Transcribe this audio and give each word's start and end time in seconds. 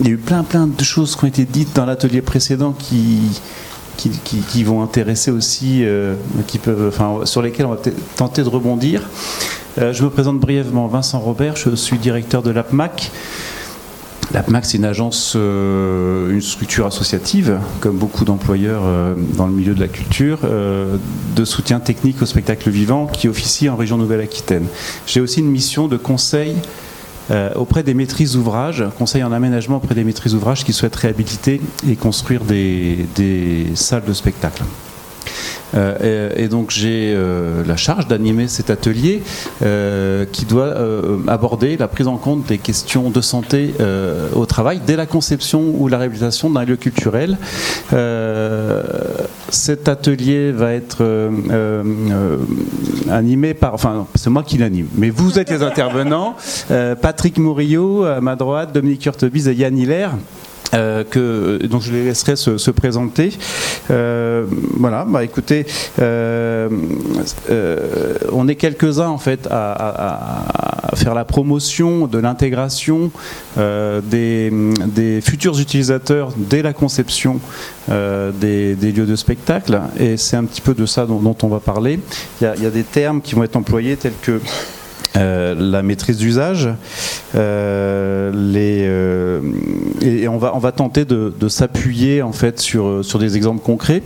il 0.00 0.06
y 0.06 0.10
a 0.10 0.12
eu 0.12 0.16
plein 0.16 0.42
plein 0.42 0.66
de 0.66 0.82
choses 0.82 1.14
qui 1.14 1.24
ont 1.24 1.28
été 1.28 1.44
dites 1.44 1.76
dans 1.76 1.86
l'atelier 1.86 2.22
précédent 2.22 2.72
qui, 2.72 3.20
qui, 3.96 4.64
vont 4.64 4.82
intéresser 4.82 5.30
aussi, 5.30 5.84
qui 6.46 6.58
peuvent, 6.58 6.88
enfin, 6.88 7.26
sur 7.26 7.42
lesquels 7.42 7.66
on 7.66 7.74
va 7.74 7.80
tenter 8.16 8.42
de 8.42 8.48
rebondir. 8.48 9.02
je 9.76 10.02
me 10.02 10.08
présente 10.08 10.40
brièvement, 10.40 10.86
Vincent 10.86 11.20
Robert, 11.20 11.56
je 11.56 11.74
suis 11.74 11.98
directeur 11.98 12.42
de 12.42 12.50
l'APMAC. 12.50 13.10
L'APMAC, 14.32 14.64
c'est 14.64 14.76
une 14.76 14.84
agence, 14.84 15.32
euh, 15.34 16.30
une 16.30 16.40
structure 16.40 16.86
associative, 16.86 17.58
comme 17.80 17.96
beaucoup 17.96 18.24
d'employeurs 18.24 18.82
euh, 18.84 19.14
dans 19.36 19.46
le 19.46 19.52
milieu 19.52 19.74
de 19.74 19.80
la 19.80 19.88
culture, 19.88 20.40
euh, 20.44 20.98
de 21.34 21.44
soutien 21.44 21.80
technique 21.80 22.22
au 22.22 22.26
spectacle 22.26 22.70
vivant 22.70 23.06
qui 23.06 23.26
officie 23.26 23.68
en 23.68 23.74
région 23.74 23.96
Nouvelle-Aquitaine. 23.96 24.66
J'ai 25.06 25.20
aussi 25.20 25.40
une 25.40 25.50
mission 25.50 25.88
de 25.88 25.96
conseil 25.96 26.54
auprès 27.54 27.82
des 27.82 27.94
maîtrises 27.94 28.32
d'ouvrage, 28.32 28.84
conseil 28.98 29.22
en 29.22 29.32
aménagement 29.32 29.76
auprès 29.76 29.94
des 29.94 30.04
maîtrises 30.04 30.32
d'ouvrage 30.32 30.64
qui 30.64 30.72
souhaitent 30.72 30.96
réhabiliter 30.96 31.60
et 31.88 31.96
construire 31.96 32.42
des 32.44 33.66
salles 33.74 34.04
de 34.04 34.12
spectacle. 34.12 34.62
Euh, 35.74 36.30
et, 36.36 36.48
donc 36.48 36.70
j'ai 36.70 37.12
euh, 37.14 37.62
la 37.66 37.76
charge 37.76 38.08
d'animer 38.08 38.48
cet 38.48 38.70
atelier 38.70 39.22
euh, 39.62 40.24
qui 40.30 40.44
doit 40.44 40.74
aborder 41.28 41.76
la 41.76 41.88
prise 41.88 42.08
en 42.08 42.16
compte 42.16 42.46
des 42.46 42.58
questions 42.58 43.10
de 43.10 43.20
santé 43.20 43.74
au 44.34 44.46
travail 44.46 44.80
dès 44.84 44.96
la 44.96 45.06
conception 45.06 45.74
ou 45.76 45.88
la 45.88 45.98
réhabilitation 45.98 46.50
d'un 46.50 46.64
lieu 46.64 46.76
culturel. 46.76 47.36
cet 49.48 49.88
atelier 49.88 50.52
va 50.52 50.72
être 50.72 51.30
animé 53.10 53.54
par, 53.54 53.74
enfin 53.74 54.06
c'est 54.14 54.30
moi 54.30 54.42
qui 54.42 54.58
l'anime, 54.58 54.88
mais 54.96 55.10
vous 55.10 55.38
êtes 55.38 55.50
les 55.50 55.62
intervenants, 55.62 56.36
Patrick 57.00 57.38
Murillo 57.38 58.04
à 58.04 58.20
ma 58.20 58.36
droite, 58.36 58.72
Dominique 58.72 59.04
Urtebise 59.06 59.48
et 59.48 59.54
Yann 59.54 59.76
Hilaire. 59.76 60.12
Euh, 60.74 61.04
que, 61.04 61.66
donc 61.66 61.82
je 61.82 61.92
les 61.92 62.04
laisserai 62.04 62.36
se, 62.36 62.70
présenter. 62.70 63.32
Euh, 63.90 64.46
voilà, 64.76 65.04
bah 65.04 65.24
écoutez, 65.24 65.66
euh, 66.00 66.68
on 68.32 68.46
est 68.46 68.54
quelques-uns 68.54 69.08
en 69.08 69.18
fait 69.18 69.48
à, 69.50 70.46
faire 70.94 71.14
la 71.14 71.24
promotion 71.24 72.06
de 72.06 72.18
l'intégration 72.18 73.10
des, 73.56 75.20
futurs 75.22 75.58
utilisateurs 75.58 76.32
dès 76.36 76.62
la 76.62 76.72
conception 76.72 77.40
des, 77.88 78.76
lieux 78.76 79.06
de 79.06 79.16
spectacle, 79.16 79.80
et 79.98 80.16
c'est 80.16 80.36
un 80.36 80.44
petit 80.44 80.60
peu 80.60 80.74
de 80.74 80.86
ça 80.86 81.06
dont, 81.06 81.36
on 81.42 81.48
va 81.48 81.60
parler. 81.60 82.00
Il 82.40 82.46
y, 82.46 82.50
il 82.58 82.62
y 82.62 82.66
a 82.66 82.70
des 82.70 82.84
termes 82.84 83.20
qui 83.20 83.34
vont 83.34 83.42
être 83.42 83.56
employés 83.56 83.96
tels 83.96 84.12
que 84.22 84.40
euh, 85.16 85.54
la 85.58 85.82
maîtrise 85.82 86.18
d'usage. 86.18 86.68
Euh, 87.34 88.32
euh, 88.32 89.40
et 90.02 90.28
on 90.28 90.38
va, 90.38 90.54
on 90.54 90.58
va 90.58 90.70
tenter 90.70 91.04
de, 91.04 91.48
s'appuyer 91.48 92.22
en 92.22 92.32
fait 92.32 92.60
sur, 92.60 93.04
sur 93.04 93.18
des 93.18 93.36
exemples 93.36 93.60
concrets 93.60 94.02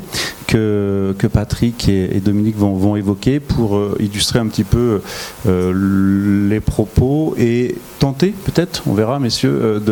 que, 0.47 1.15
que 1.19 1.27
Patrick 1.27 1.89
et, 1.89 2.21
Dominique 2.21 2.57
vont, 2.57 2.73
vont, 2.75 2.97
évoquer 2.97 3.39
pour 3.39 3.81
illustrer 4.01 4.39
un 4.39 4.47
petit 4.47 4.65
peu 4.65 5.03
les 5.47 6.61
propos 6.61 7.35
et 7.39 7.75
tenter 7.99 8.35
peut-être, 8.45 8.83
on 8.87 8.95
verra 8.95 9.19
messieurs, 9.19 9.83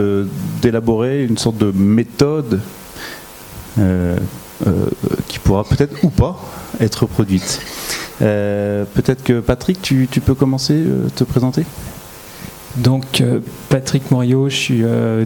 d'élaborer 0.62 1.24
une 1.24 1.36
sorte 1.36 1.58
de 1.58 1.72
méthode 1.74 2.60
qui 5.28 5.38
pourra 5.38 5.64
peut-être 5.64 6.04
ou 6.04 6.08
pas 6.08 6.38
être 6.80 7.06
produite. 7.06 7.60
Euh, 8.22 8.84
peut-être 8.94 9.24
que 9.24 9.40
Patrick, 9.40 9.80
tu, 9.82 10.06
peux 10.24 10.34
commencer, 10.34 10.74
euh, 10.74 11.08
te 11.14 11.24
présenter? 11.24 11.64
Donc 12.76 13.20
euh, 13.20 13.40
Patrick 13.68 14.10
Morio, 14.10 14.48
je 14.48 14.56
suis 14.56 14.84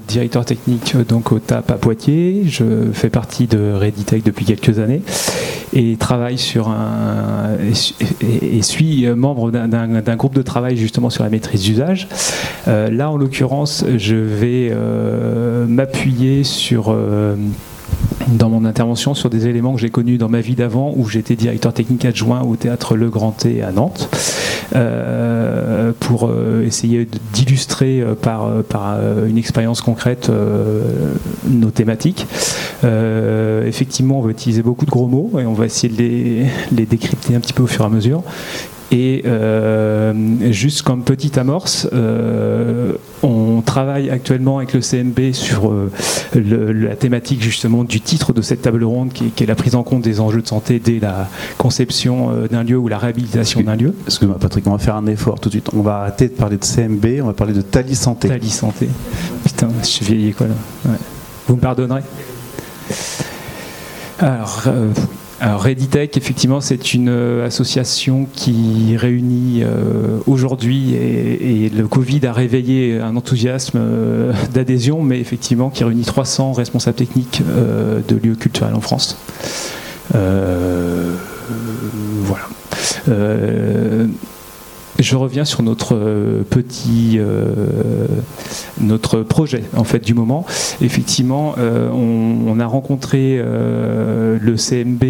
directeur 0.09 0.45
technique 0.45 0.97
donc 1.09 1.31
au 1.31 1.39
TAP 1.39 1.71
à 1.71 1.75
Poitiers. 1.75 2.43
Je 2.47 2.91
fais 2.93 3.11
partie 3.11 3.47
de 3.47 3.73
Reditech 3.73 4.25
depuis 4.25 4.45
quelques 4.45 4.81
années 4.81 5.03
et 5.73 5.97
travaille 5.97 6.39
sur 6.39 6.69
un 6.69 7.57
et, 8.21 8.63
suis 8.63 9.07
membre 9.07 9.53
d'un 9.53 10.17
groupe 10.17 10.35
de 10.35 10.43
travail 10.43 10.77
justement 10.77 11.09
sur 11.09 11.23
la 11.23 11.31
maîtrise 11.31 11.63
d'usage. 11.63 12.09
là 12.67 13.11
en 13.11 13.17
l'occurrence, 13.17 13.85
je 13.97 14.17
vais 14.17 14.75
m'appuyer 15.69 16.43
sur 16.43 16.97
dans 18.29 18.49
mon 18.49 18.65
intervention 18.65 19.15
sur 19.15 19.31
des 19.31 19.47
éléments 19.47 19.75
que 19.75 19.81
j'ai 19.81 19.91
connus 19.91 20.19
dans 20.19 20.29
ma 20.29 20.41
vie 20.41 20.55
d'avant 20.55 20.93
où 20.97 21.09
j'étais 21.09 21.37
directeur 21.37 21.73
technique 21.73 22.05
adjoint 22.05 22.43
au 22.43 22.57
théâtre 22.57 22.97
Le 22.97 23.09
Grand 23.09 23.33
T 23.33 23.63
à 23.63 23.73
Nantes 23.73 24.09
euh, 24.75 25.93
pour 26.01 26.29
euh, 26.29 26.65
essayer 26.67 27.09
d'illustrer 27.33 28.01
euh, 28.01 28.15
par, 28.15 28.51
une 29.27 29.39
expérience 29.39 29.81
concrète 29.81 30.31
nos 31.49 31.71
thématiques. 31.71 32.27
effectivement, 32.83 34.19
on 34.19 34.23
va 34.23 34.31
utiliser 34.31 34.63
beaucoup 34.63 34.87
de 34.87 34.91
gros 34.91 35.07
mots 35.07 35.31
et 35.39 35.47
on 35.47 35.55
va 35.55 35.67
essayer 35.67 35.93
de 35.93 36.77
les, 36.77 36.87
décrypter 36.87 37.35
un 37.35 37.41
petit 37.41 37.53
peu 37.53 37.63
au 37.63 37.67
fur 37.67 37.85
et 37.85 37.87
à 37.87 37.91
mesure. 37.91 38.23
Et 38.93 39.25
juste 40.51 40.83
comme 40.83 41.03
petite 41.03 41.39
amorce, 41.39 41.89
on 43.23 43.63
travaille 43.63 44.11
actuellement 44.11 44.59
avec 44.59 44.73
le 44.73 44.81
CMB 44.81 45.33
sur 45.33 45.71
euh, 45.71 45.91
la 46.35 46.97
thématique 46.97 47.43
justement 47.43 47.85
du 47.85 48.01
titre 48.01 48.33
de 48.33 48.43
cette 48.43 48.63
table 48.63 48.85
ronde 48.85 49.13
qui, 49.13 49.33
est 49.43 49.47
la 49.47 49.55
prise 49.55 49.75
en 49.75 49.83
compte 49.83 50.03
des 50.03 50.21
enjeux 50.21 50.43
de 50.43 50.47
santé 50.47 50.79
dès 50.79 50.99
la 50.99 51.29
conception 51.59 52.47
d'un 52.51 52.63
lieu 52.63 52.77
ou 52.77 52.89
la 52.89 52.99
réhabilitation 52.99 53.61
d'un 53.63 53.77
lieu. 53.77 53.95
Excuse-moi 54.07 54.39
Patrick, 54.39 54.67
on 54.67 54.73
va 54.73 54.79
faire 54.79 54.97
un 54.97 55.07
effort 55.07 55.41
tout 55.41 55.49
de 55.49 55.55
suite. 55.55 55.71
On 55.75 55.83
va 55.83 55.99
arrêter 55.99 56.29
de 56.29 56.35
parler 56.35 56.57
de 56.59 56.65
CMB, 56.65 57.23
on 57.23 57.27
va 57.27 57.33
parler 57.33 57.55
de 57.55 57.63
Tali 57.63 57.97
Santé. 57.97 58.29
Tali 58.29 58.51
Santé. 58.51 58.89
Putain, 59.45 59.69
je 59.81 59.87
suis 59.87 60.05
vieilli 60.05 60.33
quoi 60.33 60.47
là. 60.49 60.55
Vous 61.47 61.57
me 61.57 61.61
pardonnerez 61.61 62.03
Alors, 64.19 64.65
alors 65.39 65.63
Reditech, 65.63 66.17
effectivement, 66.17 66.63
c'est 66.63 66.95
une 66.95 67.11
euh, 67.11 67.47
association 67.47 68.27
qui 68.33 68.97
réunit 68.97 69.63
euh, 69.63 70.19
aujourd'hui, 70.27 70.95
et, 70.95 71.69
le 71.69 71.87
Covid 71.87 72.27
a 72.27 72.33
réveillé 72.33 72.99
un 72.99 73.17
enthousiasme 73.17 73.79
euh, 73.79 74.33
d'adhésion, 74.55 75.03
mais 75.03 75.21
effectivement 75.21 75.69
qui 75.69 75.85
réunit 75.85 76.05
300 76.05 76.53
responsables 76.53 76.97
techniques 76.97 77.43
de 77.47 78.17
lieux 78.17 78.35
culturels 78.35 78.75
en 78.75 78.81
France. 78.81 79.19
voilà 80.13 82.49
je 84.99 85.17
reviens 85.17 85.45
sur 85.45 85.63
notre 85.63 85.95
euh, 85.95 86.43
petit 86.49 87.17
euh, 87.19 88.07
projet 89.29 89.65
en 89.77 89.85
fait 89.85 90.01
du 90.01 90.15
moment. 90.15 90.47
Effectivement, 90.81 91.55
euh, 91.59 91.89
on, 91.91 92.59
a 92.59 92.67
rencontré 92.67 93.37
le 93.37 94.55
CMB 94.57 95.05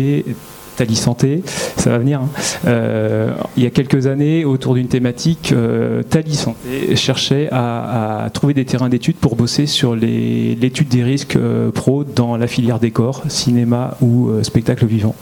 Tali 0.76 0.97
Santé, 0.97 1.42
ça 1.76 1.91
va 1.91 1.98
venir. 1.98 2.20
Hein. 2.20 2.28
Euh, 2.66 3.31
il 3.56 3.64
y 3.64 3.66
a 3.66 3.70
quelques 3.70 4.06
années, 4.06 4.44
autour 4.44 4.75
d'une 4.75 4.88
thématique, 4.88 5.53
euh, 5.53 6.03
Tali 6.03 6.34
Santé 6.34 6.94
cherchait 6.97 7.48
à, 7.50 8.28
trouver 8.32 8.54
des 8.54 8.64
terrains 8.64 8.88
d'études 8.88 9.16
pour 9.16 9.37
bosser 9.37 9.66
sur 9.66 9.97
l'étude 9.97 10.88
des 10.88 11.03
risques 11.03 11.37
euh, 11.37 11.70
pro 11.70 12.04
dans 12.04 12.37
la 12.37 12.47
filière 12.47 12.78
décor, 12.78 13.22
cinéma 13.28 13.97
ou 14.00 14.31
spectacle 14.42 14.87
vivant. 14.87 15.14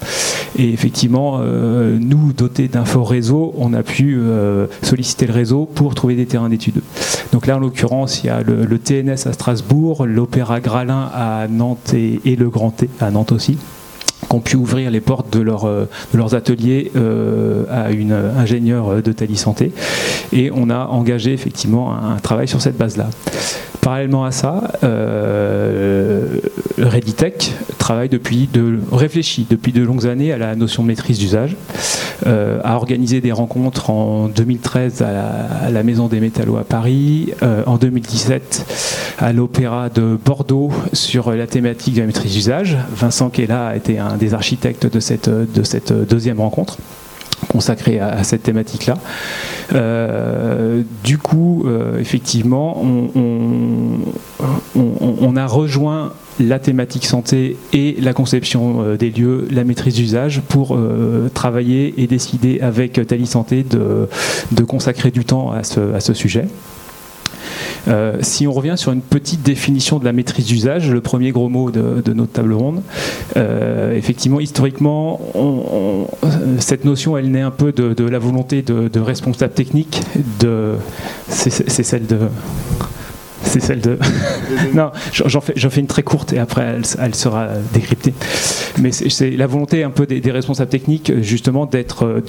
Et 0.59 0.72
effectivement, 0.72 1.41
nous, 1.41 2.32
dotés 2.32 2.69
d'un 2.69 2.84
fort 2.84 3.10
réseau, 3.10 3.54
on 3.59 3.72
a 3.72 3.82
pu 3.82 4.21
solliciter 4.82 5.26
le 5.26 5.32
réseau 5.32 5.69
pour 5.72 5.94
trouver 5.94 6.15
des 6.15 6.26
terrains 6.26 6.48
d'études. 6.48 6.81
Donc 7.32 7.47
là, 7.47 7.56
en 7.56 7.59
l'occurrence, 7.59 8.22
il 8.22 8.28
y 8.28 8.31
a 8.31 8.42
le, 8.42 8.78
TNS 8.78 9.26
à 9.26 9.32
Strasbourg, 9.32 10.06
l'Opéra 10.06 10.60
Gralin 10.60 11.10
à 11.12 11.47
Nantes 11.48 11.94
et 11.94 12.36
le 12.36 12.48
Grand 12.50 12.71
T 12.71 12.88
à 13.00 13.10
Nantes 13.10 13.32
aussi 13.32 13.59
ont 14.34 14.41
pu 14.41 14.56
ouvrir 14.56 14.91
les 14.91 15.00
portes 15.00 15.33
de, 15.33 15.45
euh, 15.49 15.87
leurs 16.12 16.34
ateliers 16.34 16.91
euh, 16.97 17.65
à 17.71 17.91
une 17.91 18.12
ingénieure 18.12 19.03
de 19.03 19.12
Tali 19.12 19.37
Santé. 19.37 19.72
Et 20.33 20.50
on 20.53 20.71
a 20.71 20.87
engagé 20.87 21.33
effectivement 21.33 21.95
un 21.95 22.17
travail 22.19 22.49
sur 22.49 22.61
cette 22.61 22.77
base-là. 22.77 23.09
Parallèlement 23.81 24.25
à 24.25 24.31
ça, 24.31 24.72
euh, 24.83 26.39
Reditech 26.78 27.53
travaille 27.84 28.09
depuis 28.09 28.48
de, 28.51 28.78
réfléchit 28.92 29.47
depuis 29.51 29.71
de 29.71 29.83
longues 29.83 30.07
années 30.07 30.33
à 30.33 30.39
la 30.39 30.57
notion 30.57 30.83
de 30.83 30.89
maîtrise 30.89 31.19
d'usage, 31.19 31.54
euh, 32.27 32.59
a 32.65 32.77
organisé 32.77 33.21
des 33.21 33.31
rencontres 33.31 33.91
en 33.91 34.28
2013 34.28 35.03
à 35.03 35.71
la, 35.71 35.83
Maison 35.83 36.09
des 36.09 36.19
Métallos 36.19 36.57
à 36.57 36.65
Paris, 36.65 37.34
euh, 37.42 37.63
en 37.66 37.77
2017 37.77 39.15
à 39.19 39.34
l'Opéra 39.34 39.91
de 39.91 40.16
Bordeaux 40.25 40.71
sur 40.95 41.31
la 41.33 41.47
thématique 41.47 41.97
de 41.97 42.01
la 42.01 42.07
maîtrise 42.07 42.33
d'usage. 42.33 42.78
Vincent 42.97 43.28
Kella 43.28 43.66
a 43.66 43.77
été 43.77 43.98
un 43.98 44.16
des 44.16 44.33
architectes 44.33 44.91
de 44.91 44.98
cette, 44.98 45.28
de 45.28 45.63
cette 45.63 45.92
deuxième 45.92 46.41
rencontre 46.41 46.78
consacré 47.48 48.01
à, 48.01 48.22
cette 48.25 48.42
thématique-là. 48.42 48.98
Euh, 49.72 50.83
du 51.03 51.19
coup, 51.19 51.65
euh, 51.66 51.98
effectivement, 51.98 52.83
on, 54.75 55.36
a 55.36 55.47
rejoint 55.47 56.13
la 56.39 56.59
thématique 56.59 57.07
santé 57.07 57.57
et 57.72 57.97
la 58.01 58.13
conception 58.13 58.83
euh, 58.83 58.97
des 58.97 59.10
lieux, 59.10 59.48
la 59.51 59.65
maîtrise 59.65 59.95
d'usage 59.95 60.42
pour 60.48 60.78
travailler 61.34 61.95
et 61.97 62.07
décider 62.07 62.60
avec 62.60 63.04
Tali 63.07 63.27
Santé 63.27 63.65
de, 63.65 64.09
consacrer 64.65 65.10
du 65.10 65.25
temps 65.25 65.51
à 65.53 65.63
ce, 65.65 66.15
sujet. 66.15 66.47
Si 68.21 68.47
on 68.47 68.53
revient 68.53 68.75
sur 68.77 68.92
une 68.92 69.03
petite 69.03 69.42
définition 69.42 69.98
de 69.98 70.04
la 70.04 70.13
maîtrise 70.13 70.47
d'usage, 70.47 70.91
le 70.91 71.01
premier 71.01 71.31
gros 71.33 71.48
mot 71.48 71.71
de, 71.71 72.13
notre 72.13 72.33
table 72.33 72.53
ronde, 72.53 72.83
effectivement, 73.36 74.41
historiquement, 74.41 75.21
cette 76.59 76.84
notion, 76.84 77.16
elle 77.16 77.31
naît 77.31 77.41
un 77.41 77.51
peu 77.51 77.72
de, 77.72 78.04
la 78.04 78.19
volonté 78.19 78.63
de, 78.63 78.89
de 78.89 79.01
responsable 79.01 79.53
technique, 79.53 80.01
de, 80.41 80.75
c'est 81.28 81.83
celle 81.83 82.07
de 82.07 82.19
c'est 83.44 83.60
celle 83.60 83.80
de. 83.80 83.98
non, 84.74 84.91
j'en 85.12 85.41
fais, 85.41 85.54
fais, 85.54 85.80
une 85.80 85.86
très 85.86 86.02
courte 86.02 86.32
et 86.32 86.38
après 86.38 86.80
elle, 86.98 87.14
sera 87.14 87.48
décryptée. 87.72 88.14
Mais 88.80 88.92
c'est 88.92 89.30
la 89.30 89.46
volonté 89.46 89.84
un 89.84 89.91
peu 89.91 90.06
des, 90.06 90.30
responsables 90.30 90.70
techniques, 90.70 91.12
justement, 91.20 91.66
d'être 91.66 92.22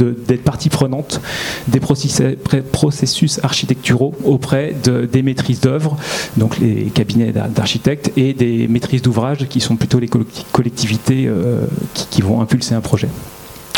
partie 0.44 0.70
prenante 0.70 1.22
des 1.68 1.80
processus, 1.80 3.40
architecturaux 3.44 4.14
auprès 4.24 4.76
de, 4.84 5.06
des 5.06 5.24
maîtrises 5.24 5.62
d'œuvre, 5.62 5.98
donc 6.38 6.60
les 6.60 6.86
cabinets 6.86 7.32
d'architectes, 7.32 8.12
et 8.18 8.34
des 8.34 8.68
maîtrises 8.68 9.02
d'ouvrage 9.02 9.48
qui 9.50 9.60
sont 9.60 9.76
plutôt 9.76 10.00
les 10.00 10.10
collectivités 10.52 11.26
euh, 11.28 11.66
qui 11.94 12.22
vont 12.22 12.42
impulser 12.42 12.76
un 12.76 12.82
projet. 12.82 13.08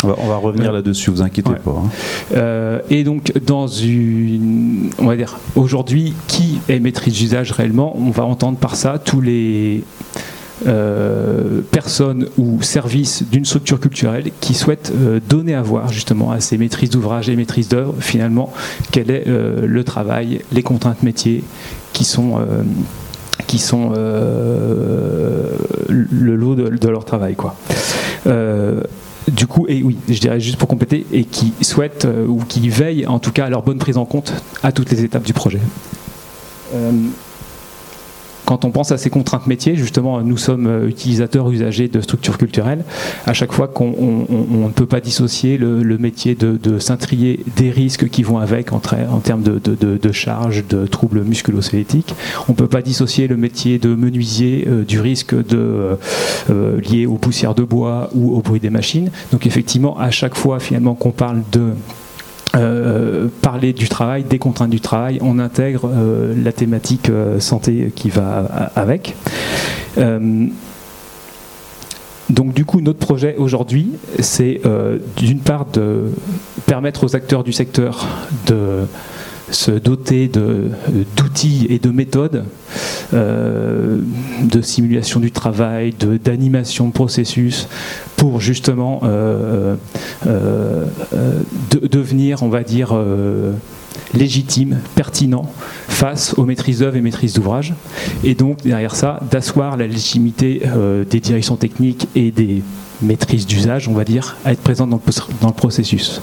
On 0.04 0.28
va, 0.28 0.36
revenir 0.36 0.72
là-dessus, 0.72 1.10
vous 1.10 1.22
inquiétez 1.22 1.54
pas. 1.54 1.70
Hein. 1.70 1.88
Euh, 2.36 2.78
et 2.88 3.02
donc, 3.02 3.32
dans 3.44 3.66
une, 3.66 4.90
on 4.98 5.06
va 5.06 5.16
dire, 5.16 5.38
aujourd'hui, 5.56 6.14
qui 6.28 6.60
est 6.68 6.78
maîtrise 6.78 7.14
d'usage 7.14 7.50
réellement? 7.50 7.96
On 7.98 8.10
va 8.10 8.24
entendre 8.24 8.58
par 8.58 8.76
ça 8.76 9.00
tous 9.04 9.20
les 9.20 9.82
euh, 10.66 11.62
personnes 11.72 12.28
ou 12.36 12.62
services 12.62 13.24
d'une 13.24 13.44
structure 13.44 13.80
culturelle 13.80 14.30
qui 14.40 14.54
souhaitent 14.54 14.92
euh, 14.94 15.18
donner 15.28 15.54
à 15.54 15.62
voir 15.62 15.92
justement 15.92 16.30
à 16.30 16.40
ces 16.40 16.58
maîtrises 16.58 16.90
d'ouvrage 16.90 17.28
et 17.28 17.34
maîtrises 17.34 17.68
d'œuvre, 17.68 17.94
finalement, 17.98 18.52
quel 18.92 19.10
est 19.10 19.24
le 19.26 19.84
travail, 19.84 20.42
les 20.52 20.62
contraintes 20.62 21.02
métiers 21.02 21.42
qui 21.92 22.04
sont 22.04 22.38
qui 23.48 23.58
sont 23.58 23.90
le 23.90 23.96
lot 26.36 26.54
de, 26.54 26.68
de, 26.68 26.88
leur 26.88 27.04
travail. 27.04 27.34
Quoi 27.34 27.56
du 29.30 29.46
coup, 29.46 29.66
et 29.68 29.82
oui, 29.82 29.96
je 30.08 30.18
dirais 30.18 30.40
juste 30.40 30.56
pour 30.56 30.68
compléter, 30.68 31.06
et 31.12 31.24
qui 31.24 31.52
souhaitent 31.62 32.04
euh, 32.04 32.26
ou 32.26 32.42
qui 32.48 32.68
veillent 32.68 33.06
en 33.06 33.18
tout 33.18 33.32
cas 33.32 33.46
à 33.46 33.50
leur 33.50 33.62
bonne 33.62 33.78
prise 33.78 33.96
en 33.96 34.04
compte 34.04 34.32
à 34.62 34.72
toutes 34.72 34.90
les 34.90 35.04
étapes 35.04 35.24
du 35.24 35.32
projet. 35.32 35.60
Quand 38.48 38.64
on 38.64 38.70
pense 38.70 38.92
à 38.92 38.96
ces 38.96 39.10
contraintes 39.10 39.46
métiers, 39.46 39.76
justement, 39.76 40.22
nous 40.22 40.38
sommes 40.38 40.66
euh, 40.66 40.88
utilisateurs, 40.88 41.50
usagers 41.50 41.88
de 41.88 42.00
structures 42.00 42.38
culturelles. 42.38 42.82
À 43.26 43.34
chaque 43.34 43.52
fois 43.52 43.68
qu'on 43.68 44.24
ne 44.30 44.70
peut 44.70 44.86
pas 44.86 45.00
dissocier 45.02 45.58
le, 45.58 45.98
métier 45.98 46.34
de, 46.34 46.56
de 46.56 46.78
s'intrier 46.78 47.44
des 47.56 47.70
risques 47.70 48.08
qui 48.08 48.22
vont 48.22 48.38
avec 48.38 48.72
en, 48.72 48.78
termes 48.78 49.42
de, 49.42 49.58
de, 49.58 50.12
charges, 50.12 50.64
de 50.66 50.86
troubles 50.86 51.24
musculo-squelettiques. 51.24 52.14
On 52.48 52.52
ne 52.52 52.56
peut 52.56 52.68
pas 52.68 52.80
dissocier 52.80 53.28
le 53.28 53.36
métier 53.36 53.78
de 53.78 53.94
menuisier 53.94 54.66
euh, 54.66 54.82
du 54.82 54.98
risque 54.98 55.34
de, 55.34 55.98
euh, 56.48 56.80
lié 56.80 57.04
aux 57.04 57.18
poussières 57.18 57.54
de 57.54 57.64
bois 57.64 58.08
ou 58.14 58.34
au 58.34 58.40
bruit 58.40 58.60
des 58.60 58.70
machines. 58.70 59.10
Donc 59.30 59.46
effectivement, 59.46 59.98
à 59.98 60.10
chaque 60.10 60.34
fois 60.34 60.58
finalement 60.58 60.94
qu'on 60.94 61.10
parle 61.10 61.42
de 61.52 61.74
euh, 62.56 63.28
parler 63.42 63.72
du 63.72 63.88
travail, 63.88 64.24
des 64.24 64.38
contraintes 64.38 64.70
du 64.70 64.80
travail, 64.80 65.18
on 65.20 65.38
intègre 65.38 65.90
euh, 65.92 66.34
la 66.42 66.52
thématique 66.52 67.10
euh, 67.10 67.40
santé 67.40 67.92
qui 67.94 68.08
va 68.08 68.70
avec. 68.74 69.14
donc 72.30 72.54
du 72.54 72.64
coup, 72.64 72.80
notre 72.80 72.98
projet 72.98 73.36
aujourd'hui, 73.36 73.90
c'est 74.20 74.60
d'une 75.16 75.40
part 75.40 75.66
de 75.66 76.12
permettre 76.66 77.04
aux 77.04 77.16
acteurs 77.16 77.42
du 77.44 77.52
secteur 77.52 78.06
de 78.46 78.86
se 79.50 79.70
doter 79.70 80.28
d'outils 80.28 81.66
et 81.70 81.78
de 81.78 81.90
méthodes 81.90 82.44
euh, 83.14 83.98
de 84.42 84.60
simulation 84.60 85.18
du 85.20 85.32
travail, 85.32 85.94
d'animation 86.22 86.88
de, 86.88 86.92
processus, 86.92 87.68
pour 88.16 88.40
justement 88.40 89.00
euh, 89.04 89.76
euh, 90.26 90.84
devenir, 91.72 92.42
on 92.42 92.48
va 92.48 92.62
dire, 92.62 92.94
légitime, 94.14 94.78
pertinent 94.94 95.50
face 95.88 96.34
aux 96.36 96.44
maîtrises 96.44 96.80
d'œuvre 96.80 96.96
et 96.96 97.00
maîtrises 97.00 97.32
d'ouvrage. 97.34 97.74
Et 98.24 98.34
donc, 98.34 98.62
derrière 98.62 98.94
ça, 98.94 99.20
d'asseoir 99.30 99.76
la 99.76 99.86
légitimité 99.86 100.62
des 101.08 101.20
directions 101.20 101.56
techniques 101.56 102.08
et 102.14 102.30
des 102.30 102.62
maîtrises 103.00 103.46
d'usage, 103.46 103.88
on 103.88 103.94
va 103.94 104.04
dire, 104.04 104.36
à 104.44 104.52
être 104.52 104.60
présentes 104.60 104.90
dans 104.90 105.00
le, 105.48 105.52
processus. 105.54 106.20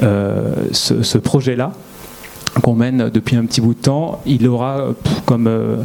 ce 0.00 1.18
projet-là, 1.18 1.72
qu'on 2.60 2.74
mène 2.74 3.10
depuis 3.10 3.36
un 3.36 3.44
petit 3.44 3.60
bout 3.60 3.74
de 3.74 3.80
temps, 3.80 4.20
il 4.26 4.46
aura 4.46 4.88
comme 5.26 5.46
euh, 5.46 5.76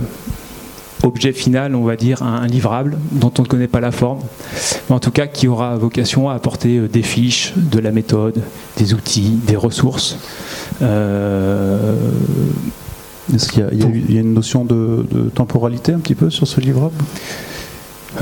objet 1.03 1.33
final, 1.33 1.75
on 1.75 1.83
va 1.83 1.95
dire, 1.95 2.23
un, 2.23 2.47
livrable 2.47 2.97
dont 3.11 3.31
on 3.37 3.43
ne 3.43 3.47
connaît 3.47 3.67
pas 3.67 3.79
la 3.79 3.91
forme, 3.91 4.19
mais 4.89 4.95
en 4.95 4.99
tout 4.99 5.11
cas 5.11 5.27
qui 5.27 5.47
aura 5.47 5.75
vocation 5.77 6.29
à 6.29 6.33
apporter 6.33 6.77
euh, 6.77 6.87
des 6.87 7.03
fiches, 7.03 7.53
de 7.55 7.79
la 7.79 7.91
méthode, 7.91 8.41
des 8.77 8.93
outils, 8.93 9.37
des 9.45 9.55
ressources. 9.55 10.17
Euh, 10.81 11.95
Est-ce 13.33 13.51
qu'il 13.51 13.67
y, 13.73 14.17
a 14.17 14.19
une 14.19 14.33
notion 14.33 14.65
de, 14.65 15.05
temporalité 15.33 15.93
un 15.93 15.99
petit 15.99 16.15
peu 16.15 16.29
sur 16.29 16.47
ce 16.47 16.61
livrable? 16.61 16.95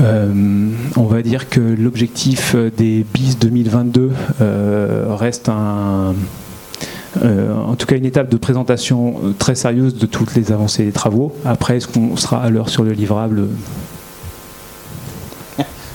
On 0.00 1.04
va 1.04 1.22
dire 1.22 1.48
que 1.48 1.60
l'objectif 1.60 2.56
des 2.76 3.06
BIS 3.14 3.36
2022 3.38 4.10
reste 5.08 5.48
un, 5.48 6.14
euh, 7.22 7.54
en 7.54 7.74
tout 7.76 7.86
cas 7.86 7.96
une 7.96 8.04
étape 8.04 8.28
de 8.28 8.36
présentation 8.36 9.14
euh, 9.22 9.32
très 9.38 9.54
sérieuse 9.54 9.94
de 9.96 10.06
toutes 10.06 10.34
les 10.34 10.52
avancées 10.52 10.84
des 10.84 10.92
travaux. 10.92 11.34
Après, 11.44 11.76
est-ce 11.76 11.86
qu'on 11.86 12.16
sera 12.16 12.42
à 12.42 12.50
l'heure 12.50 12.68
sur 12.68 12.82
le 12.84 12.92
livrable? 12.92 13.48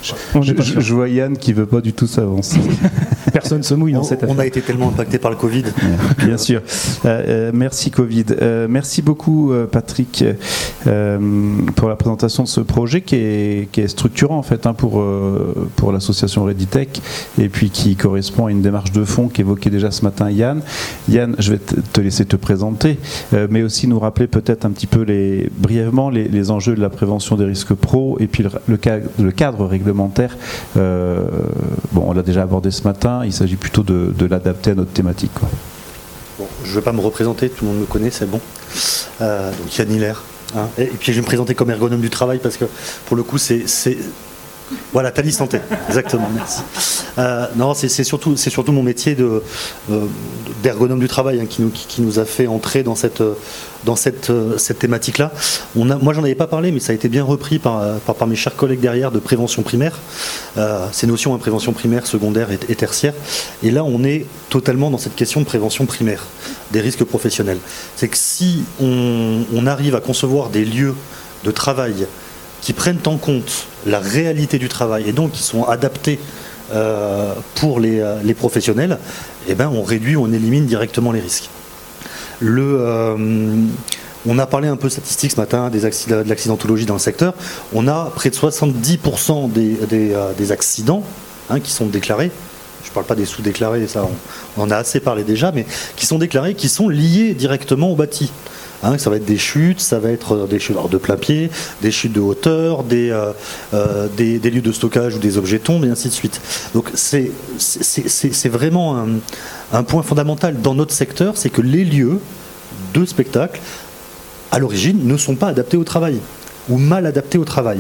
Je, 0.01 0.93
vois 0.93 1.09
Yann 1.09 1.37
qui 1.37 1.51
veut 1.53 1.65
pas 1.65 1.81
du 1.81 1.93
tout 1.93 2.07
s'avancer. 2.07 2.61
Personne 3.31 3.63
se 3.63 3.73
mouille 3.73 3.93
dans 3.93 4.03
cette 4.03 4.23
affaire. 4.23 4.35
On 4.35 4.39
a 4.39 4.45
été 4.45 4.61
tellement 4.61 4.89
impacté 4.89 5.19
par 5.19 5.31
le 5.31 5.37
Covid. 5.37 5.65
Bien 6.17 6.37
sûr. 6.37 6.61
Euh, 7.05 7.23
euh, 7.27 7.51
merci 7.53 7.91
Covid. 7.91 8.25
Euh, 8.41 8.67
merci 8.69 9.01
beaucoup 9.01 9.51
Patrick 9.71 10.23
pour 11.75 11.89
la 11.89 11.95
présentation 11.95 12.43
de 12.43 12.47
ce 12.47 12.61
projet 12.61 13.01
qui 13.01 13.15
est, 13.15 13.71
qui 13.71 13.81
est 13.81 13.87
structurant 13.87 14.37
en 14.37 14.43
fait 14.43 14.65
hein, 14.65 14.73
pour, 14.73 15.03
pour 15.75 15.91
l'association 15.91 16.43
Reditech 16.43 17.01
et 17.39 17.49
puis 17.49 17.69
qui 17.69 17.95
correspond 17.95 18.47
à 18.47 18.51
une 18.51 18.61
démarche 18.61 18.91
de 18.91 19.03
fond 19.03 19.27
qu'évoquait 19.27 19.69
déjà 19.69 19.91
ce 19.91 20.03
matin 20.03 20.29
Yann. 20.29 20.61
Yann, 21.09 21.35
je 21.39 21.51
vais 21.51 21.59
te 21.59 22.01
laisser 22.01 22.25
te 22.25 22.35
présenter, 22.35 22.97
mais 23.49 23.61
aussi 23.61 23.87
nous 23.87 23.99
rappeler 23.99 24.27
peut-être 24.27 24.65
un 24.65 24.71
petit 24.71 24.87
peu 24.87 25.01
les, 25.01 25.49
brièvement 25.57 26.09
les, 26.09 26.27
les, 26.27 26.51
enjeux 26.51 26.75
de 26.75 26.81
la 26.81 26.89
prévention 26.89 27.35
des 27.35 27.45
risques 27.45 27.73
pro 27.73 28.17
et 28.19 28.27
puis 28.27 28.43
le, 28.43 28.49
le, 28.67 28.77
cadre, 28.77 29.05
le 29.19 29.31
cadre 29.31 29.65
réglementaire. 29.65 30.37
bon, 30.75 32.03
on 32.07 32.13
l'a 32.13 32.23
déjà 32.23 32.43
abordé 32.43 32.71
ce 32.71 32.83
matin 32.83 33.18
il 33.23 33.33
s'agit 33.33 33.55
plutôt 33.55 33.83
de, 33.83 34.25
l'adapter 34.25 34.71
à 34.71 34.75
notre 34.75 34.91
thématique. 34.91 35.31
je 36.63 36.69
ne 36.69 36.75
vais 36.75 36.81
pas 36.81 36.93
me 36.93 37.01
représenter, 37.01 37.49
tout 37.49 37.65
le 37.65 37.71
monde 37.71 37.81
me 37.81 37.85
connaît, 37.85 38.11
c'est 38.11 38.29
bon. 38.29 38.39
Euh, 39.21 39.51
donc 39.51 39.77
Yann 39.77 39.91
Hiller. 39.91 40.13
Hein. 40.55 40.67
et, 40.77 40.85
puis 40.85 41.11
je 41.11 41.17
vais 41.17 41.21
me 41.21 41.25
présenter 41.27 41.53
comme 41.53 41.69
ergonome 41.69 42.01
du 42.01 42.09
travail 42.09 42.39
parce 42.41 42.57
que 42.57 42.65
pour 43.05 43.15
le 43.15 43.23
coup, 43.23 43.37
c'est 43.37 43.65
voilà, 44.91 45.11
Thalys 45.11 45.33
Santé, 45.33 45.59
exactement, 45.87 46.29
merci. 46.33 46.61
Euh, 47.17 47.47
non, 47.55 47.73
c'est 47.73 47.89
surtout, 48.03 48.37
surtout 48.37 48.71
mon 48.71 48.83
métier 48.83 49.15
euh, 49.19 49.41
d'ergonome 50.63 50.99
du 50.99 51.07
travail 51.07 51.39
hein, 51.39 51.45
qui, 51.47 52.01
nous, 52.01 52.19
a 52.19 52.25
fait 52.25 52.47
entrer 52.47 52.83
dans 52.83 52.95
cette, 52.95 53.23
dans 53.85 53.95
cette, 53.95 54.31
cette 54.57 54.79
thématique-là. 54.79 55.31
Moi, 55.75 56.13
j'en 56.13 56.23
avais 56.23 56.35
pas 56.35 56.47
parlé, 56.47 56.71
mais 56.71 56.79
ça 56.79 56.91
a 56.91 56.95
été 56.95 57.09
bien 57.09 57.23
repris 57.23 57.59
par, 57.59 57.99
mes 58.27 58.35
chers 58.35 58.55
collègues 58.55 58.79
derrière 58.79 59.11
de 59.11 59.19
prévention 59.19 59.63
primaire. 59.63 59.99
Euh, 60.57 60.87
ces 60.91 61.07
notions, 61.07 61.33
hein, 61.33 61.39
prévention 61.39 61.73
primaire, 61.73 62.05
secondaire 62.05 62.49
et, 62.51 62.75
tertiaire. 62.75 63.13
Et 63.63 63.71
là, 63.71 63.83
on 63.83 64.03
est 64.03 64.25
totalement 64.49 64.89
dans 64.89 64.97
cette 64.97 65.15
question 65.15 65.41
de 65.41 65.45
prévention 65.45 65.85
primaire, 65.85 66.25
des 66.71 66.81
risques 66.81 67.03
professionnels. 67.03 67.59
C'est 67.95 68.07
que 68.07 68.17
si 68.17 68.63
on 68.79 69.65
arrive 69.65 69.95
à 69.95 70.01
concevoir 70.01 70.49
des 70.49 70.65
lieux 70.65 70.95
de 71.43 71.51
travail 71.51 72.07
qui 72.61 72.73
prennent 72.73 72.99
en 73.05 73.17
compte 73.17 73.67
la 73.85 73.99
réalité 73.99 74.59
du 74.59 74.69
travail 74.69 75.07
et 75.07 75.13
donc 75.13 75.31
qui 75.31 75.43
sont 75.43 75.63
adaptés 75.65 76.19
euh, 76.71 77.33
pour 77.55 77.79
euh, 77.83 78.21
les, 78.23 78.33
professionnels, 78.35 78.99
eh 79.47 79.55
ben, 79.55 79.71
on 79.73 79.81
réduit, 79.81 80.15
on 80.17 80.31
élimine 80.31 80.67
directement 80.67 81.11
les 81.11 81.19
risques. 81.19 81.49
Euh, 82.43 83.65
on 84.27 84.37
a 84.37 84.45
parlé 84.45 84.67
un 84.67 84.75
peu 84.75 84.87
statistiques 84.87 85.31
ce 85.31 85.37
matin 85.37 85.69
des 85.69 85.85
accidents, 85.85 86.21
de 86.21 86.29
l'accidentologie 86.29 86.85
dans 86.85 86.93
le 86.93 86.99
secteur. 86.99 87.33
On 87.73 87.87
a 87.87 88.11
près 88.13 88.29
de 88.29 88.35
70% 88.35 89.51
des, 89.51 90.51
accidents 90.51 91.03
hein, 91.49 91.59
qui 91.59 91.71
sont 91.71 91.87
déclarés. 91.87 92.29
Je 92.83 92.89
ne 92.89 92.93
parle 92.93 93.07
pas 93.07 93.15
des 93.15 93.25
sous-déclarés, 93.25 93.87
ça 93.87 94.07
on, 94.57 94.61
en 94.61 94.69
a 94.69 94.77
assez 94.77 94.99
parlé 94.99 95.23
déjà, 95.23 95.51
mais 95.51 95.65
qui 95.95 96.05
sont 96.05 96.19
déclarés, 96.19 96.53
qui 96.53 96.69
sont 96.69 96.87
liés 96.87 97.33
directement 97.33 97.91
au 97.91 97.95
bâti. 97.95 98.31
Hein, 98.83 98.97
ça 98.97 99.09
va 99.09 99.17
être 99.17 99.25
des 99.25 99.37
chutes, 99.37 99.81
ça 99.81 99.99
va 99.99 100.09
être 100.09 100.47
des 100.47 100.59
chutes 100.59 100.77
de 100.89 100.97
plein 100.97 101.17
pied, 101.17 101.49
des 101.81 101.91
chutes 101.91 102.13
de 102.13 102.21
hauteur, 102.21 102.85
euh, 102.91 103.33
euh, 103.73 104.07
des, 104.15 104.39
lieux 104.39 104.61
de 104.61 104.71
stockage 104.71 105.15
où 105.15 105.19
des 105.19 105.37
objets 105.37 105.59
tombent, 105.59 105.85
et 105.85 105.89
ainsi 105.89 106.07
de 106.07 106.13
suite. 106.13 106.39
Donc 106.73 106.89
c'est 106.95 107.31
vraiment 108.45 109.05
un, 109.73 109.83
point 109.83 110.03
fondamental 110.03 110.61
dans 110.61 110.75
notre 110.75 110.93
secteur, 110.93 111.35
c'est 111.35 111.49
que 111.49 111.61
les 111.61 111.83
lieux 111.83 112.19
de 112.93 113.05
spectacle 113.05 113.59
à 114.51 114.59
l'origine, 114.59 115.05
ne 115.05 115.17
sont 115.17 115.35
pas 115.35 115.47
adaptés 115.47 115.77
au 115.77 115.83
travail 115.83 116.19
ou 116.69 116.77
mal 116.77 117.05
adaptés 117.05 117.37
au 117.37 117.45
travail. 117.45 117.79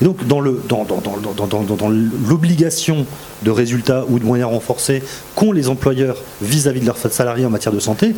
Et 0.00 0.04
donc, 0.04 0.26
dans, 0.26 0.40
le, 0.40 0.60
dans, 0.68 0.84
dans, 0.84 1.88
l'obligation 2.28 3.06
de 3.42 3.50
résultats 3.50 4.04
ou 4.08 4.18
de 4.18 4.24
moyens 4.24 4.50
renforcés 4.50 5.02
qu'ont 5.34 5.52
les 5.52 5.68
employeurs 5.68 6.16
vis-à-vis 6.40 6.80
de 6.80 6.86
leurs 6.86 6.98
salariés 6.98 7.44
en 7.46 7.50
matière 7.50 7.72
de 7.72 7.80
santé, 7.80 8.14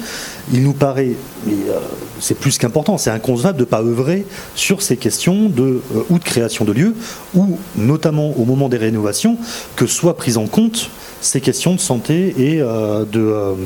il 0.53 0.63
nous 0.63 0.73
paraît, 0.73 1.13
mais 1.47 1.55
euh, 1.69 1.79
c'est 2.21 2.39
plus 2.39 2.59
qu'important, 2.59 2.99
c'est 2.99 3.11
inconcevable 3.11 3.59
de 3.59 3.65
ne 3.65 3.69
pas 3.69 3.83
œuvrer 3.83 4.27
sur 4.55 4.83
ces 4.83 4.97
questions 4.97 5.49
de, 5.49 5.81
euh, 5.95 6.03
ou 6.11 6.19
de 6.19 6.25
création 6.25 6.65
de 6.65 6.73
lieux, 6.73 6.95
ou 7.35 7.59
notamment 7.77 8.31
au 8.39 8.45
moment 8.45 8.69
des 8.69 8.79
rénovations, 8.79 9.37
que 9.77 9.87
soient 9.87 10.17
prises 10.17 10.37
en 10.37 10.47
compte 10.47 10.91
ces 11.21 11.41
questions 11.41 11.75
de 11.75 11.81
santé 11.81 12.35
et 12.39 12.61
euh, 12.61 13.05
de, 13.05 13.57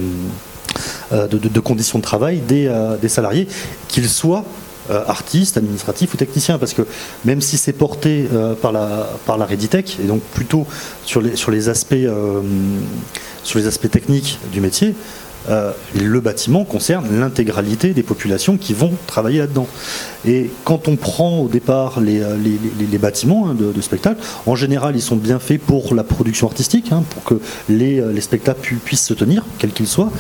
conditions 1.61 1.99
de 1.99 2.05
travail 2.05 2.41
des, 2.41 2.71
des 3.01 3.09
salariés, 3.09 3.49
qu'ils 3.89 4.09
soient 4.09 4.45
euh, 4.91 5.05
artistes, 5.07 5.57
administratifs 5.57 6.15
ou 6.15 6.17
techniciens, 6.17 6.59
parce 6.59 6.75
que 6.75 6.83
même 7.25 7.41
si 7.41 7.57
c'est 7.59 7.73
porté 7.73 8.29
euh, 8.33 8.55
par 8.55 8.73
la 8.73 9.09
par 9.27 9.39
la 9.39 9.47
Reditech 9.47 9.99
et 10.03 10.07
donc 10.07 10.23
plutôt 10.23 10.67
sur 11.05 11.21
les 11.21 11.37
sur 11.37 11.51
les 11.51 11.69
aspects 11.69 11.95
euh, 11.95 12.41
sur 13.43 13.59
les 13.59 13.67
aspects 13.67 13.91
techniques 13.91 14.39
du 14.53 14.61
métier, 14.61 14.95
le 15.49 16.21
bâtiment 16.21 16.65
concerne 16.65 17.07
l'intégralité 17.19 17.95
des 17.95 18.03
populations 18.03 18.57
qui 18.57 18.75
vont 18.75 18.93
travailler 19.07 19.39
là-dedans. 19.39 19.69
Et 20.27 20.51
quand 20.65 20.89
on 20.89 20.97
prend 20.97 21.41
au 21.41 21.49
départ 21.49 22.01
les, 22.01 22.23
les, 22.91 22.99
bâtiments 22.99 23.49
hein, 23.49 23.55
de, 23.55 23.81
spectacle, 23.81 24.21
en 24.47 24.57
général, 24.57 24.97
ils 24.97 25.03
sont 25.03 25.17
bien 25.17 25.39
faits 25.39 25.61
pour 25.61 25.95
la 25.95 26.05
production 26.05 26.49
artistique, 26.49 26.91
hein, 26.91 27.05
pour 27.11 27.23
que 27.23 27.41
les, 27.69 28.01
les 28.13 28.21
spectacles 28.21 28.75
puissent 28.85 29.07
se 29.07 29.15
tenir, 29.15 29.45
quels 29.59 29.73
qu'ils 29.73 29.87
soient, 29.87 30.11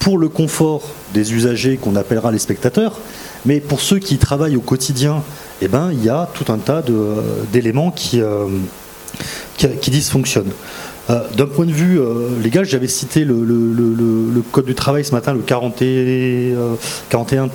pour 0.00 0.18
le 0.18 0.28
confort 0.28 0.82
des 1.14 1.32
usagers 1.32 1.76
qu'on 1.76 1.94
appellera 1.94 2.32
les 2.32 2.40
spectateurs, 2.40 2.98
mais 3.46 3.60
pour 3.60 3.80
ceux 3.80 3.98
qui 3.98 4.18
travaillent 4.18 4.56
au 4.56 4.60
quotidien, 4.60 5.22
eh 5.60 5.68
ben, 5.68 5.90
il 5.92 6.04
y 6.04 6.08
a 6.08 6.28
tout 6.34 6.52
un 6.52 6.58
tas 6.58 6.82
d'éléments 7.52 7.94
euh, 8.14 8.48
qui, 9.56 9.90
dysfonctionnent. 9.90 10.52
Euh, 11.12 11.20
d'un 11.36 11.46
point 11.46 11.66
de 11.66 11.72
vue 11.72 12.00
euh, 12.00 12.28
légal, 12.42 12.64
j'avais 12.64 12.88
cité 12.88 13.24
le, 13.24 14.42
Code 14.50 14.64
du 14.66 14.74
travail 14.74 15.04
ce 15.04 15.12
matin, 15.12 15.34
le 15.34 15.40
41, 15.40 15.72
41, 17.08 17.48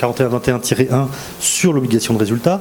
21-1 0.00 1.06
sur 1.40 1.72
l'obligation 1.72 2.14
de 2.14 2.18
résultat. 2.18 2.60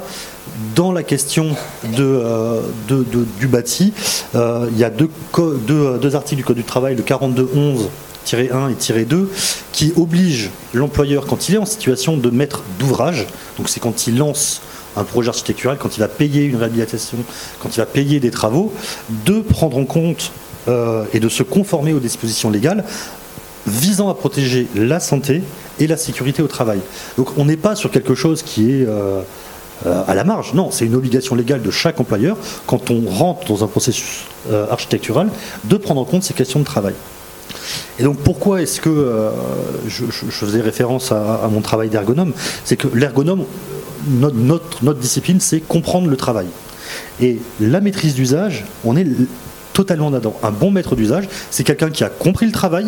Dans 0.76 0.92
la 0.92 1.04
question 1.04 1.56
du 1.84 3.48
bâti, 3.48 3.94
il 4.34 4.78
y 4.78 4.84
a 4.84 4.90
deux, 4.90 5.10
deux, 5.68 6.16
articles 6.16 6.38
du 6.38 6.44
Code 6.44 6.58
du 6.58 6.64
travail, 6.64 6.96
le 6.96 7.04
42-11 7.04 7.88
1 8.34 8.70
et 8.96 9.06
2 9.06 9.32
qui 9.72 9.94
oblige 9.96 10.52
l'employeur, 10.74 11.26
quand 11.26 11.50
il 11.50 11.56
est 11.56 11.58
en 11.58 11.66
situation 11.66 12.18
de 12.18 12.30
maître 12.30 12.64
d'ouvrage, 12.80 13.26
donc 13.58 13.70
c'est 13.70 13.80
quand 13.80 14.08
il 14.08 14.18
lance 14.18 14.62
un 14.98 15.04
projet 15.04 15.30
architectural, 15.30 15.78
quand 15.80 15.98
il 15.98 16.00
va 16.00 16.08
payer 16.08 16.44
une 16.44 16.56
réhabilitation, 16.56 17.18
quand 17.60 17.70
il 17.70 17.78
va 17.78 17.86
payer 17.86 18.20
des 18.20 18.32
travaux, 18.32 18.74
de 19.26 19.42
prendre 19.42 19.78
en 19.78 19.86
compte 19.86 20.32
euh, 20.68 21.06
et 21.14 21.20
de 21.20 21.30
se 21.30 21.44
conformer 21.44 21.94
aux 21.94 22.00
dispositions 22.00 22.52
légales 22.52 22.84
visant 23.66 24.10
à 24.10 24.14
protéger 24.14 24.68
la 24.76 25.00
santé 25.00 25.42
et 25.80 25.88
la 25.88 25.98
sécurité 25.98 26.42
au 26.42 26.48
travail. 26.48 26.80
Donc 27.18 27.38
on 27.38 27.46
n'est 27.46 27.58
pas 27.58 27.76
sur 27.76 27.90
quelque 27.90 28.16
chose 28.16 28.44
qui 28.44 28.72
est 28.72 28.86
euh, 28.86 29.22
euh, 29.86 30.04
à 30.08 30.14
la 30.14 30.24
marge, 30.24 30.54
non, 30.54 30.70
c'est 30.70 30.86
une 30.86 30.94
obligation 30.94 31.36
légale 31.36 31.62
de 31.64 31.72
chaque 31.72 32.00
employeur, 32.00 32.38
quand 32.68 32.92
on 32.92 33.02
rentre 33.10 33.48
dans 33.48 33.64
un 33.64 33.68
processus 33.68 34.26
architectural, 34.70 35.30
de 35.64 35.78
prendre 35.78 36.02
en 36.02 36.06
compte 36.06 36.24
ces 36.24 36.34
questions 36.34 36.60
de 36.60 36.66
travail. 36.66 36.94
Et 38.00 38.04
donc 38.04 38.18
pourquoi 38.18 38.62
est-ce 38.62 38.82
que 38.82 39.32
je, 39.88 40.06
faisais 40.06 40.62
référence 40.62 41.12
à, 41.12 41.48
mon 41.52 41.62
travail 41.62 41.90
d'ergonome? 41.90 42.34
C'est 42.64 42.78
que 42.78 42.88
l'ergonome, 42.94 43.46
notre, 44.08 44.94
discipline, 44.94 45.40
c'est 45.40 45.60
comprendre 45.60 46.10
le 46.10 46.18
travail. 46.18 46.48
Et 47.22 47.40
la 47.60 47.82
maîtrise 47.82 48.16
d'usage, 48.16 48.66
on 48.84 48.98
est 48.98 49.08
totalement 49.74 50.10
là-dedans. 50.10 50.38
Un 50.44 50.52
bon 50.52 50.72
maître 50.72 50.96
d'usage, 50.96 51.28
c'est 51.50 51.64
quelqu'un 51.64 51.90
qui 51.90 52.04
a 52.04 52.10
compris 52.10 52.46
le 52.46 52.52
travail 52.52 52.88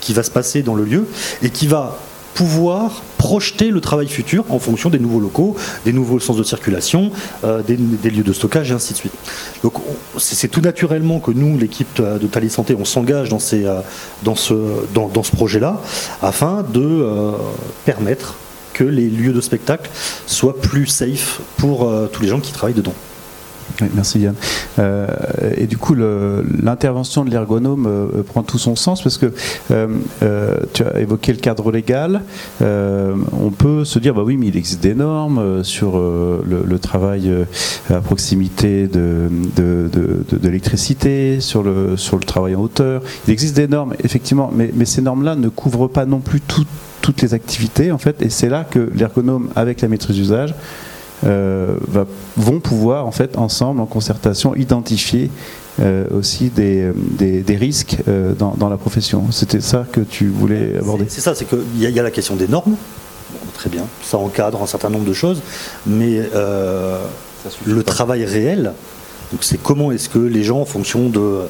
qui 0.00 0.12
va 0.12 0.22
se 0.22 0.30
passer 0.30 0.62
dans 0.62 0.74
le 0.74 0.84
lieu 0.84 1.08
et 1.42 1.50
qui 1.50 1.66
va 1.66 1.98
pouvoir 2.38 3.02
projeter 3.16 3.70
le 3.70 3.80
travail 3.80 4.06
futur 4.06 4.44
en 4.50 4.60
fonction 4.60 4.90
des 4.90 5.00
nouveaux 5.00 5.18
locaux, 5.18 5.56
des 5.84 5.92
nouveaux 5.92 6.20
sens 6.20 6.36
de 6.36 6.44
circulation, 6.44 7.10
euh, 7.42 7.62
des, 7.64 7.76
lieux 8.10 8.22
de 8.22 8.32
stockage 8.32 8.70
et 8.70 8.74
ainsi 8.74 8.92
de 8.92 8.98
suite. 8.98 9.12
Donc 9.64 9.74
c'est 10.18 10.46
tout 10.46 10.60
naturellement 10.60 11.18
que 11.18 11.32
nous, 11.32 11.58
l'équipe 11.58 12.00
de 12.00 12.26
Thalys 12.28 12.50
Santé, 12.50 12.76
on 12.78 12.84
s'engage 12.84 13.28
dans, 13.28 13.38
euh, 13.38 13.82
ce 14.24 15.32
projet-là 15.34 15.82
afin 16.22 16.62
de 16.62 16.80
euh, 16.80 17.32
permettre 17.84 18.36
que 18.78 18.84
les 18.84 19.08
lieux 19.08 19.32
de 19.32 19.40
spectacle 19.40 19.90
soient 20.26 20.60
plus 20.60 20.86
safe 20.86 21.40
pour 21.56 21.90
tous 22.12 22.22
les 22.22 22.28
gens 22.28 22.40
qui 22.40 22.52
travaillent 22.52 22.74
dedans 22.74 22.94
merci 23.94 24.20
Yann. 24.20 24.34
Euh, 24.78 25.06
et 25.56 25.66
du 25.66 25.76
coup, 25.76 25.94
l'intervention 25.94 27.24
de 27.24 27.30
l'ergonome 27.30 27.86
euh, 27.86 28.22
prend 28.22 28.42
tout 28.42 28.58
son 28.58 28.76
sens 28.76 29.02
parce 29.02 29.18
que 29.18 29.32
euh, 29.70 30.56
tu 30.72 30.82
as 30.82 31.00
évoqué 31.00 31.32
le 31.32 31.38
cadre 31.38 31.70
légal. 31.70 32.22
on 32.60 33.50
peut 33.56 33.84
se 33.84 33.98
dire, 33.98 34.14
bah 34.14 34.22
oui, 34.24 34.36
mais 34.36 34.48
il 34.48 34.56
existe 34.56 34.82
des 34.82 34.94
normes 34.94 35.64
sur 35.64 35.98
le, 35.98 36.78
travail 36.78 37.32
à 37.90 38.00
proximité 38.00 38.86
de, 38.86 39.28
de, 39.56 40.38
l'électricité, 40.42 41.40
sur 41.40 41.62
le, 41.62 41.96
sur 41.96 42.16
le 42.16 42.24
travail 42.24 42.54
en 42.54 42.62
hauteur. 42.62 43.02
Il 43.26 43.32
existe 43.32 43.56
des 43.56 43.66
normes, 43.66 43.94
effectivement, 44.04 44.50
mais, 44.54 44.70
mais 44.74 44.84
ces 44.84 45.02
normes-là 45.02 45.34
ne 45.34 45.48
couvrent 45.48 45.88
pas 45.88 46.06
non 46.06 46.20
plus 46.20 46.40
toutes 47.00 47.22
les 47.22 47.34
activités, 47.34 47.92
en 47.92 47.98
fait, 47.98 48.22
et 48.22 48.30
c'est 48.30 48.48
là 48.48 48.64
que 48.64 48.90
l'ergonome, 48.94 49.50
avec 49.56 49.80
la 49.80 49.88
maîtrise 49.88 50.16
d'usage, 50.16 50.54
euh, 51.26 51.74
vont 52.36 52.60
pouvoir 52.60 53.04
en 53.04 53.10
fait 53.10 53.36
ensemble 53.36 53.80
en 53.80 53.86
concertation 53.86 54.54
identifier 54.54 55.32
euh, 55.80 56.04
aussi 56.16 56.48
des, 56.48 56.92
des, 56.94 57.56
risques 57.56 57.96
euh, 58.06 58.34
dans, 58.34 58.68
la 58.68 58.76
profession. 58.76 59.32
C'était 59.32 59.60
ça 59.60 59.84
que 59.90 60.00
tu 60.00 60.28
voulais 60.28 60.78
aborder? 60.78 61.06
C'est 61.08 61.20
ça, 61.20 61.34
c'est 61.34 61.44
qu'il 61.44 61.58
y, 61.76 61.90
y, 61.90 61.98
a 61.98 62.02
la 62.04 62.12
question 62.12 62.36
des 62.36 62.46
normes, 62.46 62.76
très 63.54 63.68
bien, 63.68 63.82
ça 64.04 64.16
encadre 64.16 64.62
un 64.62 64.66
certain 64.66 64.90
nombre 64.90 65.06
de 65.06 65.12
choses, 65.12 65.42
mais 65.86 66.22
le 67.66 67.82
travail 67.82 68.24
réel, 68.24 68.72
donc 69.32 69.42
c'est 69.42 69.60
comment 69.60 69.90
est-ce 69.90 70.08
que 70.08 70.20
les 70.20 70.44
gens 70.44 70.60
en 70.60 70.66
fonction 70.66 71.08
de 71.08 71.40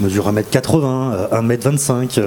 mesure 0.00 0.32
1m80, 0.32 1.30
1m25, 1.30 2.20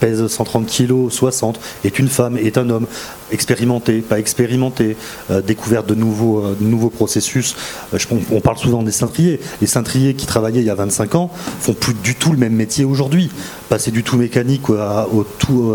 pèse 0.00 0.26
130 0.26 0.66
kg, 0.66 1.10
60, 1.10 1.60
est 1.84 1.98
une 1.98 2.08
femme, 2.08 2.36
est 2.36 2.58
un 2.58 2.70
homme, 2.70 2.86
expérimenté, 3.30 4.00
pas 4.00 4.18
expérimenté, 4.18 4.96
euh, 5.30 5.40
découverte 5.42 5.86
de 5.86 5.94
nouveaux, 5.94 6.38
euh, 6.38 6.56
nouveaux 6.60 6.90
processus. 6.90 7.54
Euh, 7.94 7.98
on 8.32 8.40
parle 8.40 8.58
souvent 8.58 8.82
des 8.82 8.92
cintriers. 8.92 9.40
Les 9.60 9.66
cintriers 9.66 10.14
qui 10.14 10.26
travaillaient 10.26 10.60
il 10.60 10.66
y 10.66 10.70
a 10.70 10.74
25 10.74 11.14
ans 11.14 11.30
font 11.60 11.74
plus 11.74 11.94
du 11.94 12.14
tout 12.14 12.32
le 12.32 12.38
même 12.38 12.54
métier 12.54 12.84
aujourd'hui. 12.84 13.30
Passer 13.68 13.90
du 13.90 14.02
tout 14.02 14.16
mécanique 14.16 14.70
au, 14.70 15.24
tout, 15.38 15.74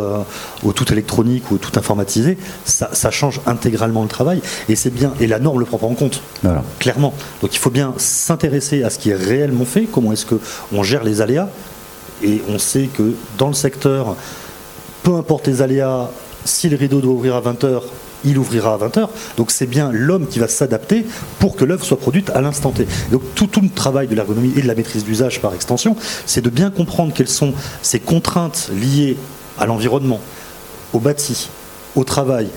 au 0.63 0.73
tout 0.73 0.91
électronique 0.91 1.51
ou 1.51 1.55
au 1.55 1.57
tout 1.57 1.77
informatisé, 1.77 2.37
ça, 2.65 3.11
change 3.11 3.39
intégralement 3.45 4.01
le 4.01 4.07
travail. 4.07 4.41
Et 4.67 4.75
c'est 4.75 4.89
bien, 4.89 5.13
et 5.19 5.27
la 5.27 5.37
norme 5.37 5.59
le 5.59 5.65
prend 5.65 5.77
pas 5.77 5.85
en 5.85 5.93
compte, 5.93 6.21
clairement. 6.79 7.13
Donc 7.41 7.53
il 7.53 7.59
faut 7.59 7.69
bien 7.69 7.93
s'intéresser 7.97 8.83
à 8.83 8.89
ce 8.89 8.97
qui 8.97 9.11
est 9.11 9.15
réellement 9.15 9.65
fait, 9.65 9.87
comment 9.91 10.11
est-ce 10.11 10.25
qu'on 10.25 10.83
gère 10.83 11.03
les 11.03 11.21
aléas, 11.21 11.49
et 12.21 12.41
on 12.49 12.59
sait 12.59 12.87
que 12.87 13.13
dans 13.37 13.47
le 13.47 13.53
secteur, 13.53 14.15
peu 15.03 15.15
importe 15.15 15.47
les 15.47 15.61
aléas, 15.61 16.09
si 16.45 16.69
le 16.69 16.77
rideau 16.77 17.01
doit 17.01 17.13
ouvrir 17.13 17.35
à 17.35 17.41
20h, 17.41 17.81
il 18.25 18.37
ouvrira 18.37 18.75
à 18.75 18.77
20h. 18.77 19.07
Donc 19.37 19.51
c'est 19.51 19.65
bien 19.65 19.91
l'homme 19.91 20.27
qui 20.27 20.39
va 20.39 20.47
s'adapter 20.47 21.05
pour 21.39 21.55
que 21.55 21.65
l'œuvre 21.65 21.83
soit 21.83 21.99
produite 21.99 22.29
à 22.31 22.41
l'instant 22.41 22.71
T. 22.71 22.87
Donc 23.11 23.21
tout, 23.35 23.47
tout, 23.47 23.61
le 23.61 23.69
travail 23.69 24.07
de 24.07 24.15
l'ergonomie 24.15 24.53
et 24.55 24.61
de 24.61 24.67
la 24.67 24.75
maîtrise 24.75 25.03
d'usage 25.03 25.41
par 25.41 25.53
extension, 25.53 25.95
c'est 26.25 26.41
de 26.41 26.49
bien 26.49 26.71
comprendre 26.71 27.13
quelles 27.13 27.27
sont 27.27 27.53
ces 27.81 27.99
contraintes 27.99 28.69
liées 28.73 29.17
à 29.59 29.65
l'environnement, 29.65 30.19
au 30.93 30.99
bâti, 30.99 31.49
au 31.95 32.03
travail, 32.03 32.47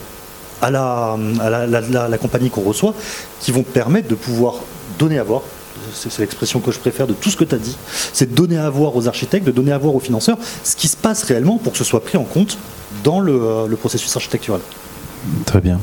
à 0.62 0.70
la, 0.70 1.16
à 1.42 2.08
la 2.08 2.18
compagnie 2.18 2.50
qu'on 2.50 2.62
reçoit, 2.62 2.94
qui 3.40 3.52
vont 3.52 3.62
permettre 3.62 4.08
de 4.08 4.14
pouvoir 4.14 4.54
donner 4.98 5.18
à 5.18 5.24
voir 5.24 5.42
c'est 5.94 6.18
l'expression 6.18 6.60
que 6.60 6.72
je 6.72 6.78
préfère 6.78 7.06
de 7.06 7.14
tout 7.14 7.30
ce 7.30 7.36
que 7.36 7.44
tu 7.44 7.54
as 7.54 7.58
dit, 7.58 7.76
c'est 8.12 8.30
de 8.30 8.34
donner 8.34 8.58
à 8.58 8.70
voir 8.70 8.96
aux 8.96 9.08
architectes, 9.08 9.46
de 9.46 9.52
donner 9.52 9.72
à 9.72 9.78
voir 9.78 9.94
aux 9.94 10.00
financeurs 10.00 10.38
ce 10.64 10.76
qui 10.76 10.88
se 10.88 10.96
passe 10.96 11.22
réellement 11.22 11.58
pour 11.58 11.72
que 11.72 11.78
ce 11.78 11.84
soit 11.84 12.02
pris 12.02 12.18
en 12.18 12.24
compte 12.24 12.58
dans 13.04 13.20
le, 13.20 13.32
euh, 13.32 13.76
processus 13.76 14.14
architectural. 14.16 14.60
Très 15.44 15.60
bien, 15.60 15.80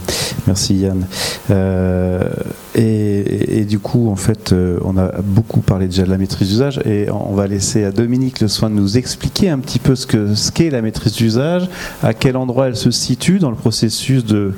merci 0.47 0.75
Yann. 0.75 1.05
Euh, 1.51 2.29
et, 2.75 3.65
du 3.65 3.79
coup, 3.79 4.09
en 4.09 4.15
fait, 4.15 4.53
euh, 4.53 4.79
on 4.85 4.97
a 4.97 5.11
beaucoup 5.21 5.59
parlé 5.59 5.87
déjà 5.87 6.03
de 6.03 6.09
la 6.09 6.17
maîtrise 6.17 6.47
d'usage 6.47 6.79
et 6.85 7.09
on 7.11 7.33
va 7.33 7.47
laisser 7.47 7.83
à 7.83 7.91
Dominique 7.91 8.39
le 8.39 8.47
soin 8.47 8.69
de 8.69 8.75
nous 8.75 8.97
expliquer 8.97 9.49
un 9.49 9.59
petit 9.59 9.79
peu 9.79 9.95
ce 9.95 10.51
qu'est 10.51 10.69
la 10.69 10.81
maîtrise 10.81 11.13
d'usage, 11.13 11.69
à 12.01 12.13
quel 12.13 12.37
endroit 12.37 12.67
elle 12.67 12.77
se 12.77 12.91
situe 12.91 13.39
dans 13.39 13.49
le 13.49 13.57
processus 13.57 14.23
de 14.23 14.53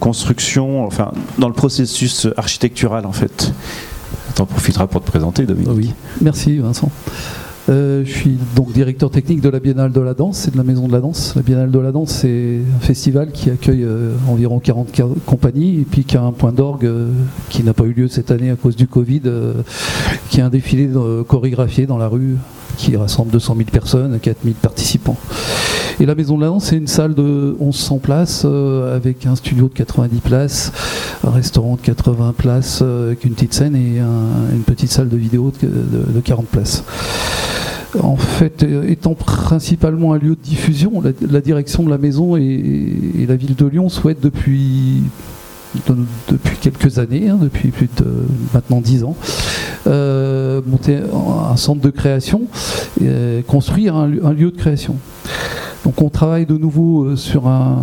construction, 0.00 0.84
enfin, 0.86 1.12
dans 1.38 1.48
le 1.48 1.54
processus 1.54 2.26
architectural 2.36 3.04
en 3.06 3.12
fait. 3.12 3.52
T'en 4.36 4.44
profiteras 4.44 4.86
pour 4.86 5.00
te 5.00 5.06
présenter, 5.06 5.46
Dominique. 5.46 5.70
Oui, 5.74 5.94
merci 6.20 6.58
Vincent. 6.58 6.90
Euh, 7.70 8.04
je 8.04 8.12
suis 8.12 8.36
donc 8.54 8.70
directeur 8.70 9.10
technique 9.10 9.40
de 9.40 9.48
la 9.48 9.60
Biennale 9.60 9.92
de 9.92 10.00
la 10.00 10.12
Danse 10.12 10.46
et 10.46 10.50
de 10.50 10.58
la 10.58 10.62
Maison 10.62 10.86
de 10.86 10.92
la 10.92 11.00
Danse. 11.00 11.32
La 11.34 11.40
Biennale 11.40 11.70
de 11.70 11.78
la 11.78 11.90
Danse, 11.90 12.10
c'est 12.10 12.60
un 12.76 12.80
festival 12.80 13.32
qui 13.32 13.48
accueille 13.48 13.82
euh, 13.82 14.12
environ 14.28 14.58
40 14.58 15.00
compagnies 15.24 15.80
et 15.80 15.86
puis 15.90 16.04
qui 16.04 16.18
a 16.18 16.22
un 16.22 16.32
point 16.32 16.52
d'orgue 16.52 16.84
euh, 16.84 17.08
qui 17.48 17.64
n'a 17.64 17.72
pas 17.72 17.84
eu 17.84 17.94
lieu 17.94 18.08
cette 18.08 18.30
année 18.30 18.50
à 18.50 18.56
cause 18.56 18.76
du 18.76 18.86
Covid, 18.86 19.22
qui 20.28 20.40
est 20.40 20.42
un 20.42 20.50
défilé 20.50 20.90
chorégraphié 21.26 21.86
dans 21.86 21.96
la 21.96 22.08
rue 22.08 22.36
qui 22.76 22.94
rassemble 22.94 23.30
200 23.30 23.56
000 23.56 23.70
personnes, 23.70 24.18
4 24.20 24.36
000 24.44 24.54
participants. 24.60 25.16
Et 25.98 26.06
la 26.06 26.14
Maison 26.14 26.36
de 26.36 26.44
la 26.44 26.52
c'est 26.60 26.76
une 26.76 26.86
salle 26.86 27.14
de 27.14 27.56
1100 27.58 27.98
places 27.98 28.44
avec 28.44 29.26
un 29.26 29.34
studio 29.34 29.68
de 29.68 29.74
90 29.74 30.20
places, 30.20 30.72
un 31.24 31.30
restaurant 31.30 31.76
de 31.76 31.80
80 31.80 32.34
places 32.36 32.82
avec 32.82 33.24
une 33.24 33.32
petite 33.32 33.54
scène 33.54 33.74
et 33.74 33.98
une 33.98 34.62
petite 34.66 34.90
salle 34.90 35.08
de 35.08 35.16
vidéo 35.16 35.52
de 35.62 36.20
40 36.20 36.46
places 36.46 36.84
en 38.02 38.16
fait, 38.16 38.62
euh, 38.62 38.88
étant 38.88 39.14
principalement 39.14 40.12
un 40.12 40.18
lieu 40.18 40.30
de 40.30 40.42
diffusion, 40.42 41.02
la, 41.02 41.40
direction 41.40 41.82
de 41.82 41.90
la 41.90 41.98
maison 41.98 42.36
et, 42.36 43.26
la 43.28 43.36
ville 43.36 43.54
de 43.54 43.66
Lyon 43.66 43.88
souhaitent 43.88 44.22
depuis 44.22 45.02
depuis 46.30 46.56
quelques 46.56 46.98
années, 46.98 47.28
hein, 47.28 47.38
depuis 47.38 47.68
plus 47.68 47.88
de 47.98 48.06
maintenant 48.54 48.80
dix 48.80 49.04
ans, 49.04 49.14
euh, 49.86 50.62
monter 50.64 51.00
un 51.50 51.56
centre 51.56 51.82
de 51.82 51.90
création, 51.90 52.42
et 53.02 53.44
construire 53.46 53.94
un, 53.94 54.06
lieu 54.06 54.50
de 54.50 54.56
création. 54.56 54.96
Donc 55.86 56.02
on 56.02 56.08
travaille 56.08 56.46
de 56.46 56.56
nouveau 56.56 57.04
euh, 57.04 57.16
sur 57.16 57.46
un 57.46 57.76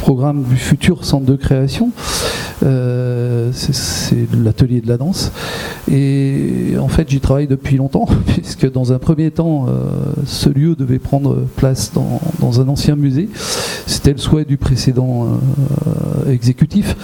programme 0.00 0.42
du 0.42 0.56
futur 0.56 1.06
centre 1.06 1.24
de 1.24 1.34
création 1.34 1.90
euh, 2.62 3.50
c'est 3.52 4.16
l'atelier 4.34 4.80
de 4.80 4.88
la 4.88 4.96
danse. 4.96 5.32
Et 5.90 6.74
en 6.80 6.88
fait, 6.88 7.08
j'y 7.08 7.20
travaille 7.20 7.46
depuis 7.46 7.76
longtemps, 7.76 8.06
puisque 8.26 8.70
dans 8.70 8.92
un 8.92 8.98
premier 8.98 9.30
temps, 9.30 9.66
euh, 9.68 9.90
ce 10.24 10.48
lieu 10.48 10.74
devait 10.74 10.98
prendre 10.98 11.36
place 11.56 11.92
dans, 11.92 12.60
un 12.60 12.68
ancien 12.68 12.96
musée. 12.96 13.28
C'était 13.86 14.12
le 14.12 14.18
souhait 14.18 14.44
du 14.44 14.56
précédent 14.56 15.26
exécutif. 16.28 16.96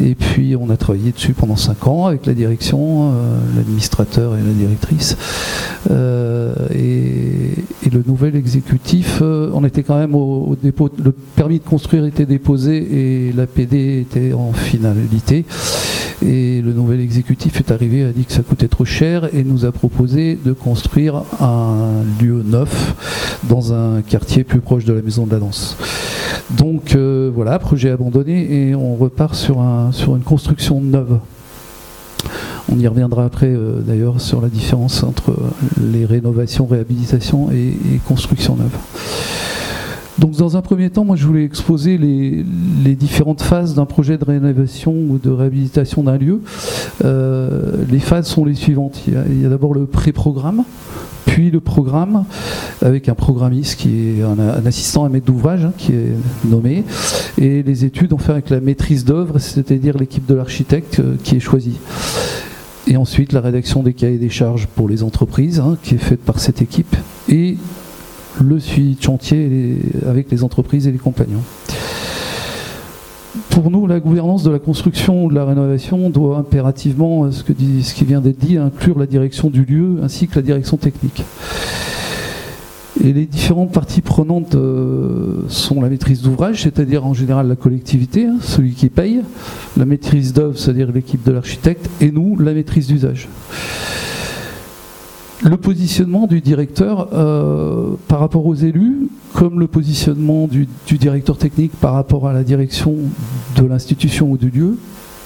Et 0.00 0.14
puis, 0.14 0.54
on 0.56 0.70
a 0.70 0.76
travaillé 0.76 1.12
dessus 1.12 1.32
pendant 1.32 1.56
cinq 1.56 1.86
ans 1.86 2.06
avec 2.06 2.26
la 2.26 2.34
direction, 2.34 3.12
l'administrateur 3.56 4.36
et 4.36 4.40
la 4.40 4.52
directrice. 4.52 5.16
Et, 6.74 7.90
le 7.92 8.02
nouvel 8.06 8.36
exécutif, 8.36 9.22
on 9.52 9.64
était 9.64 9.82
quand 9.82 9.98
même 9.98 10.14
au, 10.14 10.56
dépôt, 10.60 10.90
le 11.02 11.12
permis 11.12 11.58
de 11.58 11.64
construire 11.64 12.04
était 12.04 12.26
déposé 12.26 12.76
et 12.76 13.32
la 13.32 13.46
PD 13.46 14.00
était 14.00 14.32
en 14.32 14.52
finale 14.52 14.96
et 16.24 16.60
le 16.62 16.72
nouvel 16.72 17.00
exécutif 17.00 17.58
est 17.58 17.70
arrivé, 17.72 18.04
a 18.04 18.12
dit 18.12 18.24
que 18.24 18.32
ça 18.32 18.42
coûtait 18.42 18.68
trop 18.68 18.84
cher 18.84 19.34
et 19.34 19.42
nous 19.42 19.64
a 19.64 19.72
proposé 19.72 20.38
de 20.42 20.52
construire 20.52 21.22
un 21.40 22.02
lieu 22.20 22.42
neuf 22.44 23.40
dans 23.48 23.72
un 23.72 24.02
quartier 24.02 24.44
plus 24.44 24.60
proche 24.60 24.84
de 24.84 24.92
la 24.92 25.02
maison 25.02 25.26
de 25.26 25.32
la 25.32 25.38
danse. 25.38 25.76
Donc 26.50 26.94
euh, 26.94 27.30
voilà, 27.34 27.58
projet 27.58 27.90
abandonné 27.90 28.68
et 28.68 28.74
on 28.74 28.94
repart 28.94 29.34
sur 29.34 29.60
une 29.60 30.22
construction 30.22 30.80
neuve. 30.80 31.18
On 32.70 32.78
y 32.78 32.86
reviendra 32.86 33.24
après 33.24 33.48
euh, 33.48 33.80
d'ailleurs 33.80 34.20
sur 34.20 34.40
la 34.40 34.48
différence 34.48 35.02
entre 35.02 35.34
les 35.80 36.06
rénovations, 36.06 36.66
réhabilitation 36.66 37.50
et, 37.50 37.76
et 37.94 38.00
construction 38.06 38.56
neuve. 38.56 38.76
Donc 40.22 40.36
dans 40.36 40.56
un 40.56 40.62
premier 40.62 40.88
temps, 40.88 41.04
moi 41.04 41.16
je 41.16 41.26
voulais 41.26 41.44
exposer 41.44 41.98
les, 41.98 42.44
différentes 42.94 43.42
phases 43.42 43.74
d'un 43.74 43.86
projet 43.86 44.18
de 44.18 44.24
rénovation 44.24 44.92
ou 44.92 45.18
de 45.20 45.30
réhabilitation 45.30 46.04
d'un 46.04 46.16
lieu. 46.16 46.40
Euh, 47.04 47.72
les 47.90 47.98
phases 47.98 48.28
sont 48.28 48.44
les 48.44 48.54
suivantes. 48.54 49.02
Il 49.08 49.42
y 49.42 49.44
a, 49.44 49.48
d'abord 49.48 49.74
le 49.74 49.84
pré-programme, 49.84 50.62
puis 51.26 51.50
le 51.50 51.58
programme 51.58 52.24
avec 52.82 53.08
un 53.08 53.16
programmiste 53.16 53.80
qui 53.80 54.20
est 54.20 54.22
un, 54.22 54.64
assistant 54.64 55.04
à 55.04 55.08
maître 55.08 55.26
d'ouvrage 55.26 55.64
hein, 55.64 55.72
qui 55.76 55.90
est 55.90 56.12
nommé, 56.44 56.84
et 57.36 57.64
les 57.64 57.84
études 57.84 58.12
on 58.12 58.18
fait 58.18 58.30
avec 58.30 58.48
la 58.48 58.60
maîtrise 58.60 59.04
d'œuvre, 59.04 59.40
c'est-à-dire 59.40 59.98
l'équipe 59.98 60.26
de 60.26 60.34
l'architecte 60.34 61.00
euh, 61.00 61.16
qui 61.24 61.34
est 61.34 61.40
choisie. 61.40 61.80
Et 62.86 62.96
ensuite 62.96 63.32
la 63.32 63.40
rédaction 63.40 63.82
des 63.82 63.92
cahiers 63.92 64.18
des 64.18 64.30
charges 64.30 64.68
pour 64.68 64.88
les 64.88 65.02
entreprises, 65.02 65.58
hein, 65.58 65.76
qui 65.82 65.96
est 65.96 65.98
faite 65.98 66.20
par 66.20 66.38
cette 66.38 66.62
équipe, 66.62 66.94
et 67.28 67.56
le 68.40 68.58
suivi 68.60 68.94
de 68.94 69.02
chantier 69.02 69.78
avec 70.06 70.30
les 70.30 70.44
entreprises 70.44 70.86
et 70.86 70.92
les 70.92 70.98
compagnons. 70.98 71.42
Pour 73.50 73.70
nous, 73.70 73.86
la 73.86 73.98
gouvernance 73.98 74.42
de 74.42 74.50
la 74.50 74.58
construction 74.58 75.24
ou 75.24 75.30
de 75.30 75.34
la 75.34 75.44
rénovation 75.44 76.10
doit 76.10 76.36
impérativement, 76.36 77.30
ce, 77.32 77.42
que 77.42 77.52
dit, 77.52 77.82
ce 77.82 77.94
qui 77.94 78.04
vient 78.04 78.20
d'être 78.20 78.38
dit, 78.38 78.58
inclure 78.58 78.98
la 78.98 79.06
direction 79.06 79.48
du 79.48 79.64
lieu 79.64 80.00
ainsi 80.02 80.28
que 80.28 80.36
la 80.36 80.42
direction 80.42 80.76
technique. 80.76 81.24
Et 83.02 83.12
les 83.14 83.24
différentes 83.24 83.72
parties 83.72 84.02
prenantes 84.02 84.54
euh, 84.54 85.44
sont 85.48 85.80
la 85.80 85.88
maîtrise 85.88 86.20
d'ouvrage, 86.22 86.62
c'est-à-dire 86.62 87.06
en 87.06 87.14
général 87.14 87.48
la 87.48 87.56
collectivité, 87.56 88.26
hein, 88.26 88.36
celui 88.42 88.72
qui 88.72 88.90
paye, 88.90 89.22
la 89.78 89.86
maîtrise 89.86 90.34
d'œuvre, 90.34 90.58
c'est-à-dire 90.58 90.92
l'équipe 90.92 91.24
de 91.24 91.32
l'architecte, 91.32 91.88
et 92.02 92.10
nous, 92.10 92.38
la 92.38 92.52
maîtrise 92.52 92.86
d'usage 92.86 93.28
le 95.44 95.56
positionnement 95.56 96.26
du 96.26 96.40
directeur 96.40 97.08
euh, 97.12 97.94
par 98.08 98.20
rapport 98.20 98.46
aux 98.46 98.54
élus, 98.54 99.08
comme 99.34 99.58
le 99.58 99.66
positionnement 99.66 100.46
du, 100.46 100.68
directeur 100.98 101.36
technique 101.36 101.72
par 101.80 101.94
rapport 101.94 102.28
à 102.28 102.32
la 102.32 102.44
direction 102.44 102.94
de 103.56 103.66
l'institution 103.66 104.30
ou 104.30 104.36
du 104.36 104.50
lieu, 104.50 104.78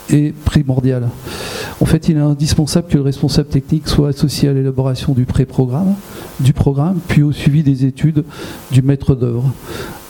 est 0.08 0.32
primordial. 0.32 1.08
En 1.80 1.84
fait, 1.84 2.08
il 2.08 2.16
est 2.16 2.20
indispensable 2.20 2.88
que 2.88 2.96
le 2.96 3.02
responsable 3.02 3.48
technique 3.48 3.88
soit 3.88 4.08
associé 4.08 4.48
à 4.48 4.52
l'élaboration 4.52 5.12
du 5.12 5.26
pré-programme, 5.26 5.94
du 6.40 6.52
programme, 6.52 7.00
puis 7.08 7.22
au 7.22 7.32
suivi 7.32 7.62
des 7.62 7.84
études 7.84 8.24
du 8.70 8.82
maître 8.82 9.14
d'œuvre. 9.14 9.52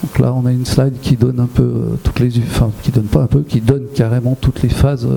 Donc 0.03 0.19
là, 0.19 0.35
on 0.35 0.45
a 0.47 0.53
une 0.53 0.67
slide 0.67 1.01
qui 1.01 1.17
donne 1.17 1.41
un 1.41 1.47
peu 1.47 1.63
euh, 1.63 1.97
toutes 2.05 2.21
les, 2.21 2.39
enfin, 2.39 2.71
qui 2.83 2.93
donne 2.93 3.07
pas 3.07 3.23
un 3.23 3.27
peu, 3.27 3.41
qui 3.41 3.61
donne 3.61 3.87
carrément 3.95 4.37
toutes 4.39 4.63
les 4.63 4.69
phases 4.69 5.09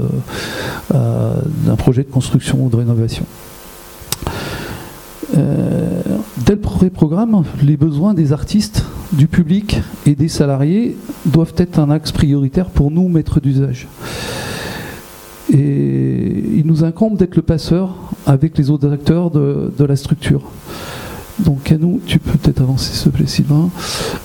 euh, 0.93 1.33
d'un 1.65 1.75
projet 1.75 2.03
de 2.03 2.09
construction 2.09 2.65
ou 2.65 2.69
de 2.69 2.77
rénovation. 2.77 3.25
Dès 5.33 6.53
le 6.53 6.59
pré-programme, 6.59 7.43
les 7.63 7.77
besoins 7.77 8.13
des 8.13 8.33
artistes, 8.33 8.85
du 9.11 9.27
public 9.27 9.81
et 10.05 10.15
des 10.15 10.27
salariés 10.27 10.95
doivent 11.25 11.53
être 11.57 11.79
un 11.79 11.89
axe 11.89 12.11
prioritaire 12.11 12.69
pour 12.69 12.91
nous, 12.91 13.07
maîtres 13.07 13.39
d'usage. 13.39 13.87
Et 15.51 16.43
il 16.55 16.65
nous 16.65 16.83
incombe 16.83 17.17
d'être 17.17 17.35
le 17.35 17.41
passeur 17.41 17.95
avec 18.25 18.57
les 18.57 18.69
autres 18.69 18.91
acteurs 18.91 19.31
de 19.31 19.83
la 19.83 19.95
structure. 19.95 20.43
Donc 21.45 21.71
à 21.71 21.77
nous, 21.77 22.01
tu 22.05 22.19
peux 22.19 22.37
peut-être 22.37 22.61
avancer 22.61 22.93
s'il 22.93 23.11
te 23.11 23.17
plaît 23.17 23.27
Sylvain, 23.27 23.69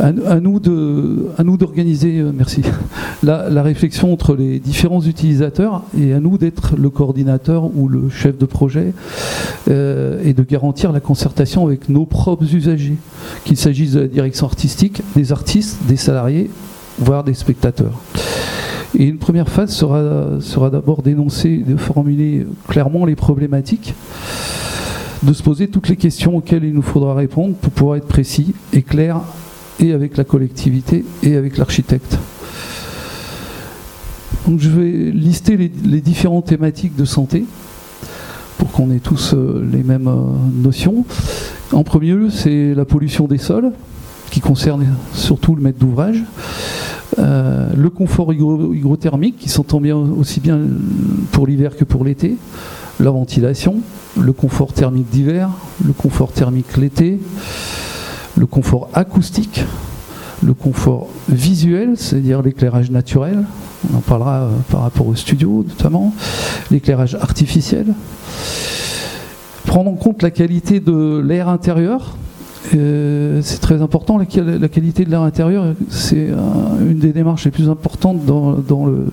à, 0.00 0.40
nous 0.40 0.58
d'organiser, 0.58 2.18
euh, 2.18 2.32
merci, 2.34 2.62
la, 3.22 3.62
réflexion 3.62 4.12
entre 4.12 4.34
les 4.34 4.58
différents 4.58 5.02
utilisateurs 5.02 5.82
et 5.98 6.12
à 6.12 6.20
nous 6.20 6.38
d'être 6.38 6.76
le 6.76 6.90
coordinateur 6.90 7.70
ou 7.76 7.88
le 7.88 8.08
chef 8.10 8.36
de 8.36 8.46
projet 8.46 8.92
euh, 9.70 10.20
et 10.24 10.32
de 10.32 10.42
garantir 10.42 10.92
la 10.92 11.00
concertation 11.00 11.66
avec 11.66 11.88
nos 11.88 12.04
propres 12.04 12.52
usagers, 12.52 12.96
qu'il 13.44 13.56
s'agisse 13.56 13.92
de 13.92 14.00
la 14.00 14.08
direction 14.08 14.46
artistique, 14.46 15.02
des 15.14 15.32
artistes, 15.32 15.78
des 15.86 15.96
salariés, 15.96 16.50
voire 16.98 17.22
des 17.22 17.34
spectateurs. 17.34 18.00
Et 18.96 19.04
une 19.06 19.18
première 19.18 19.48
phase 19.48 19.70
sera, 19.70 20.40
sera 20.40 20.70
d'abord 20.70 21.02
d'énoncer, 21.02 21.58
de 21.58 21.76
formuler 21.76 22.46
clairement 22.68 23.04
les 23.04 23.16
problématiques 23.16 23.94
de 25.24 25.32
se 25.32 25.42
poser 25.42 25.68
toutes 25.68 25.88
les 25.88 25.96
questions 25.96 26.36
auxquelles 26.36 26.64
il 26.64 26.74
nous 26.74 26.82
faudra 26.82 27.14
répondre 27.14 27.54
pour 27.54 27.72
pouvoir 27.72 27.96
être 27.96 28.06
précis 28.06 28.54
et 28.72 28.82
clair 28.82 29.20
et 29.80 29.92
avec 29.92 30.16
la 30.16 30.24
collectivité 30.24 31.04
et 31.22 31.36
avec 31.36 31.56
l'architecte. 31.56 32.18
Je 34.58 34.68
vais 34.68 35.10
lister 35.10 35.56
les, 35.56 36.00
différentes 36.00 36.46
thématiques 36.46 36.96
de 36.96 37.06
santé 37.06 37.44
pour 38.58 38.70
qu'on 38.70 38.90
ait 38.90 38.98
tous 38.98 39.32
euh, 39.32 39.66
les 39.72 39.82
mêmes 39.82 40.08
euh, 40.08 40.26
notions. 40.52 41.06
En 41.72 41.82
premier 41.82 42.12
lieu, 42.12 42.30
c'est 42.30 42.74
la 42.74 42.84
pollution 42.84 43.26
des 43.26 43.38
sols, 43.38 43.72
qui 44.30 44.40
concerne 44.40 44.86
surtout 45.14 45.54
le 45.54 45.62
maître 45.62 45.78
d'ouvrage. 45.78 46.22
Euh, 47.18 47.70
le 47.74 47.90
confort 47.90 48.34
hygrothermique, 48.34 49.38
qui 49.38 49.48
s'entend 49.48 49.80
bien 49.80 49.96
aussi 49.96 50.40
bien 50.40 50.60
pour 51.32 51.46
l'hiver 51.46 51.76
que 51.76 51.84
pour 51.84 52.04
l'été. 52.04 52.36
La 53.00 53.10
ventilation, 53.10 53.76
le 54.18 54.32
confort 54.32 54.72
thermique 54.72 55.08
d'hiver, 55.10 55.50
le 55.84 55.92
confort 55.92 56.32
thermique 56.32 56.76
l'été, 56.76 57.20
le 58.36 58.46
confort 58.46 58.88
acoustique, 58.94 59.64
le 60.42 60.54
confort 60.54 61.08
visuel, 61.28 61.94
c'est-à-dire 61.96 62.42
l'éclairage 62.42 62.90
naturel, 62.90 63.44
on 63.92 63.96
en 63.98 64.00
parlera 64.00 64.42
euh, 64.42 64.50
par 64.70 64.82
rapport 64.82 65.06
au 65.06 65.14
studio 65.14 65.64
notamment, 65.66 66.14
l'éclairage 66.70 67.14
artificiel, 67.14 67.86
prendre 69.66 69.90
en 69.90 69.94
compte 69.94 70.22
la 70.22 70.30
qualité 70.30 70.80
de 70.80 71.22
l'air 71.24 71.48
intérieur, 71.48 72.16
euh, 72.74 73.40
c'est 73.42 73.60
très 73.60 73.82
important, 73.82 74.18
la, 74.18 74.24
qualité 74.24 75.04
de 75.04 75.10
l'air 75.10 75.22
intérieur, 75.22 75.74
c'est 75.90 76.28
une 76.80 76.98
des 76.98 77.12
démarches 77.12 77.44
les 77.44 77.50
plus 77.50 77.68
importantes 77.68 78.24
dans 78.24 78.86
le 78.86 79.06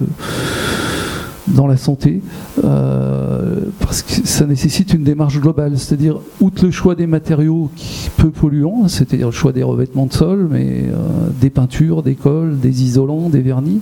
dans 1.54 1.68
la 1.68 1.78
santé, 1.78 2.22
euh, 2.64 3.60
parce 3.80 4.02
que 4.02 4.28
ça 4.28 4.46
nécessite 4.46 4.94
une 4.94 5.04
démarche 5.04 5.40
globale, 5.40 5.78
c'est-à-dire 5.78 6.20
outre 6.40 6.66
le 6.66 6.72
choix 6.72 6.96
des 6.96 7.08
matériaux 7.08 7.70
peu 8.18 8.30
polluants, 8.30 8.88
c'est-à-dire 8.88 9.28
le 9.28 9.32
choix 9.34 9.52
des 9.52 9.64
revêtements 9.64 10.06
de 10.06 10.14
sol, 10.14 10.48
mais 10.50 10.86
euh, 10.86 10.98
des 11.40 11.50
peintures, 11.50 12.04
des 12.04 12.16
cols, 12.16 12.60
des 12.60 12.84
isolants, 12.84 13.30
des 13.30 13.42
vernis, 13.42 13.82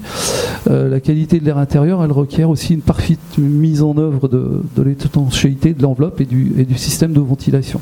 euh, 0.69 0.89
la 0.89 0.99
qualité 0.99 1.39
de 1.39 1.45
l'air 1.45 1.57
intérieur, 1.57 2.03
elle 2.03 2.11
requiert 2.11 2.49
aussi 2.49 2.73
une 2.73 2.81
parfaite 2.81 3.19
mise 3.37 3.81
en 3.81 3.97
œuvre 3.97 4.27
de, 4.27 4.61
de 4.75 4.83
l'étanchéité 4.83 5.73
de 5.73 5.81
l'enveloppe 5.81 6.21
et 6.21 6.25
du, 6.25 6.53
et 6.57 6.65
du 6.65 6.77
système 6.77 7.13
de 7.13 7.19
ventilation. 7.19 7.81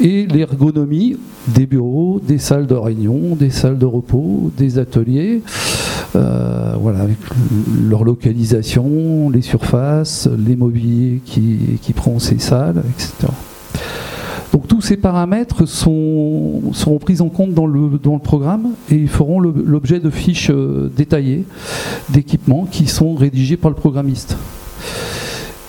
Et 0.00 0.26
l'ergonomie 0.26 1.16
des 1.46 1.66
bureaux, 1.66 2.20
des 2.26 2.38
salles 2.38 2.66
de 2.66 2.74
réunion, 2.74 3.36
des 3.36 3.50
salles 3.50 3.78
de 3.78 3.84
repos, 3.84 4.50
des 4.56 4.78
ateliers, 4.78 5.42
voilà, 6.12 7.00
avec 7.00 7.18
leur 7.88 8.04
localisation, 8.04 9.30
les 9.30 9.42
surfaces, 9.42 10.28
les 10.38 10.56
mobiliers 10.56 11.20
qui, 11.24 11.78
qui 11.82 11.92
prend 11.92 12.18
ces 12.18 12.38
salles, 12.38 12.82
etc. 12.88 13.28
Donc 14.52 14.66
tous 14.66 14.80
ces 14.80 14.96
paramètres 14.96 15.66
sont, 15.66 16.72
seront 16.72 16.98
pris 16.98 17.20
en 17.20 17.28
compte 17.28 17.54
dans 17.54 17.66
le, 17.66 17.98
dans 18.02 18.14
le 18.14 18.20
programme 18.20 18.70
et 18.90 19.06
feront 19.06 19.38
l'objet 19.40 20.00
de 20.00 20.10
fiches 20.10 20.50
euh, 20.50 20.90
détaillées 20.96 21.44
d'équipements 22.08 22.66
qui 22.70 22.86
sont 22.86 23.14
rédigées 23.14 23.56
par 23.56 23.70
le 23.70 23.76
programmiste. 23.76 24.36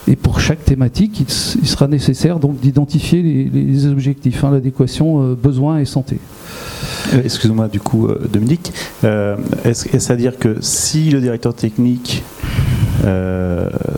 Et 0.07 0.15
pour 0.15 0.39
chaque 0.39 0.65
thématique, 0.65 1.19
il, 1.19 1.67
sera 1.67 1.87
nécessaire 1.87 2.39
donc 2.39 2.59
d'identifier 2.59 3.21
les, 3.21 3.85
objectifs, 3.85 4.43
hein, 4.43 4.51
l'adéquation 4.51 5.21
euh, 5.21 5.35
besoins 5.35 5.79
et 5.79 5.85
santé. 5.85 6.17
Euh, 7.13 7.21
excusez-moi 7.23 7.67
du 7.67 7.79
coup, 7.79 8.07
euh, 8.07 8.27
Dominique. 8.31 8.73
Est-ce 9.03 10.11
à 10.11 10.15
dire 10.15 10.37
que 10.37 10.57
si 10.61 11.09
le 11.11 11.21
directeur 11.21 11.53
technique 11.53 12.23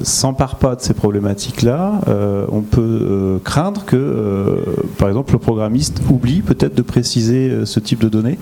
s'empare 0.04 0.58
pas 0.58 0.76
de 0.76 0.82
ces 0.82 0.94
problématiques-là, 0.94 2.02
on 2.50 2.62
peut 2.62 3.40
craindre 3.44 3.84
que, 3.86 4.64
par 4.98 5.10
exemple, 5.10 5.34
le 5.34 5.40
programmiste 5.40 6.02
oublie 6.10 6.42
peut-être 6.42 6.76
de 6.76 6.82
préciser 6.82 7.66
ce 7.66 7.80
type 7.80 8.00
de 8.00 8.10
données? 8.10 8.38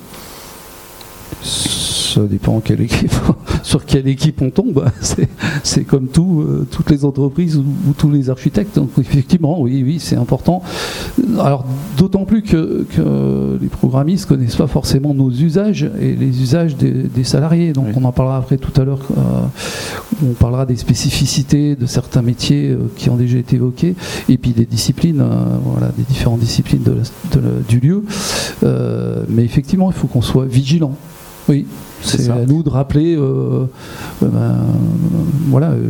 Ça 2.13 2.21
dépend 2.21 2.61
équipe, 2.79 3.13
sur 3.63 3.85
quelle 3.85 4.07
équipe 4.07 4.41
on 4.41 4.49
tombe. 4.49 4.85
C'est 5.63 5.83
comme 5.83 6.07
tout, 6.07 6.41
euh, 6.41 6.67
toutes 6.69 6.89
les 6.89 7.05
entreprises 7.05 7.57
ou, 7.57 7.63
tous 7.97 8.09
les 8.09 8.29
architectes. 8.29 8.75
Donc 8.75 8.89
effectivement, 8.99 9.61
oui, 9.61 9.83
oui, 9.85 9.99
c'est 9.99 10.15
important. 10.15 10.61
Alors 11.39 11.65
d'autant 11.97 12.25
plus 12.25 12.41
que, 12.41 12.85
les 13.61 13.67
programmistes 13.67 14.27
connaissent 14.27 14.55
pas 14.55 14.67
forcément 14.67 15.13
nos 15.13 15.29
usages 15.29 15.89
et 15.99 16.13
les 16.15 16.41
usages 16.41 16.75
des, 16.75 17.23
salariés. 17.23 17.73
Donc 17.73 17.87
on 17.95 18.03
en 18.03 18.11
parlera 18.11 18.37
après 18.37 18.57
tout 18.57 18.79
à 18.79 18.83
l'heure. 18.83 19.01
Euh, 19.17 20.21
on 20.23 20.33
parlera 20.33 20.65
des 20.65 20.75
spécificités 20.75 21.75
de 21.75 21.85
certains 21.85 22.21
métiers 22.21 22.69
euh, 22.69 22.77
qui 22.95 23.09
ont 23.09 23.15
déjà 23.15 23.37
été 23.37 23.55
évoqués 23.55 23.95
et 24.29 24.37
puis 24.37 24.51
des 24.51 24.65
disciplines, 24.65 25.23
voilà, 25.63 25.91
des 25.97 26.03
différentes 26.03 26.39
disciplines 26.39 26.83
du 27.67 27.79
lieu. 27.79 28.03
mais 29.29 29.43
effectivement, 29.43 29.91
il 29.91 29.97
faut 29.97 30.07
qu'on 30.07 30.21
soit 30.21 30.45
vigilant. 30.45 30.95
Oui, 31.49 31.65
c'est 32.01 32.29
à 32.29 32.45
nous 32.45 32.63
de 32.63 32.69
rappeler 32.69 33.15
euh, 33.15 33.19
euh, 33.21 33.65
ben, 34.21 34.57
voilà, 35.47 35.69
euh, 35.69 35.81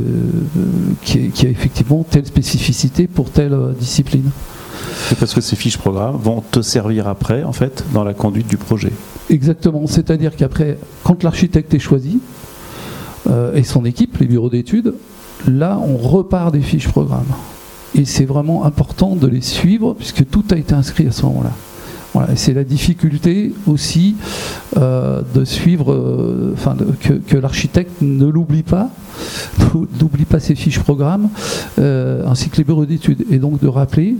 qu'il 1.03 1.25
y, 1.25 1.45
a 1.45 1.49
effectivement 1.49 2.05
telle 2.09 2.25
spécificité 2.25 3.07
pour 3.07 3.29
telle 3.29 3.57
discipline. 3.79 4.29
parce 5.19 5.33
que 5.33 5.41
ces 5.41 5.55
fiches 5.55 5.77
programmes 5.77 6.17
vont 6.17 6.41
te 6.41 6.61
servir 6.61 7.07
après, 7.07 7.43
en 7.43 7.53
fait, 7.53 7.83
dans 7.93 8.03
la 8.03 8.13
conduite 8.13 8.47
du 8.47 8.57
projet. 8.57 8.91
Exactement. 9.29 9.87
C'est-à-dire 9.87 10.35
qu'après, 10.35 10.77
quand 11.03 11.23
l'architecte 11.23 11.73
est 11.73 11.79
choisi, 11.79 12.19
et 13.53 13.63
son 13.63 13.85
équipe, 13.85 14.17
les 14.17 14.25
bureaux 14.25 14.49
d'études, 14.49 14.93
là, 15.47 15.79
on 15.81 15.95
repart 15.95 16.51
des 16.51 16.59
fiches 16.59 16.89
programmes. 16.89 17.31
Et 17.95 18.03
c'est 18.03 18.25
vraiment 18.25 18.65
important 18.65 19.15
de 19.15 19.27
les 19.27 19.41
suivre, 19.41 19.93
puisque 19.93 20.27
tout 20.29 20.43
a 20.51 20.55
été 20.55 20.73
inscrit 20.73 21.07
à 21.07 21.11
ce 21.11 21.23
moment-là 21.27 21.51
c'est 22.35 22.53
la 22.53 22.63
difficulté 22.63 23.53
aussi 23.67 24.15
euh, 24.77 25.21
de 25.33 25.45
suivre, 25.45 25.93
euh, 25.93 26.55
que, 27.27 27.37
l'architecte 27.37 28.01
ne 28.01 28.25
l'oublie 28.25 28.63
pas, 28.63 28.89
n'oublie 29.99 30.25
pas 30.25 30.39
ses 30.39 30.55
fiches 30.55 30.79
programmes, 30.79 31.29
euh, 31.79 32.25
ainsi 32.27 32.49
que 32.49 32.57
les 32.57 32.63
bureaux 32.63 32.85
d'études, 32.85 33.25
et 33.31 33.37
donc 33.37 33.59
de 33.61 33.67
rappeler 33.67 34.15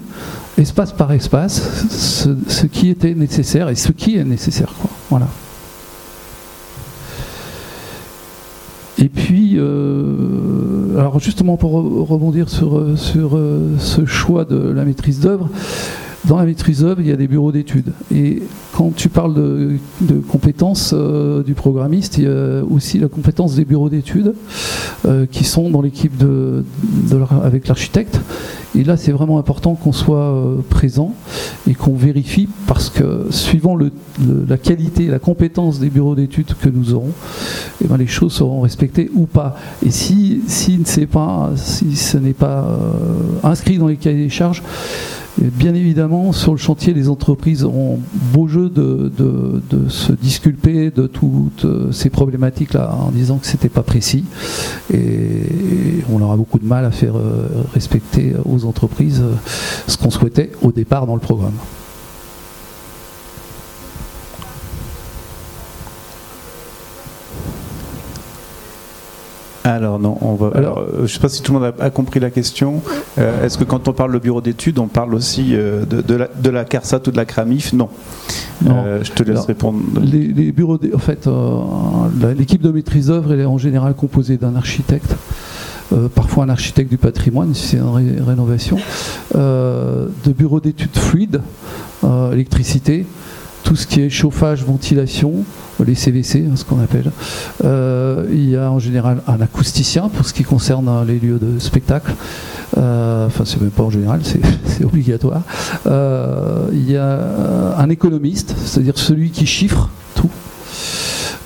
espace 0.58 0.94
par 0.94 1.12
espace 1.12 1.62
ce, 1.90 2.66
qui 2.66 2.90
était 2.90 3.14
nécessaire 3.14 3.70
et 3.70 3.76
ce 3.76 3.92
qui 3.92 4.18
est 4.18 4.24
nécessaire. 4.24 4.74
Et 8.98 9.10
puis, 9.10 9.58
alors 10.98 11.20
justement 11.20 11.58
pour 11.58 11.72
rebondir 11.72 12.50
sur 12.50 12.82
ce 12.98 14.06
choix 14.06 14.46
de 14.46 14.70
la 14.70 14.86
maîtrise 14.86 15.20
d'œuvre, 15.20 15.50
dans 16.26 16.38
la 16.38 16.46
maîtrise 16.46 16.82
d'œuvre, 16.82 17.02
il 17.02 17.08
y 17.08 17.12
a 17.12 17.16
des 17.16 17.28
bureaux 17.28 17.52
d'études. 17.52 17.94
Et 18.14 18.44
quand 18.74 18.96
tu 18.96 19.10
parles 19.10 19.34
de, 19.34 19.78
compétences 20.30 20.94
euh, 20.94 21.42
du 21.44 21.54
programmiste, 21.54 22.18
il 22.20 22.26
y 22.26 22.28
a 22.28 22.64
aussi 22.64 23.00
la 23.00 23.08
compétence 23.08 23.56
des 23.56 23.66
bureaux 23.66 23.90
d'études 23.90 24.36
euh, 25.06 25.26
qui 25.26 25.44
sont 25.44 25.70
dans 25.70 25.82
l'équipe 25.82 26.16
de, 26.18 26.64
avec 27.44 27.68
l'architecte. 27.68 28.22
Et 28.78 28.84
là, 28.84 28.98
c'est 28.98 29.12
vraiment 29.12 29.40
important 29.40 29.74
qu'on 29.74 29.92
soit 29.92 30.18
euh, 30.18 30.58
présent 30.70 31.14
et 31.68 31.74
qu'on 31.74 31.96
vérifie 31.96 32.48
parce 32.68 32.90
que 32.90 33.28
suivant 33.32 33.76
la 33.76 34.58
qualité, 34.58 35.08
la 35.08 35.20
compétence 35.20 35.80
des 35.80 35.90
bureaux 35.90 36.16
d'études 36.16 36.54
que 36.54 36.70
nous 36.70 36.94
aurons, 36.94 37.12
eh 37.84 37.88
ben, 37.88 37.98
les 37.98 38.08
choses 38.08 38.34
seront 38.34 38.62
respectées 38.62 39.10
ou 39.14 39.26
pas. 39.26 39.56
Et 39.86 39.92
si, 39.92 40.42
si, 40.48 40.80
pas, 41.12 41.52
si 41.56 41.96
ce 41.96 42.18
n'est 42.18 42.34
pas 42.34 42.68
inscrit 43.44 43.78
dans 43.78 43.88
les 43.88 43.98
cahiers 43.98 44.24
des 44.24 44.30
charges, 44.30 44.64
bien 45.40 45.74
évidemment, 45.74 46.32
sur 46.34 46.52
le 46.52 46.58
chantier, 46.58 46.94
les 46.94 47.10
entreprises 47.10 47.64
ont 47.64 48.00
beau 48.34 48.48
jeu 48.48 48.70
de, 48.70 49.12
se 49.88 50.12
disculper 50.14 50.92
de 50.92 51.08
toutes 51.08 51.66
ces 51.92 52.10
problématiques-là 52.10 52.94
en 52.94 53.12
disant 53.12 53.38
que 53.38 53.48
c'était 53.48 53.70
pas 53.70 53.84
précis. 53.84 54.26
Et 54.94 56.04
on 56.12 56.22
aura 56.22 56.36
beaucoup 56.36 56.60
de 56.60 56.66
mal 56.66 56.86
à 56.86 56.92
faire 56.92 57.16
euh, 57.16 57.48
respecter 57.74 58.34
aux 58.46 58.66
entreprises 58.66 59.24
ce 59.88 59.98
qu'on 59.98 60.12
souhaitait 60.12 60.52
au 60.62 60.72
départ 60.72 61.08
dans 61.08 61.16
le 61.16 61.22
programme. 61.22 61.54
Alors 69.64 70.00
non, 70.00 70.18
on 70.22 70.36
va. 70.36 70.52
Alors, 70.56 70.80
euh, 70.80 70.92
je 70.98 71.02
ne 71.02 71.08
sais 71.08 71.20
pas 71.20 71.30
si 71.30 71.42
tout 71.42 71.54
le 71.54 71.60
monde 71.60 71.74
a, 71.80 71.90
compris 71.90 72.20
la 72.20 72.32
question. 72.32 72.82
Euh, 73.20 73.46
est-ce 73.46 73.58
que 73.58 73.64
quand 73.64 73.88
on 73.88 73.94
parle 73.94 74.14
de 74.14 74.20
bureau 74.20 74.42
d'études, 74.42 74.80
on 74.80 74.88
parle 74.88 75.14
aussi 75.14 75.50
euh, 75.52 75.86
de, 75.86 76.16
la, 76.16 76.28
de, 76.28 76.50
la, 76.50 76.66
CARSAT 76.66 77.02
ou 77.08 77.12
de 77.12 77.18
la 77.18 77.26
CRAMIF? 77.26 77.74
Non. 77.74 77.90
je 78.66 79.12
te 79.12 79.24
laisse 79.24 79.46
répondre. 79.46 79.80
Les, 80.02 80.52
bureaux, 80.52 80.80
en 80.94 81.00
fait, 81.00 81.30
l'équipe 82.38 82.62
de 82.62 82.72
maîtrise 82.72 83.08
d'œuvre 83.08 83.34
est 83.34 83.46
en 83.46 83.58
général 83.58 83.94
composée 83.94 84.38
d'un 84.38 84.56
architecte. 84.56 85.16
parfois 86.16 86.46
un 86.46 86.50
architecte 86.50 86.90
du 86.90 86.98
patrimoine 86.98 87.54
si 87.54 87.68
c'est 87.68 87.78
une 87.78 88.24
rénovation, 88.26 88.78
de 89.36 90.32
bureaux 90.36 90.60
d'études 90.60 90.98
fluides, 90.98 91.42
électricité, 92.32 93.06
tout 93.72 93.78
ce 93.78 93.88
qui 93.88 94.02
est 94.02 94.10
chauffage, 94.10 94.66
ventilation, 94.66 95.46
les 95.86 95.96
CVC, 95.96 96.46
hein, 96.46 96.58
ce 96.58 96.66
qu'on 96.66 96.82
appelle. 96.82 97.10
Euh, 97.64 98.26
il 98.30 98.50
y 98.50 98.58
a 98.58 98.70
en 98.70 98.80
général 98.80 99.22
un 99.28 99.40
acousticien 99.40 100.10
pour 100.10 100.26
ce 100.26 100.34
qui 100.34 100.44
concerne 100.44 100.90
hein, 100.90 101.06
les 101.08 101.18
lieux 101.18 101.40
de 101.40 101.58
spectacle. 101.58 102.14
Euh, 102.78 103.28
enfin, 103.28 103.46
c'est 103.46 103.62
même 103.62 103.70
pas 103.70 103.84
en 103.84 103.90
général, 103.90 104.20
c'est 104.26 104.84
obligatoire. 104.84 105.44
Euh, 105.88 106.68
il 106.74 106.92
y 106.92 106.98
a 106.98 107.78
un 107.78 107.90
économiste, 107.90 108.54
c'est-à-dire 108.66 108.98
celui 108.98 109.30
qui 109.30 109.46
chiffre 109.46 109.90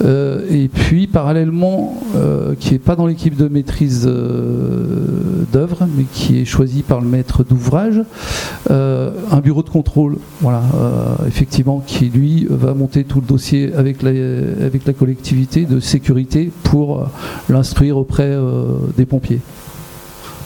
et 0.04 0.68
puis 0.68 1.08
parallèlement, 1.08 1.98
euh, 2.16 2.56
qui 2.60 2.74
n'est 2.74 2.80
pas 2.80 2.96
dans 2.96 3.08
l'équipe 3.08 3.36
de 3.36 3.48
maîtrise 3.48 4.06
euh, 4.08 5.44
d'œuvre, 5.52 5.88
mais 5.96 6.04
qui 6.12 6.40
est 6.40 6.46
choisi 6.46 6.82
par 6.82 7.02
le 7.02 7.08
maître 7.08 7.44
d'ouvrage, 7.44 8.02
un 8.70 9.40
bureau 9.42 9.64
de 9.64 9.70
contrôle, 9.70 10.18
voilà, 10.42 10.64
effectivement, 11.28 11.84
qui 11.86 12.06
lui 12.06 12.48
va 12.50 12.74
monter 12.74 13.04
tout 13.04 13.22
le 13.22 13.28
dossier 13.28 13.74
avec 13.74 14.02
la, 14.02 14.10
avec 14.10 14.86
la 14.86 14.94
collectivité 14.94 15.66
de 15.66 15.80
sécurité 15.80 16.52
pour 16.64 17.08
l'instruire 17.50 17.98
auprès 17.98 18.38
des 18.98 19.06
pompiers. 19.06 19.40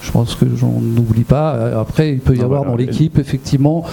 Je 0.02 0.12
pense 0.12 0.36
que 0.36 0.46
j'en 0.56 0.82
oublie 0.98 1.24
pas. 1.24 1.80
Après, 1.80 2.14
il 2.14 2.20
peut 2.20 2.36
y 2.36 2.42
avoir 2.42 2.66
dans 2.66 2.76
l'équipe, 2.76 3.20
effectivement, 3.20 3.84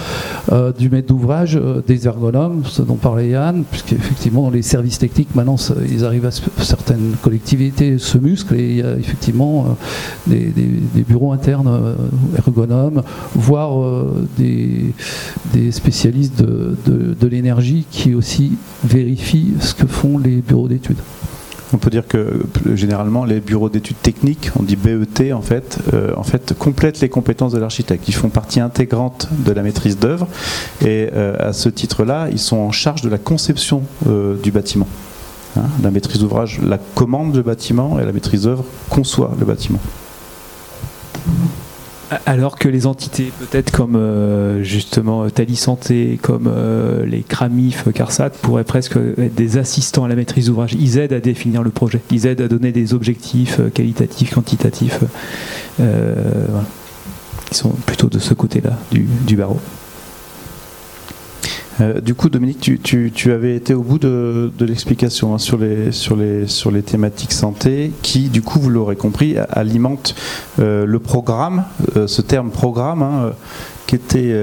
euh, 0.51 0.71
du 0.71 0.89
maître 0.89 1.07
d'ouvrage, 1.07 1.57
euh, 1.57 1.81
des 1.85 2.07
ergonomes, 2.07 2.63
ce 2.65 2.81
dont 2.81 2.95
parlait 2.95 3.29
Yann, 3.29 3.63
puisqu'effectivement, 3.69 4.43
dans 4.43 4.49
les 4.49 4.61
services 4.61 4.99
techniques, 4.99 5.35
maintenant, 5.35 5.57
ils 5.89 6.05
arrivent 6.05 6.25
à 6.25 6.31
certaines 6.31 7.15
collectivités 7.21 7.97
se 7.97 8.17
musclent 8.17 8.55
et 8.55 8.69
il 8.69 8.77
y 8.77 8.81
a 8.81 8.93
effectivement 8.97 9.77
euh, 10.29 10.51
des, 10.93 11.03
bureaux 11.03 11.31
internes 11.31 11.95
ergonomes, 12.37 13.03
voire 13.35 14.05
des, 14.37 14.93
spécialistes 15.71 16.41
de 16.41 17.27
l'énergie 17.27 17.85
qui 17.89 18.13
aussi 18.13 18.53
vérifient 18.83 19.53
ce 19.59 19.73
que 19.73 19.87
font 19.87 20.17
les 20.17 20.37
bureaux 20.37 20.67
d'études. 20.67 20.97
On 21.73 21.77
peut 21.77 21.89
dire 21.89 22.07
que 22.07 22.17
euh, 22.17 22.75
généralement 22.75 23.25
les 23.25 23.39
bureaux 23.39 23.69
d'études 23.69 24.01
techniques, 24.01 24.51
on 24.57 24.63
dit 24.63 24.75
BET 24.75 25.33
en 25.33 25.41
fait, 25.41 25.79
euh, 25.93 26.13
en 26.15 26.23
fait 26.23 26.53
complètent 26.57 27.01
les 27.01 27.09
compétences 27.09 27.51
de 27.51 27.59
l'architecte. 27.59 28.07
Ils 28.07 28.13
font 28.13 28.29
partie 28.29 28.59
intégrante 28.59 29.27
de 29.31 29.51
la 29.51 29.63
maîtrise 29.63 29.97
d'œuvre 29.99 30.27
et 30.81 31.09
euh, 31.13 31.35
à 31.39 31.53
ce 31.53 31.67
titre-là, 31.69 32.27
ils 32.31 32.39
sont 32.39 32.57
en 32.57 32.71
charge 32.71 33.01
de 33.01 33.09
la 33.09 33.17
conception 33.17 33.83
du 34.05 34.51
bâtiment. 34.51 34.87
Hein, 35.57 35.63
la 35.83 35.91
maîtrise 35.91 36.19
d'ouvrage 36.19 36.59
la 36.61 36.77
commande 36.77 37.35
le 37.35 37.41
bâtiment 37.41 37.99
et 37.99 38.05
la 38.05 38.11
maîtrise 38.11 38.43
d'œuvre 38.43 38.63
conçoit 38.89 39.33
le 39.39 39.45
bâtiment. 39.45 39.79
Alors 42.25 42.57
que 42.57 42.69
les 42.69 42.87
entités, 42.87 43.33
peut-être 43.37 43.71
comme 43.71 43.97
euh, 43.97 44.63
justement 44.63 45.29
Tali 45.29 45.57
Santé, 45.57 46.17
comme 46.21 46.47
euh, 46.47 47.05
les 47.05 47.21
CRAMIF, 47.21 47.91
CARSAT, 47.93 48.29
pourraient 48.41 48.63
presque 48.63 48.97
être 49.17 49.35
des 49.35 49.57
assistants 49.57 50.05
à 50.05 50.07
la 50.07 50.15
maîtrise 50.15 50.45
d'ouvrage. 50.45 50.73
Ils 50.79 50.97
aident 50.99 51.13
à 51.13 51.19
définir 51.19 51.63
le 51.63 51.69
projet, 51.69 52.01
ils 52.11 52.25
aident 52.25 52.41
à 52.41 52.47
donner 52.47 52.71
des 52.71 52.93
objectifs 52.93 53.59
euh, 53.59 53.69
qualitatifs, 53.69 54.33
quantitatifs, 54.33 54.99
qui 57.49 57.57
sont 57.57 57.69
plutôt 57.85 58.07
de 58.07 58.19
ce 58.19 58.33
côté-là 58.33 58.77
du 58.91 59.35
barreau. 59.35 59.59
Euh, 61.79 62.01
du 62.01 62.15
coup, 62.15 62.29
Dominique, 62.29 62.71
tu, 62.83 63.31
avais 63.31 63.55
été 63.55 63.73
au 63.73 63.81
bout 63.81 63.99
de, 63.99 64.51
l'explication 64.59 65.33
hein, 65.33 65.37
sur, 65.37 65.57
les, 65.57 66.81
thématiques 66.81 67.33
santé 67.33 67.91
qui, 68.01 68.29
du 68.29 68.41
coup, 68.41 68.59
vous 68.59 68.69
l'aurez 68.69 68.95
compris, 68.95 69.35
alimente 69.49 70.15
euh, 70.59 70.85
le 70.85 70.99
programme, 70.99 71.65
euh, 71.95 72.07
ce 72.07 72.21
terme 72.21 72.51
programme. 72.51 73.01
Hein, 73.01 73.33
qui 73.87 73.95
était 73.95 74.35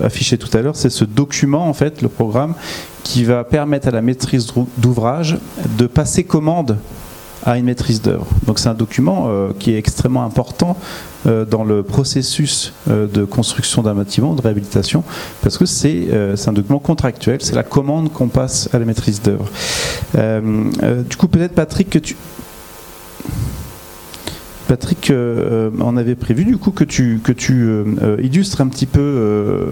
affiché 0.00 0.38
tout 0.38 0.56
à 0.56 0.62
l'heure, 0.62 0.76
c'est 0.76 0.90
ce 0.90 1.04
document, 1.04 1.68
en 1.68 1.72
fait, 1.72 2.02
le 2.02 2.08
programme, 2.08 2.54
qui 3.02 3.24
va 3.24 3.42
permettre 3.42 3.88
à 3.88 3.90
la 3.90 4.00
maîtrise 4.00 4.46
d'ouvrage 4.78 5.38
de 5.76 5.88
passer 5.88 6.22
commande 6.22 6.76
à 7.44 7.58
une 7.58 7.64
maîtrise 7.64 8.02
d'œuvre. 8.02 8.26
Donc 8.46 8.58
c'est 8.58 8.68
un 8.68 8.74
document 8.74 9.26
euh, 9.28 9.50
qui 9.58 9.72
est 9.72 9.78
extrêmement 9.78 10.24
important 10.24 10.76
euh, 11.26 11.44
dans 11.44 11.64
le 11.64 11.82
processus 11.82 12.72
euh, 12.88 13.06
de 13.06 13.24
construction 13.24 13.82
d'un 13.82 13.94
bâtiment, 13.94 14.34
de 14.34 14.42
réhabilitation, 14.42 15.04
parce 15.42 15.58
que 15.58 15.66
c'est 15.66 16.08
un 16.46 16.52
document 16.52 16.78
contractuel, 16.78 17.38
c'est 17.40 17.54
la 17.54 17.62
commande 17.62 18.12
qu'on 18.12 18.28
passe 18.28 18.68
à 18.72 18.78
la 18.78 18.84
maîtrise 18.84 19.22
d'œuvre. 19.22 19.48
du 20.14 21.16
coup, 21.16 21.28
peut-être 21.28 21.54
Patrick, 21.54 21.90
que 21.90 21.98
tu... 21.98 22.16
Patrick, 24.68 25.12
on 25.12 25.96
avait 25.96 26.14
prévu 26.14 26.44
du 26.44 26.56
coup 26.56 26.70
que 26.70 26.84
tu, 26.84 27.20
que 27.22 27.32
tu 27.32 27.68
illustres 28.22 28.60
un 28.60 28.68
petit 28.68 28.86
peu 28.86 29.70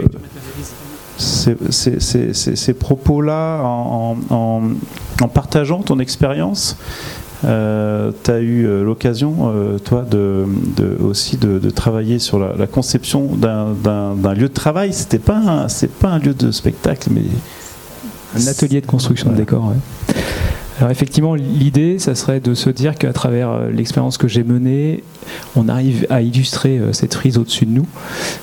ces, 1.19 2.75
propos-là 2.75 3.61
en, 3.63 4.17
en, 4.31 5.29
partageant 5.29 5.83
ton 5.83 5.99
expérience 5.99 6.77
euh, 7.45 8.11
tu 8.25 8.31
as 8.31 8.41
eu 8.41 8.67
euh, 8.67 8.83
l'occasion, 8.83 9.53
euh, 9.55 9.79
toi, 9.79 10.05
de, 10.09 10.45
aussi 11.01 11.37
de, 11.37 11.71
travailler 11.71 12.19
sur 12.19 12.39
la, 12.39 12.67
conception 12.67 13.27
d'un 13.37 14.35
lieu 14.35 14.49
de 14.49 14.55
travail. 14.55 14.93
C'était 14.93 15.19
pas 15.19 15.69
c'est 15.69 15.93
pas 15.93 16.09
un 16.09 16.19
lieu 16.19 16.35
de 16.35 16.51
spectacle, 16.51 17.11
mais 17.13 17.23
un 18.37 18.47
atelier 18.47 18.81
de 18.81 18.87
construction 18.87 19.31
de 19.31 19.37
décor. 19.37 19.73
Alors 20.79 20.93
effectivement, 20.93 21.35
l'idée, 21.35 21.99
ça 21.99 22.15
serait 22.15 22.39
de 22.39 22.55
se 22.55 22.71
dire 22.71 22.97
qu'à 22.97 23.13
travers 23.13 23.51
euh, 23.51 23.71
l'expérience 23.71 24.17
que 24.17 24.29
j'ai 24.29 24.45
menée, 24.45 25.03
on 25.57 25.69
arrive 25.69 26.07
à 26.09 26.23
illustrer 26.23 26.79
euh, 26.79 26.93
cette 26.93 27.15
frise 27.15 27.37
au-dessus 27.37 27.67
de 27.67 27.73
nous 27.73 27.87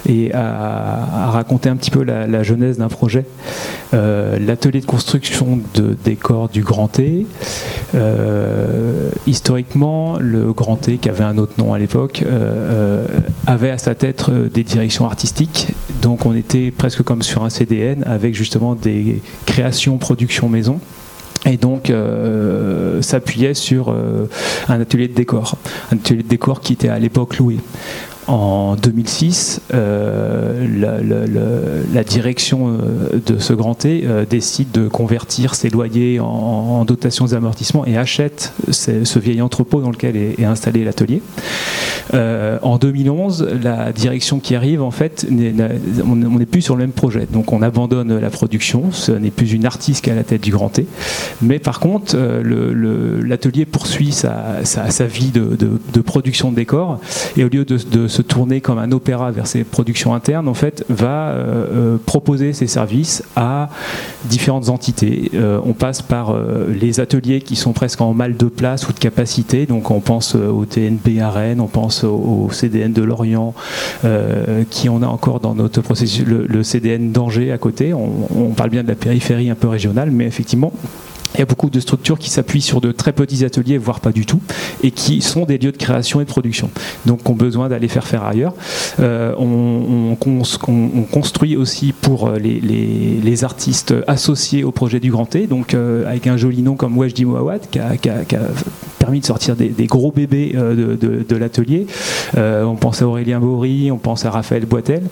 et 0.05 0.33
à, 0.33 1.29
raconter 1.31 1.69
un 1.69 1.77
petit 1.77 1.91
peu 1.91 2.03
la, 2.03 2.43
genèse 2.43 2.77
d'un 2.77 2.89
projet. 2.89 3.25
Euh, 3.93 4.37
l'atelier 4.37 4.81
de 4.81 4.85
construction 4.85 5.59
de 5.75 5.95
décors 6.03 6.49
du 6.49 6.61
Grand 6.61 6.89
T, 6.89 7.25
historiquement, 9.25 10.17
le 10.19 10.51
Grand 10.51 10.75
T, 10.75 10.97
qui 10.97 11.09
avait 11.09 11.23
un 11.23 11.37
autre 11.37 11.53
nom 11.57 11.73
à 11.73 11.79
l'époque, 11.79 12.23
avait 13.47 13.69
à 13.69 13.77
sa 13.77 13.95
tête 13.95 14.29
des 14.29 14.63
directions 14.63 15.05
artistiques. 15.05 15.67
Donc 16.01 16.25
on 16.25 16.35
était 16.35 16.71
presque 16.71 17.03
comme 17.03 17.21
sur 17.21 17.43
un 17.43 17.49
CDN 17.49 18.03
avec 18.05 18.35
justement 18.35 18.75
des 18.75 19.21
créations, 19.45 19.97
productions 19.97 20.49
maison 20.49 20.79
et 21.45 21.57
donc 21.57 21.89
euh, 21.89 23.01
s'appuyait 23.01 23.53
sur 23.53 23.89
euh, 23.89 24.27
un 24.67 24.81
atelier 24.81 25.07
de 25.07 25.13
décor, 25.13 25.57
un 25.91 25.97
atelier 25.97 26.23
de 26.23 26.27
décor 26.27 26.59
qui 26.61 26.73
était 26.73 26.89
à 26.89 26.99
l'époque 26.99 27.37
loué. 27.37 27.57
En 28.27 28.75
2006, 28.75 29.61
euh, 29.73 30.65
la, 31.93 32.03
direction 32.03 32.69
euh, 32.69 33.19
de 33.23 33.37
ce 33.37 33.53
Grand 33.53 33.75
T 33.75 34.03
euh, 34.05 34.25
décide 34.27 34.71
de 34.71 34.87
convertir 34.87 35.53
ses 35.53 35.69
loyers 35.69 36.19
en, 36.19 36.85
dotations 36.85 37.25
d'amortissement 37.25 37.85
et 37.85 37.97
achète 37.97 38.53
ce, 38.71 39.19
vieil 39.19 39.41
entrepôt 39.41 39.81
dans 39.81 39.91
lequel 39.91 40.17
est, 40.17 40.43
installé 40.43 40.83
l'atelier. 40.83 41.21
en 42.13 42.77
2011, 42.77 43.47
la 43.63 43.91
direction 43.91 44.39
qui 44.39 44.55
arrive, 44.55 44.81
en 44.81 44.91
fait, 44.91 45.27
on 46.05 46.15
n'est 46.15 46.45
plus 46.45 46.61
sur 46.61 46.75
le 46.75 46.81
même 46.81 46.91
projet. 46.91 47.27
Donc 47.31 47.53
on 47.53 47.61
abandonne 47.61 48.19
la 48.19 48.29
production, 48.29 48.91
ce 48.91 49.11
n'est 49.11 49.31
plus 49.31 49.53
une 49.53 49.65
artiste 49.65 50.03
qui 50.03 50.09
est 50.09 50.13
à 50.13 50.15
la 50.15 50.23
tête 50.23 50.41
du 50.41 50.51
Grand 50.51 50.69
T. 50.69 50.85
Mais 51.41 51.59
par 51.59 51.79
contre, 51.79 52.15
l'atelier 52.15 53.65
poursuit 53.65 54.11
sa, 54.11 54.61
vie 55.07 55.31
de, 55.31 56.01
production 56.01 56.51
de 56.51 56.55
décors 56.55 56.99
et 57.37 57.43
au 57.43 57.49
lieu 57.49 57.65
de, 57.65 57.77
de 57.77 58.07
se 58.15 58.21
tourner 58.21 58.61
comme 58.61 58.77
un 58.77 58.91
opéra 58.93 59.31
vers 59.31 59.45
ses 59.45 59.63
productions 59.65 60.13
internes, 60.13 60.47
en 60.47 60.53
fait, 60.53 60.85
va 60.89 61.29
euh, 61.29 61.95
euh, 61.95 61.97
proposer 61.97 62.53
ses 62.53 62.67
services 62.67 63.23
à 63.35 63.69
différentes 64.25 64.69
entités. 64.69 65.31
Euh, 65.33 65.59
on 65.65 65.73
passe 65.73 66.01
par 66.01 66.35
les 66.69 66.99
ateliers 66.99 67.41
qui 67.41 67.55
sont 67.55 67.73
presque 67.73 68.01
en 68.01 68.13
mal 68.13 68.37
de 68.37 68.45
place 68.45 68.87
ou 68.87 68.93
de 68.93 68.99
capacité, 68.99 69.65
donc 69.65 69.91
on 69.91 69.99
pense 69.99 70.35
au 70.35 70.65
TNB 70.65 71.19
à 71.21 71.29
Rennes, 71.29 71.59
on 71.59 71.67
pense 71.67 72.03
au, 72.03 72.49
CDN 72.51 72.93
de 72.93 73.03
Lorient, 73.03 73.53
qui 74.69 74.89
on 74.89 75.01
a 75.01 75.07
encore 75.07 75.39
dans 75.39 75.55
notre 75.55 75.81
processus, 75.81 76.25
le, 76.25 76.63
CDN 76.63 77.11
d'Angers 77.11 77.51
à 77.51 77.57
côté. 77.57 77.93
on 77.93 78.53
parle 78.55 78.69
bien 78.69 78.83
de 78.83 78.87
la 78.87 78.95
périphérie 78.95 79.49
un 79.49 79.55
peu 79.55 79.67
régionale, 79.67 80.11
mais 80.11 80.25
effectivement, 80.25 80.71
il 81.35 81.39
y 81.39 81.41
a 81.41 81.45
beaucoup 81.45 81.69
de 81.69 81.79
structures 81.79 82.17
qui 82.17 82.29
s'appuient 82.29 82.61
sur 82.61 82.81
de 82.81 82.91
très 82.91 83.11
petits 83.11 83.43
ateliers, 83.45 83.77
voire 83.77 83.99
pas 83.99 84.11
du 84.11 84.25
tout, 84.25 84.39
et 84.83 84.91
qui 84.91 85.21
sont 85.21 85.45
des 85.45 85.57
lieux 85.57 85.71
de 85.71 85.77
création 85.77 86.21
et 86.21 86.23
de 86.23 86.29
production. 86.29 86.69
Donc, 87.05 87.29
ont 87.29 87.33
besoin 87.33 87.69
d'aller 87.69 87.87
faire 87.87 88.07
faire 88.07 88.23
ailleurs. 88.23 88.53
Euh, 88.99 89.33
on, 89.37 90.15
construit 91.11 91.55
aussi 91.57 91.93
pour 91.93 92.27
euh, 92.27 92.37
les, 92.37 93.43
artistes 93.43 93.93
associés 94.07 94.63
au 94.63 94.71
projet 94.71 94.99
du 94.99 95.11
Grand 95.11 95.25
T, 95.25 95.45
donc 95.45 95.73
euh, 95.73 96.09
avec 96.09 96.25
un 96.27 96.37
joli 96.37 96.61
nom 96.61 96.75
comme 96.75 96.97
Wajdi 96.97 97.25
Mouawad, 97.25 97.61
qui 97.69 97.79
a, 97.79 97.91
permis 98.97 99.19
de 99.19 99.25
sortir 99.25 99.55
des, 99.55 99.71
gros 99.85 100.11
bébés 100.11 100.53
de, 100.55 101.35
l'atelier. 101.35 101.85
on 102.35 102.75
pense 102.75 103.01
à 103.01 103.07
Aurélien 103.07 103.39
Bory, 103.39 103.91
on 103.91 103.97
pense 103.97 104.25
à 104.25 104.31
Raphaël 104.31 104.65
Boitel. 104.65 105.03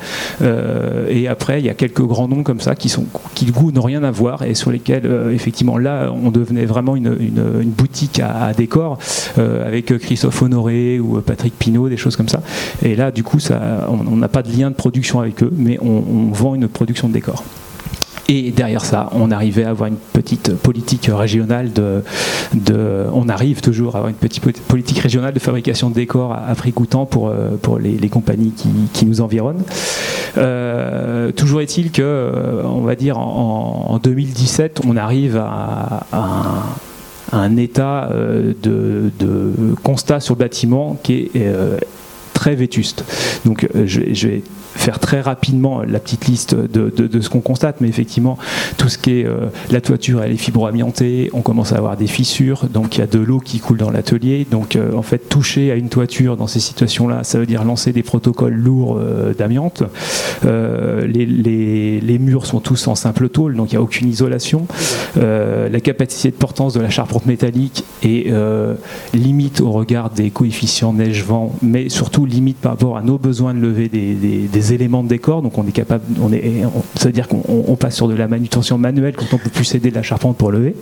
et 1.09 1.27
après, 1.27 1.59
il 1.59 1.65
y 1.65 1.69
a 1.69 1.73
quelques 1.73 2.01
grands 2.01 2.27
noms 2.27 2.43
comme 2.43 2.61
ça 2.61 2.75
qui, 2.75 2.89
sont, 2.89 3.05
qui 3.35 3.51
n'ont 3.51 3.81
rien 3.81 4.03
à 4.03 4.11
voir 4.11 4.43
et 4.43 4.55
sur 4.55 4.71
lesquels, 4.71 5.09
effectivement, 5.31 5.77
là, 5.77 6.12
on 6.13 6.31
devenait 6.31 6.65
vraiment 6.65 6.95
une, 6.95 7.13
boutique 7.65 8.19
à, 8.19 8.53
décor 8.53 8.97
euh, 9.37 9.65
avec 9.65 9.97
Christophe 9.97 10.41
Honoré 10.41 10.99
ou 10.99 11.21
Patrick 11.21 11.57
Pinault, 11.57 11.89
des 11.89 11.97
choses 11.97 12.15
comme 12.15 12.29
ça. 12.29 12.41
Et 12.81 12.95
là, 12.95 13.11
du 13.11 13.23
coup, 13.23 13.39
on 13.87 14.15
n'a 14.15 14.27
pas 14.27 14.43
de 14.43 14.51
lien 14.51 14.69
de 14.69 14.75
production 14.75 15.19
avec 15.19 15.43
eux, 15.43 15.51
mais 15.55 15.77
on, 15.81 16.31
vend 16.31 16.55
une 16.55 16.67
production 16.67 17.07
de 17.07 17.13
décor. 17.13 17.43
Et 18.29 18.51
derrière 18.51 18.85
ça, 18.85 19.09
on 19.11 19.31
arrivait 19.31 19.65
à 19.65 19.71
avoir 19.71 19.89
une 19.89 19.97
petite 19.97 20.55
politique 20.55 21.09
régionale 21.11 21.73
de, 21.73 22.03
on 23.13 23.27
arrive 23.27 23.61
toujours 23.61 23.95
à 23.95 23.97
avoir 23.97 24.09
une 24.09 24.15
petite 24.15 24.43
politique 24.61 24.99
régionale 24.99 25.33
de 25.33 25.39
fabrication 25.39 25.89
de 25.89 25.95
décors 25.95 26.31
à, 26.33 26.55
prix 26.55 26.71
coûtant 26.71 27.05
pour, 27.05 27.27
euh, 27.27 27.57
pour 27.61 27.79
les, 27.79 28.09
compagnies 28.09 28.53
qui, 28.93 29.05
nous 29.05 29.21
environnent. 29.21 29.63
Euh, 30.37 31.31
toujours 31.31 31.61
est-il 31.61 31.91
que, 31.91 32.01
euh, 32.01 32.63
on 32.63 32.81
va 32.81 32.95
dire, 32.95 33.19
en, 33.19 33.99
2017, 34.01 34.81
on 34.87 34.95
arrive 34.95 35.37
à, 35.37 36.05
un, 37.33 37.57
état 37.57 38.09
de, 38.61 39.11
constat 39.83 40.21
sur 40.21 40.35
le 40.35 40.39
bâtiment 40.39 40.97
qui 41.03 41.29
est 41.35 41.53
très 42.33 42.55
vétuste. 42.55 43.03
Donc 43.45 43.67
je 43.85 44.27
vais 44.27 44.43
faire 44.75 44.99
très 44.99 45.21
rapidement 45.21 45.81
la 45.83 45.99
petite 45.99 46.27
liste 46.27 46.55
de, 46.55 46.89
de, 46.89 47.21
ce 47.21 47.29
qu'on 47.29 47.41
constate, 47.41 47.79
mais 47.79 47.87
effectivement, 47.87 48.37
tout 48.77 48.89
ce 48.89 48.97
qui 48.97 49.19
est 49.19 49.25
euh, 49.25 49.47
la 49.69 49.81
toiture, 49.81 50.21
elle 50.23 50.31
est 50.31 50.37
fibro-amiantée, 50.37 51.29
on 51.33 51.41
commence 51.41 51.71
à 51.71 51.77
avoir 51.77 51.95
des 51.95 52.07
fissures, 52.07 52.65
donc 52.65 52.97
il 52.97 52.99
y 52.99 53.03
a 53.03 53.07
de 53.07 53.19
l'eau 53.19 53.39
qui 53.39 53.59
coule 53.59 53.77
dans 53.77 53.91
l'atelier. 53.91 54.45
Donc, 54.49 54.75
euh, 54.75 54.93
en 54.95 55.01
fait, 55.01 55.29
toucher 55.29 55.71
à 55.71 55.75
une 55.75 55.89
toiture 55.89 56.37
dans 56.37 56.47
ces 56.47 56.59
situations-là, 56.59 57.23
ça 57.23 57.39
veut 57.39 57.45
dire 57.45 57.63
lancer 57.63 57.93
des 57.93 58.03
protocoles 58.03 58.53
lourds 58.53 58.97
euh, 58.99 59.33
d'amiante. 59.33 59.83
Les, 60.43 61.25
les, 61.25 61.99
les, 62.01 62.19
murs 62.19 62.45
sont 62.45 62.59
tous 62.59 62.87
en 62.87 62.95
simple 62.95 63.29
tôle, 63.29 63.55
donc 63.55 63.71
il 63.71 63.75
n'y 63.75 63.79
a 63.79 63.81
aucune 63.81 64.07
isolation. 64.09 64.67
la 65.15 65.79
capacité 65.81 66.31
de 66.31 66.35
portance 66.35 66.73
de 66.73 66.81
la 66.81 66.89
charpente 66.89 67.25
métallique 67.25 67.83
est 68.03 68.31
limite 69.13 69.61
au 69.61 69.71
regard 69.71 70.09
des 70.09 70.29
coefficients 70.29 70.93
neige-vent, 70.93 71.55
mais 71.61 71.89
surtout 71.89 72.25
limite 72.25 72.57
par 72.57 72.73
rapport 72.73 72.97
à 72.97 73.01
nos 73.01 73.17
besoins 73.17 73.53
de 73.53 73.59
lever 73.59 73.89
des, 73.89 74.13
des, 74.13 74.47
des 74.47 74.62
éléments 74.71 75.03
de 75.03 75.09
décor, 75.09 75.41
donc 75.41 75.57
on 75.57 75.67
est 75.67 75.71
capable, 75.71 76.05
on 76.21 76.31
est, 76.31 76.63
ça 76.95 77.09
veut 77.09 77.11
dire 77.11 77.27
qu'on 77.27 77.75
passe 77.75 77.95
sur 77.95 78.07
de 78.07 78.13
la 78.13 78.27
manutention 78.27 78.77
manuelle 78.77 79.15
quand 79.15 79.33
on 79.33 79.37
peut 79.37 79.49
plus 79.49 79.75
aider 79.75 79.89
de 79.89 79.95
la 79.95 80.03
charpente 80.03 80.37
pour 80.37 80.51
lever. 80.51 80.75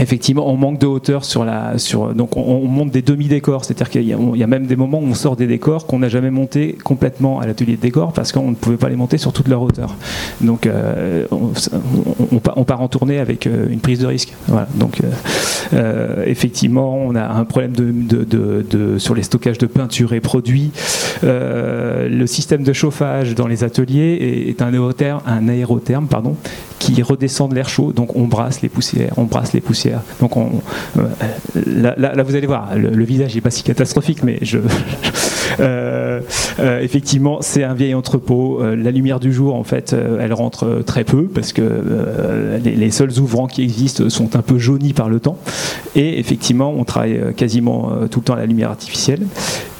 Effectivement, 0.00 0.48
on 0.48 0.56
manque 0.56 0.78
de 0.78 0.86
hauteur 0.86 1.24
sur 1.24 1.44
la. 1.44 1.74
Donc, 2.14 2.36
on, 2.36 2.60
monte 2.68 2.90
des 2.92 3.02
demi-décors, 3.02 3.64
c'est-à-dire 3.64 3.90
qu'il 3.90 4.04
y, 4.04 4.42
a 4.42 4.46
même 4.46 4.66
des 4.66 4.76
moments 4.76 5.00
où 5.00 5.06
on 5.06 5.14
sort 5.14 5.34
des 5.34 5.48
décors 5.48 5.86
qu'on 5.86 5.98
n'a 5.98 6.08
jamais 6.08 6.30
montés 6.30 6.78
complètement 6.84 7.40
à 7.40 7.46
l'atelier 7.46 7.76
de 7.76 7.80
décor 7.80 8.12
parce 8.12 8.30
qu'on 8.30 8.50
ne 8.50 8.54
pouvait 8.54 8.76
pas 8.76 8.88
les 8.88 8.96
monter 8.96 9.18
sur 9.18 9.32
toute 9.32 9.48
leur 9.48 9.60
hauteur. 9.60 9.96
Donc, 10.40 10.66
euh, 10.66 11.26
on, 11.30 12.64
part 12.64 12.80
en 12.80 12.86
tournée 12.86 13.18
avec 13.18 13.46
euh, 13.46 13.66
une 13.68 13.80
prise 13.80 13.98
de 13.98 14.06
risque. 14.06 14.34
Donc, 14.76 15.00
euh, 15.74 16.24
effectivement, 16.26 16.96
on 16.96 17.16
a 17.16 17.26
un 17.26 17.44
problème 17.44 17.72
sur 18.98 19.16
les 19.16 19.22
stockages 19.24 19.58
de 19.58 19.66
peinture 19.66 20.12
et 20.12 20.20
produits. 20.20 20.70
le 21.22 22.24
système 22.26 22.62
de 22.62 22.72
chauffage 22.72 23.34
dans 23.34 23.48
les 23.48 23.64
ateliers 23.64 24.46
est, 24.48 24.62
un 24.62 24.72
aérotherme, 24.72 26.04
qui 26.78 27.02
redescend 27.02 27.50
de 27.50 27.56
l'air 27.56 27.68
chaud. 27.68 27.92
Donc, 27.92 28.14
on 28.14 28.26
brasse 28.26 28.62
les 28.62 28.68
poussières, 28.68 29.12
on 29.16 29.24
brasse 29.24 29.52
les 29.52 29.60
poussières 29.60 29.87
donc 30.20 30.36
on, 30.36 30.62
euh, 30.96 31.94
là, 31.96 32.22
vous 32.22 32.34
allez 32.34 32.46
voir, 32.46 32.76
le, 32.76 33.04
visage 33.04 33.34
n'est 33.34 33.40
pas 33.40 33.50
si 33.50 33.62
catastrophique, 33.62 34.22
mais 34.22 34.38
je, 34.42 34.58
euh, 35.60 36.20
euh, 36.60 36.80
effectivement, 36.80 37.38
c'est 37.40 37.64
un 37.64 37.74
vieil 37.74 37.94
entrepôt. 37.94 38.62
la 38.62 38.90
lumière 38.90 39.20
du 39.20 39.32
jour, 39.32 39.54
en 39.54 39.64
fait, 39.64 39.94
elle 40.20 40.32
rentre 40.32 40.82
très 40.84 41.04
peu 41.04 41.24
parce 41.24 41.52
que 41.52 41.62
les, 42.64 42.90
seuls 42.90 43.18
ouvrants 43.18 43.46
qui 43.46 43.62
existent 43.62 44.08
sont 44.08 44.36
un 44.36 44.42
peu 44.42 44.58
jaunis 44.58 44.92
par 44.92 45.08
le 45.08 45.20
temps. 45.20 45.38
Et 45.94 46.18
effectivement, 46.18 46.72
on 46.76 46.84
travaille 46.84 47.34
quasiment 47.36 47.92
tout 48.10 48.20
le 48.20 48.24
temps 48.24 48.34
à 48.34 48.38
la 48.38 48.46
lumière 48.46 48.70
artificielle. 48.70 49.20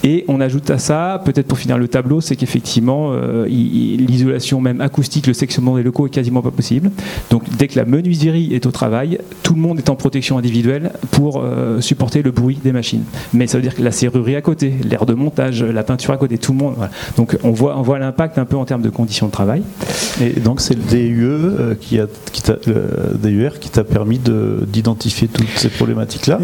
Et 0.09 0.25
on 0.27 0.41
ajoute 0.41 0.71
à 0.71 0.79
ça, 0.79 1.21
peut-être 1.23 1.47
pour 1.47 1.59
finir 1.59 1.77
le 1.77 1.87
tableau, 1.87 2.23
c'est 2.23 2.35
qu'effectivement, 2.35 3.11
euh, 3.13 3.47
l'isolation 3.47 4.59
même 4.59 4.81
acoustique, 4.81 5.27
le 5.27 5.35
sectionnement 5.35 5.77
des 5.77 5.83
locaux 5.83 6.07
est 6.07 6.11
quasiment 6.11 6.41
pas 6.41 6.51
possible. 6.51 6.91
Donc 7.29 7.43
dès 7.59 7.69
que 7.69 7.79
la 7.79 7.85
menuiserie 7.85 8.55
est 8.55 8.65
au 8.65 8.71
travail, 8.71 9.19
tout 9.43 9.53
le 9.53 9.61
monde 9.61 9.77
est 9.77 9.91
en 9.91 9.97
protection 9.97 10.39
individuelle 10.39 10.93
pour 11.11 11.43
euh, 11.43 11.83
supporter 11.83 12.23
le 12.23 12.31
bruit 12.31 12.59
des 12.65 12.73
machines. 12.73 13.03
Mais 13.35 13.47
ça 13.47 13.59
veut 13.59 13.63
dire 13.63 13.75
que 13.75 13.83
la 13.83 13.93
serrurerie 13.93 14.35
à 14.35 14.41
côté, 14.41 14.73
l'air 14.83 15.05
de 15.05 15.13
montage, 15.13 15.63
la 15.63 15.83
peinture 15.83 16.15
à 16.15 16.17
côté, 16.17 16.39
tout 16.39 16.53
le 16.53 16.59
monde. 16.59 16.77
Donc 17.19 17.37
on 17.45 17.51
voit, 17.51 17.77
on 17.77 17.83
voit 17.83 17.99
l'impact 17.99 18.39
un 18.39 18.47
peu 18.47 18.57
en 18.57 18.65
termes 18.65 18.81
de 18.81 18.89
conditions 18.89 19.27
de 19.27 19.33
travail. 19.33 19.63
Et 20.23 20.41
donc 20.41 20.63
c'est 20.63 20.73
le 20.73 20.85
DUE 20.85 21.27
euh, 21.27 21.75
qui 21.79 22.01
a, 22.01 22.07
qui 22.33 22.43
DUR 23.23 23.59
qui 23.59 23.69
t'a 23.69 23.85
permis 23.85 24.19
d'identifier 24.19 25.29
toutes 25.29 25.51
ces 25.57 25.69
problématiques-là. 25.69 26.39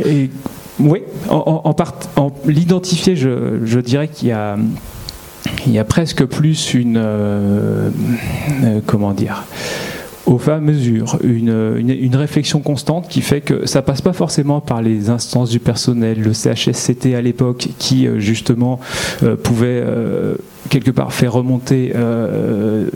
Oui, 0.81 1.03
en, 1.29 1.75
en, 2.17 2.33
l'identifier, 2.47 3.15
je, 3.15 3.79
dirais 3.81 4.09
qu'il 4.09 4.29
y 4.29 5.79
a, 5.79 5.85
presque 5.85 6.25
plus 6.25 6.75
une, 6.75 6.97
euh, 6.97 7.91
euh, 8.65 8.81
comment 8.85 9.13
dire, 9.13 9.45
au 10.27 10.39
fur 10.39 10.53
et 10.53 10.57
à 10.57 10.61
mesure, 10.61 11.19
une, 11.23 11.77
une, 11.79 12.17
réflexion 12.17 12.61
constante 12.61 13.09
qui 13.09 13.21
fait 13.21 13.41
que 13.41 13.67
ça 13.67 13.83
passe 13.83 14.01
pas 14.01 14.15
forcément 14.15 14.61
par 14.61 14.83
les 14.83 15.11
instances 15.11 15.51
du 15.51 15.61
personnel, 15.61 16.21
le 16.21 16.33
CHSCT 16.33 17.15
à 17.15 17.21
l'époque, 17.21 17.69
qui 17.79 18.09
euh, 18.09 18.19
justement 18.19 18.81
pouvait 19.43 19.85
quelque 20.69 20.91
part 20.91 21.13
faire 21.13 21.33
remonter 21.33 21.93
euh, 21.95 22.87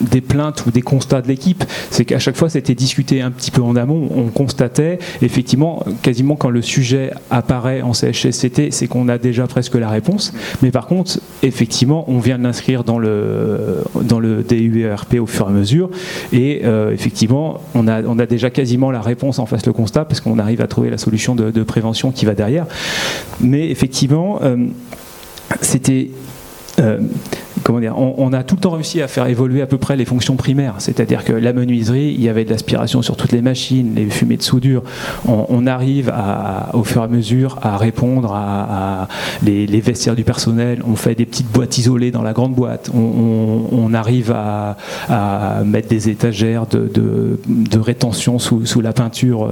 des 0.00 0.20
plaintes 0.20 0.64
ou 0.66 0.70
des 0.70 0.82
constats 0.82 1.22
de 1.22 1.28
l'équipe, 1.28 1.64
c'est 1.90 2.04
qu'à 2.04 2.18
chaque 2.18 2.36
fois 2.36 2.48
c'était 2.48 2.74
discuté 2.74 3.22
un 3.22 3.30
petit 3.30 3.50
peu 3.50 3.62
en 3.62 3.76
amont, 3.76 4.08
on 4.14 4.28
constatait 4.28 4.98
effectivement 5.22 5.84
quasiment 6.02 6.36
quand 6.36 6.50
le 6.50 6.62
sujet 6.62 7.12
apparaît 7.30 7.82
en 7.82 7.92
CHSCT, 7.92 8.70
c'est 8.70 8.86
qu'on 8.86 9.08
a 9.08 9.18
déjà 9.18 9.46
presque 9.46 9.74
la 9.74 9.88
réponse, 9.88 10.32
mais 10.62 10.70
par 10.70 10.86
contre 10.86 11.20
effectivement 11.42 12.04
on 12.08 12.18
vient 12.18 12.38
de 12.38 12.44
l'inscrire 12.44 12.84
dans 12.84 12.98
le, 12.98 13.82
dans 14.02 14.20
le 14.20 14.42
DUERP 14.42 15.16
au 15.20 15.26
fur 15.26 15.46
et 15.46 15.50
à 15.50 15.52
mesure. 15.52 15.90
Et 16.32 16.62
euh, 16.64 16.92
effectivement 16.92 17.60
on 17.74 17.88
a, 17.88 18.02
on 18.02 18.18
a 18.18 18.26
déjà 18.26 18.50
quasiment 18.50 18.90
la 18.90 19.00
réponse 19.00 19.38
en 19.38 19.46
face 19.46 19.66
le 19.66 19.72
constat 19.72 20.04
parce 20.04 20.20
qu'on 20.20 20.38
arrive 20.38 20.60
à 20.60 20.66
trouver 20.66 20.90
la 20.90 20.98
solution 20.98 21.34
de, 21.34 21.62
prévention 21.62 22.12
qui 22.12 22.24
va 22.24 22.34
derrière. 22.34 22.66
Mais 23.40 23.70
effectivement, 23.70 24.40
euh, 24.42 24.56
c'était 25.60 26.10
euh, 26.78 26.98
on, 27.68 28.32
a 28.32 28.42
tout 28.42 28.54
le 28.56 28.60
temps 28.60 28.70
réussi 28.70 29.02
à 29.02 29.08
faire 29.08 29.26
évoluer 29.26 29.62
à 29.62 29.66
peu 29.66 29.78
près 29.78 29.96
les 29.96 30.04
fonctions 30.04 30.36
primaires. 30.36 30.74
C'est-à-dire 30.78 31.24
que 31.24 31.32
la 31.32 31.52
menuiserie, 31.52 32.14
il 32.16 32.22
y 32.22 32.28
avait 32.28 32.44
de 32.44 32.50
l'aspiration 32.50 33.02
sur 33.02 33.16
toutes 33.16 33.32
les 33.32 33.42
machines, 33.42 33.94
les 33.94 34.08
fumées 34.10 34.36
de 34.36 34.42
soudure. 34.42 34.82
On, 35.26 35.66
arrive 35.66 36.12
au 36.74 36.84
fur 36.84 37.02
et 37.02 37.04
à 37.04 37.08
mesure 37.08 37.58
à 37.62 37.76
répondre 37.76 38.32
à, 38.34 39.08
les, 39.42 39.66
vestiaires 39.80 40.14
du 40.14 40.22
personnel. 40.22 40.82
On 40.86 40.96
fait 40.96 41.14
des 41.14 41.26
petites 41.26 41.50
boîtes 41.50 41.78
isolées 41.78 42.10
dans 42.10 42.22
la 42.22 42.32
grande 42.32 42.54
boîte. 42.54 42.90
On, 42.94 43.94
arrive 43.94 44.32
à, 44.32 44.76
mettre 45.64 45.88
des 45.88 46.08
étagères 46.08 46.66
de, 46.66 47.38
rétention 47.78 48.38
sous, 48.38 48.80
la 48.80 48.92
peinture. 48.92 49.50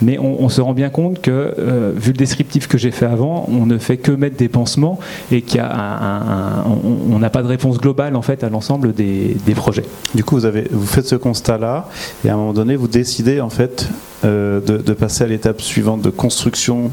Mais 0.00 0.18
on, 0.18 0.48
se 0.48 0.60
rend 0.60 0.74
bien 0.74 0.90
compte 0.90 1.20
que, 1.20 1.54
euh, 1.58 1.92
vu 1.96 2.12
le 2.12 2.18
descriptif 2.18 2.68
que 2.68 2.76
j'ai 2.76 2.90
fait 2.90 3.06
avant, 3.06 3.46
on 3.48 3.66
ne 3.66 3.78
fait 3.78 3.96
que 3.96 4.12
mettre 4.12 4.36
des 4.36 4.48
pansements 4.48 4.98
et 5.30 5.42
qu'il 5.42 5.60
n'a 5.60 7.30
pas 7.30 7.41
de 7.42 7.48
réponse 7.48 7.78
globale 7.78 8.16
en 8.16 8.22
fait 8.22 8.44
à 8.44 8.48
l'ensemble 8.48 8.92
des, 8.92 9.36
projets. 9.54 9.84
Du 10.14 10.24
coup, 10.24 10.36
vous, 10.36 10.44
avez, 10.44 10.66
vous 10.70 10.86
faites 10.86 11.06
ce 11.06 11.14
constat-là 11.14 11.88
et 12.24 12.30
à 12.30 12.34
un 12.34 12.36
moment 12.36 12.52
donné, 12.52 12.76
vous 12.76 12.88
décidez 12.88 13.40
en 13.40 13.50
fait 13.50 13.88
euh, 14.24 14.60
de, 14.60 14.92
passer 14.92 15.24
à 15.24 15.26
l'étape 15.26 15.60
suivante 15.60 16.02
de 16.02 16.10
construction 16.10 16.90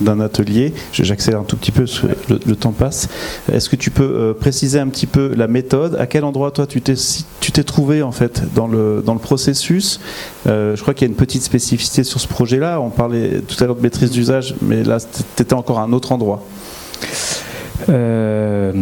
d'un 0.00 0.20
atelier. 0.20 0.72
J'accélère 0.92 1.40
un 1.40 1.44
tout 1.44 1.56
petit 1.56 1.70
peu 1.70 1.84
parce 1.84 2.00
que 2.00 2.06
le, 2.46 2.56
temps 2.56 2.72
passe. 2.72 3.08
Est-ce 3.52 3.68
que 3.68 3.76
tu 3.76 3.90
peux 3.90 4.02
euh, 4.02 4.34
préciser 4.34 4.78
un 4.78 4.88
petit 4.88 5.06
peu 5.06 5.32
la 5.36 5.46
méthode? 5.46 5.96
À 5.96 6.06
quel 6.06 6.24
endroit 6.24 6.50
toi 6.50 6.66
tu 6.66 6.80
t'es 6.80 6.94
tu 7.40 7.52
t'es 7.52 7.62
trouvé 7.62 8.02
en 8.02 8.12
fait 8.12 8.42
dans 8.54 8.66
le 8.66 9.02
dans 9.04 9.14
le 9.14 9.20
processus? 9.20 10.00
Euh, 10.46 10.74
Je 10.76 10.82
crois 10.82 10.94
qu'il 10.94 11.06
y 11.06 11.10
a 11.10 11.12
une 11.12 11.18
petite 11.18 11.42
spécificité 11.42 12.04
sur 12.04 12.20
ce 12.20 12.26
projet-là. 12.26 12.80
On 12.80 12.90
parlait 12.90 13.42
tout 13.46 13.62
à 13.62 13.66
l'heure 13.66 13.76
de 13.76 13.82
maîtrise 13.82 14.10
d'usage, 14.10 14.54
mais 14.60 14.82
là 14.82 14.98
tu 15.00 15.42
étais 15.42 15.54
encore 15.54 15.78
à 15.78 15.82
un 15.82 15.92
autre 15.92 16.12
endroit. 16.12 16.42
Euh, 17.88 18.72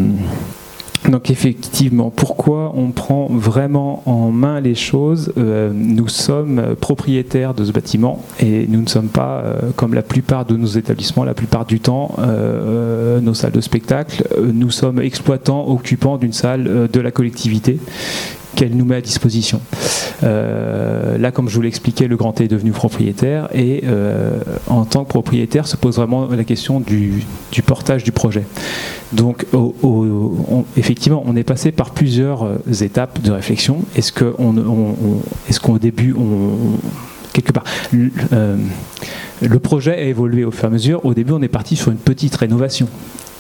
donc 1.11 1.31
effectivement, 1.31 2.11
pourquoi 2.11 2.73
on 2.75 2.91
prend 2.91 3.27
vraiment 3.31 4.03
en 4.07 4.31
main 4.31 4.61
les 4.61 4.75
choses 4.75 5.33
euh, 5.37 5.71
Nous 5.75 6.09
sommes 6.09 6.77
propriétaires 6.81 7.55
de 7.55 7.65
ce 7.65 7.73
bâtiment 7.73 8.25
et 8.39 8.67
nous 8.69 8.81
ne 8.81 8.89
sommes 8.89 9.09
pas, 9.09 9.43
euh, 9.45 9.71
comme 9.77 9.95
la 9.95 10.03
plupart 10.03 10.45
de 10.45 10.57
nos 10.57 10.67
établissements, 10.67 11.25
la 11.25 11.35
plupart 11.35 11.65
du 11.65 11.81
temps, 11.81 12.15
euh, 12.19 13.21
nos 13.21 13.35
salles 13.35 13.53
de 13.53 13.61
spectacle, 13.61 14.25
nous 14.41 14.71
sommes 14.71 15.01
exploitants, 15.01 15.69
occupants 15.69 16.17
d'une 16.17 16.33
salle 16.33 16.89
de 16.91 17.01
la 17.01 17.11
collectivité 17.11 17.79
qu'elle 18.55 18.77
nous 18.77 18.85
met 18.85 18.97
à 18.97 19.01
disposition. 19.01 19.61
Euh, 20.23 21.19
là, 21.19 21.31
comme 21.31 21.49
je 21.49 21.55
vous 21.55 21.63
l'expliquais, 21.63 22.09
le 22.09 22.17
Grand 22.17 22.33
T 22.33 22.45
est 22.45 22.49
devenu 22.49 22.73
propriétaire 22.73 23.49
et 23.55 23.83
euh, 23.85 24.39
en 24.67 24.85
tant 24.85 25.05
que 25.05 25.09
propriétaire 25.09 25.67
se 25.67 25.77
pose 25.77 25.97
vraiment 25.97 26.29
la 26.29 26.45
question 26.45 26.81
du, 26.81 27.25
portage 27.67 28.05
du 28.05 28.13
projet. 28.13 28.45
Donc, 29.13 29.47
effectivement, 30.77 31.23
on 31.27 31.37
est 31.37 31.45
passé 31.45 31.73
par 31.73 31.91
plusieurs 31.91 32.45
euh, 32.45 32.59
étapes 32.81 33.21
de 33.23 33.33
réflexion. 33.33 33.85
Est-ce 33.97 34.13
qu'au 34.13 35.79
début, 35.79 36.15
quelque 37.33 37.53
part, 37.53 37.65
le 39.43 39.59
projet 39.59 39.93
a 39.93 40.03
évolué 40.03 40.45
au 40.45 40.51
fur 40.51 40.65
et 40.65 40.67
à 40.67 40.71
mesure. 40.71 41.05
Au 41.05 41.15
début, 41.15 41.33
on 41.33 41.43
est 41.43 41.49
parti 41.49 41.77
sur 41.77 41.91
une 41.91 41.99
petite 41.99 42.37
rénovation. 42.37 42.89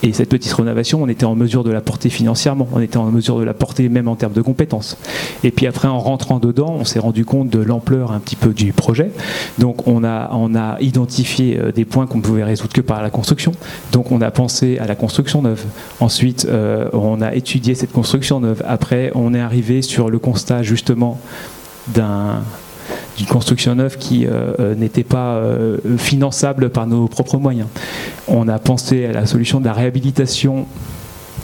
Et 0.03 0.15
cette 0.15 0.31
petite 0.31 0.53
rénovation, 0.53 1.03
on 1.03 1.09
était 1.09 1.27
en 1.27 1.35
mesure 1.35 1.63
de 1.63 1.71
la 1.71 1.83
porter 1.83 2.09
financièrement, 2.09 2.67
on 2.73 2.81
était 2.81 2.97
en 2.97 3.11
mesure 3.11 3.39
de 3.39 3.45
la 3.45 3.53
porter 3.53 3.91
même 3.91 4.09
en 4.09 4.17
termes 4.17 4.33
de 4.33 4.41
compétences. 4.41 4.97
Et 5.45 5.51
puis 5.51 5.67
après, 5.67 5.89
en 5.89 5.99
rentrant 5.99 6.39
dedans, 6.39 6.75
on 6.79 6.85
s'est 6.85 6.99
rendu 6.99 7.27
compte 7.27 7.51
de 7.51 7.59
l'ampleur 7.59 8.13
un 8.13 8.19
petit 8.19 8.37
peu 8.37 8.55
du 8.55 8.73
projet. 8.73 9.11
Donc 9.59 9.87
on 9.87 10.03
a, 10.03 10.31
on 10.33 10.55
a 10.55 10.81
identifié 10.81 11.59
euh, 11.59 11.71
des 11.71 11.85
points 11.85 12.07
qu'on 12.07 12.19
ne 12.19 12.23
pouvait 12.23 12.45
résoudre 12.45 12.73
que 12.73 12.81
par 12.81 13.03
la 13.03 13.11
construction. 13.11 13.53
Donc 13.93 14.11
on 14.11 14.23
a 14.23 14.31
pensé 14.31 14.79
à 14.79 14.87
la 14.87 14.95
construction 14.95 15.43
neuve. 15.43 15.65
Ensuite, 16.01 16.47
euh, 16.49 16.89
on 16.95 17.21
a 17.21 17.35
étudié 17.35 17.75
cette 17.75 17.93
construction 17.93 18.41
neuve. 18.41 18.63
Après, 18.67 19.13
on 19.15 19.35
est 19.35 19.41
arrivé 19.41 19.83
sur 19.83 20.09
le 20.09 20.19
constat 20.19 20.63
justement 20.63 21.21
d'un 21.89 22.43
d'une 23.16 23.26
construction 23.26 23.74
neuve 23.74 23.96
qui 23.98 24.26
euh, 24.26 24.53
euh, 24.61 24.74
n'était 24.74 25.05
pas 25.05 25.35
euh, 25.35 25.79
finançable 25.98 26.70
par 26.70 26.87
nos 26.87 27.09
propres 27.09 27.38
moyens. 27.38 27.68
On 28.29 28.48
a 28.48 28.59
pensé 28.59 29.07
à 29.07 29.12
la 29.12 29.26
solution 29.26 29.61
de 29.61 29.64
la 29.64 29.72
réhabilitation, 29.72 30.66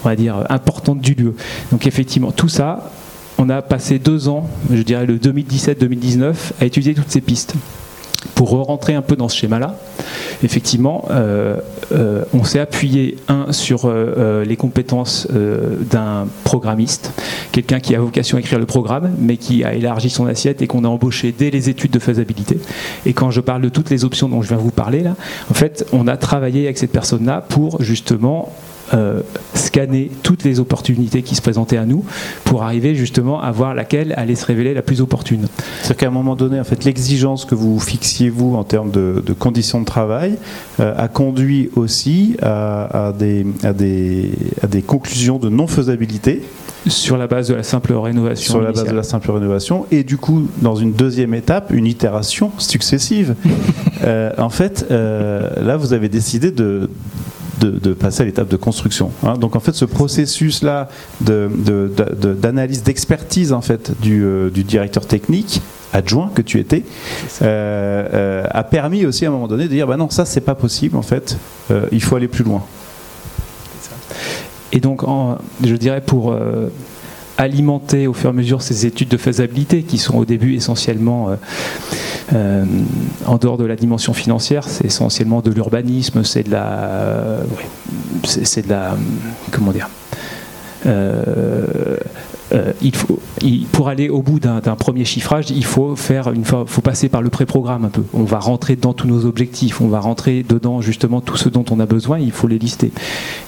on 0.04 0.14
dire, 0.14 0.44
importante 0.48 1.00
du 1.00 1.14
lieu. 1.14 1.34
Donc 1.72 1.86
effectivement, 1.86 2.32
tout 2.32 2.48
ça, 2.48 2.90
on 3.38 3.48
a 3.50 3.60
passé 3.62 3.98
deux 3.98 4.28
ans, 4.28 4.48
je 4.72 4.82
dirais 4.82 5.06
le 5.06 5.18
2017-2019, 5.18 6.34
à 6.60 6.64
étudier 6.64 6.94
toutes 6.94 7.10
ces 7.10 7.20
pistes 7.20 7.54
pour 8.36 8.50
rentrer 8.50 8.94
un 8.94 9.00
peu 9.00 9.16
dans 9.16 9.30
ce 9.30 9.36
schéma-là, 9.36 9.76
effectivement, 10.44 11.08
euh, 11.10 11.56
euh, 11.92 12.22
on 12.34 12.44
s'est 12.44 12.60
appuyé, 12.60 13.16
un, 13.28 13.50
sur 13.50 13.86
euh, 13.86 14.44
les 14.44 14.56
compétences 14.56 15.26
d'un 15.30 16.28
programmiste, 16.44 17.12
quelqu'un 17.50 17.80
qui 17.80 17.94
a 17.94 17.98
vocation 17.98 18.36
à 18.36 18.40
écrire 18.40 18.58
le 18.58 18.66
programme, 18.66 19.10
mais 19.18 19.38
qui 19.38 19.64
a 19.64 19.72
élargi 19.72 20.10
son 20.10 20.26
assiette 20.26 20.60
et 20.60 20.66
qu'on 20.66 20.84
a 20.84 20.88
embauché 20.88 21.34
dès 21.36 21.50
les 21.50 21.70
études 21.70 21.90
de 21.90 21.98
faisabilité. 21.98 22.60
Et 23.06 23.14
quand 23.14 23.30
je 23.30 23.40
parle 23.40 23.62
de 23.62 23.70
toutes 23.70 23.88
les 23.88 24.04
options 24.04 24.28
dont 24.28 24.42
je 24.42 24.48
viens 24.48 24.58
vous 24.58 24.70
parler, 24.70 25.00
là, 25.00 25.16
en 25.50 25.54
fait, 25.54 25.86
on 25.94 26.06
a 26.06 26.18
travaillé 26.18 26.66
avec 26.66 26.76
cette 26.76 26.92
personne-là 26.92 27.40
pour 27.48 27.82
justement 27.82 28.52
euh, 28.94 29.20
scanner 29.54 30.12
toutes 30.22 30.44
les 30.44 30.60
opportunités 30.60 31.22
qui 31.22 31.34
se 31.34 31.42
présentaient 31.42 31.76
à 31.76 31.86
nous 31.86 32.04
pour 32.44 32.62
arriver 32.62 32.94
justement 32.94 33.40
à 33.40 33.50
voir 33.50 33.74
laquelle 33.74 34.14
allait 34.16 34.36
se 34.36 34.46
révéler 34.46 34.74
la 34.74 34.82
plus 34.82 35.00
opportune. 35.00 35.46
C'est-à-dire 35.82 35.96
qu'à 35.96 36.06
un 36.06 36.10
moment 36.10 36.36
donné, 36.36 36.60
en 36.60 36.64
fait, 36.64 36.84
l'exigence 36.84 37.44
que 37.44 37.56
vous 37.56 37.80
fixiez 37.80 38.30
vous 38.30 38.54
en 38.54 38.62
termes 38.62 38.92
de, 38.92 39.22
conditions 39.38 39.80
de 39.80 39.86
travail 39.86 40.36
euh, 40.78 40.94
a 40.96 41.08
conduit 41.08 41.70
aussi 41.74 42.36
à, 42.42 43.12
des, 43.18 43.44
à, 43.64 43.72
des, 43.72 44.30
à 44.62 44.68
des 44.68 44.82
conclusions 44.82 45.38
de 45.38 45.48
non-faisabilité 45.48 46.42
sur 46.86 47.16
la 47.16 47.26
base 47.26 47.48
de 47.48 47.54
la 47.54 47.64
simple 47.64 47.92
rénovation. 47.92 48.52
Sur 48.52 48.62
la 48.62 48.70
base 48.70 48.84
de 48.84 48.94
la 48.94 49.02
simple 49.02 49.32
rénovation. 49.32 49.86
Et 49.90 50.04
du 50.04 50.16
coup, 50.16 50.46
dans 50.62 50.76
une 50.76 50.92
deuxième 50.92 51.34
étape, 51.34 51.72
une 51.72 51.86
itération 51.86 52.52
successive. 52.58 53.34
Euh, 54.04 54.30
en 54.36 54.50
fait, 54.50 54.86
là, 54.90 55.76
vous 55.78 55.94
avez 55.94 56.10
décidé 56.10 56.50
de, 56.50 56.90
de, 57.58 57.94
passer 57.94 58.22
à 58.22 58.26
l'étape 58.26 58.48
de 58.48 58.56
construction. 58.56 59.10
Hein. 59.22 59.34
Donc 59.34 59.56
en 59.56 59.60
fait, 59.60 59.74
ce 59.74 59.84
processus-là 59.84 60.88
d'analyse, 61.20 62.82
d'expertise 62.82 63.52
en 63.52 63.60
fait 63.60 63.92
euh, 64.06 64.50
du, 64.50 64.64
directeur 64.64 65.06
technique 65.06 65.62
adjoint 65.92 66.30
que 66.34 66.42
tu 66.42 66.58
étais 66.58 66.84
euh, 67.42 68.08
euh, 68.12 68.46
a 68.50 68.64
permis 68.64 69.06
aussi 69.06 69.24
à 69.24 69.28
un 69.28 69.30
moment 69.32 69.48
donné 69.48 69.64
de 69.64 69.68
dire 69.68 69.86
bah 69.86 69.96
non 69.96 70.10
ça 70.10 70.24
c'est 70.24 70.40
pas 70.40 70.56
possible 70.56 70.96
en 70.96 71.02
fait 71.02 71.38
il 71.92 72.02
faut 72.02 72.16
aller 72.16 72.28
plus 72.28 72.44
loin 72.44 72.62
et 74.72 74.80
donc 74.80 75.02
je 75.64 75.74
dirais 75.76 76.00
pour 76.00 76.36
alimenter 77.38 78.06
au 78.06 78.12
fur 78.12 78.30
et 78.30 78.30
à 78.30 78.32
mesure 78.32 78.62
ces 78.62 78.86
études 78.86 79.08
de 79.08 79.16
faisabilité 79.16 79.82
qui 79.82 79.98
sont 79.98 80.16
au 80.16 80.24
début 80.24 80.54
essentiellement 80.54 81.30
euh, 82.32 82.64
en 83.26 83.36
dehors 83.36 83.58
de 83.58 83.64
la 83.64 83.76
dimension 83.76 84.12
financière, 84.12 84.68
c'est 84.68 84.86
essentiellement 84.86 85.40
de 85.40 85.50
l'urbanisme, 85.50 86.24
c'est 86.24 86.42
de 86.42 86.50
la, 86.50 87.40
c'est 88.24 88.66
de 88.66 88.70
la, 88.70 88.96
comment 89.52 89.72
dire, 89.72 89.88
euh, 92.56 92.72
il 92.82 92.94
faut, 92.94 93.18
pour 93.72 93.88
aller 93.88 94.08
au 94.08 94.22
bout 94.22 94.40
d'un 94.40 94.60
premier 94.76 95.04
chiffrage, 95.04 95.50
il 95.50 95.64
faut 95.64 95.96
faire 95.96 96.32
une 96.32 96.44
faut 96.44 96.80
passer 96.82 97.08
par 97.08 97.22
le 97.22 97.30
pré-programme 97.30 97.84
un 97.84 97.88
peu. 97.88 98.02
On 98.14 98.24
va 98.24 98.38
rentrer 98.38 98.76
dans 98.76 98.92
tous 98.92 99.06
nos 99.06 99.26
objectifs, 99.26 99.80
on 99.80 99.88
va 99.88 100.00
rentrer 100.00 100.44
dedans 100.48 100.80
justement 100.80 101.20
tout 101.20 101.36
ce 101.36 101.48
dont 101.48 101.64
on 101.70 101.80
a 101.80 101.86
besoin, 101.86 102.18
il 102.18 102.32
faut 102.32 102.48
les 102.48 102.58
lister. 102.58 102.92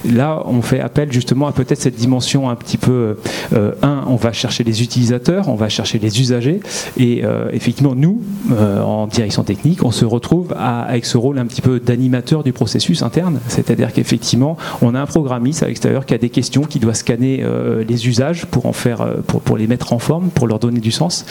Là, 0.05 0.43
on 0.47 0.63
fait 0.63 0.81
appel 0.81 1.13
justement 1.13 1.47
à 1.47 1.53
peut-être 1.53 1.81
cette 1.81 1.97
dimension 1.97 2.51
un 2.51 2.57
petit 2.57 2.77
peu 2.77 3.17
euh, 3.53 3.73
un, 3.83 4.05
on 4.09 4.17
va 4.17 4.33
chercher 4.33 4.65
les 4.65 4.83
utilisateurs, 4.83 5.49
on 5.49 5.55
va 5.55 5.69
chercher 5.69 5.99
les 5.99 6.21
usagers, 6.21 6.61
et 6.97 7.25
euh, 7.25 7.49
effectivement 7.53 7.95
nous, 7.95 8.21
en 8.51 9.07
direction 9.07 9.43
technique, 9.43 9.85
on 9.85 9.91
se 9.91 10.05
retrouve 10.05 10.55
avec 10.59 11.07
ce 11.07 11.17
rôle 11.17 11.39
un 11.39 11.47
petit 11.47 11.61
peu 11.61 11.81
d'animateur 11.81 12.43
du 12.43 12.53
processus 12.53 13.03
interne, 13.03 13.41
c'est-à-dire 13.49 13.93
qu'effectivement, 13.93 14.57
on 14.83 14.95
a 14.95 15.01
un 15.01 15.07
programmiste 15.07 15.63
à 15.63 15.69
l'extérieur 15.69 16.07
qui 16.07 16.15
a 16.15 16.19
des 16.19 16.31
questions, 16.31 16.63
qui 16.63 16.79
doit 16.79 16.95
scanner 16.95 17.45
les 17.87 18.09
usages 18.09 18.47
pour 18.47 18.67
en 18.67 18.73
faire 18.73 18.98
euh, 19.01 19.17
pour, 19.23 19.57
les 19.57 19.67
mettre 19.67 19.93
en 19.93 19.99
forme, 19.99 20.31
pour 20.31 20.47
leur 20.47 20.59
donner 20.59 20.81
du 20.81 20.93
sens. 20.93 21.25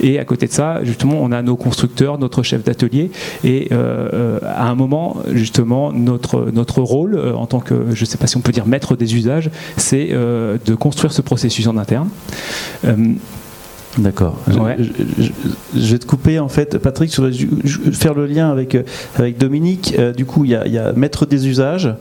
Et 0.00 0.18
à 0.18 0.24
côté 0.24 0.46
de 0.46 0.52
ça, 0.52 0.82
justement, 0.84 1.16
on 1.20 1.32
a 1.32 1.42
nos 1.42 1.56
constructeurs, 1.56 2.18
notre 2.18 2.42
chef 2.42 2.64
d'atelier. 2.64 3.10
Et 3.42 3.68
euh, 3.72 4.08
euh, 4.12 4.38
à 4.44 4.68
un 4.68 4.74
moment, 4.74 5.18
justement, 5.32 5.92
notre, 5.92 6.50
notre 6.52 6.82
rôle 6.82 7.18
en 7.34 7.46
tant 7.46 7.60
que, 7.60 7.74
je 7.92 8.00
ne 8.00 8.06
sais 8.06 8.18
pas 8.18 8.26
si 8.26 8.36
on 8.36 8.40
peut 8.40 8.52
dire 8.52 8.66
maître 8.66 8.96
des 8.96 9.14
usages, 9.14 9.50
c'est 9.76 10.08
de 10.08 10.74
construire 10.74 11.12
ce 11.12 11.22
processus 11.22 11.66
en 11.66 11.76
interne. 11.76 12.08
D'accord. 13.98 14.40
Je, 14.48 15.92
vais 15.92 15.98
te 15.98 16.06
couper 16.06 16.40
en 16.40 16.48
fait, 16.48 16.78
Patrick, 16.78 17.12
sur 17.12 17.30
faire 17.92 18.14
le 18.14 18.26
lien 18.26 18.50
avec, 18.50 18.76
avec 19.16 19.38
Dominique. 19.38 19.94
du 20.16 20.24
coup, 20.24 20.44
il 20.44 20.50
y, 20.50 20.70
y, 20.70 20.78
a 20.78 20.92
maître 20.92 21.26
des 21.26 21.46
usages. 21.46 21.94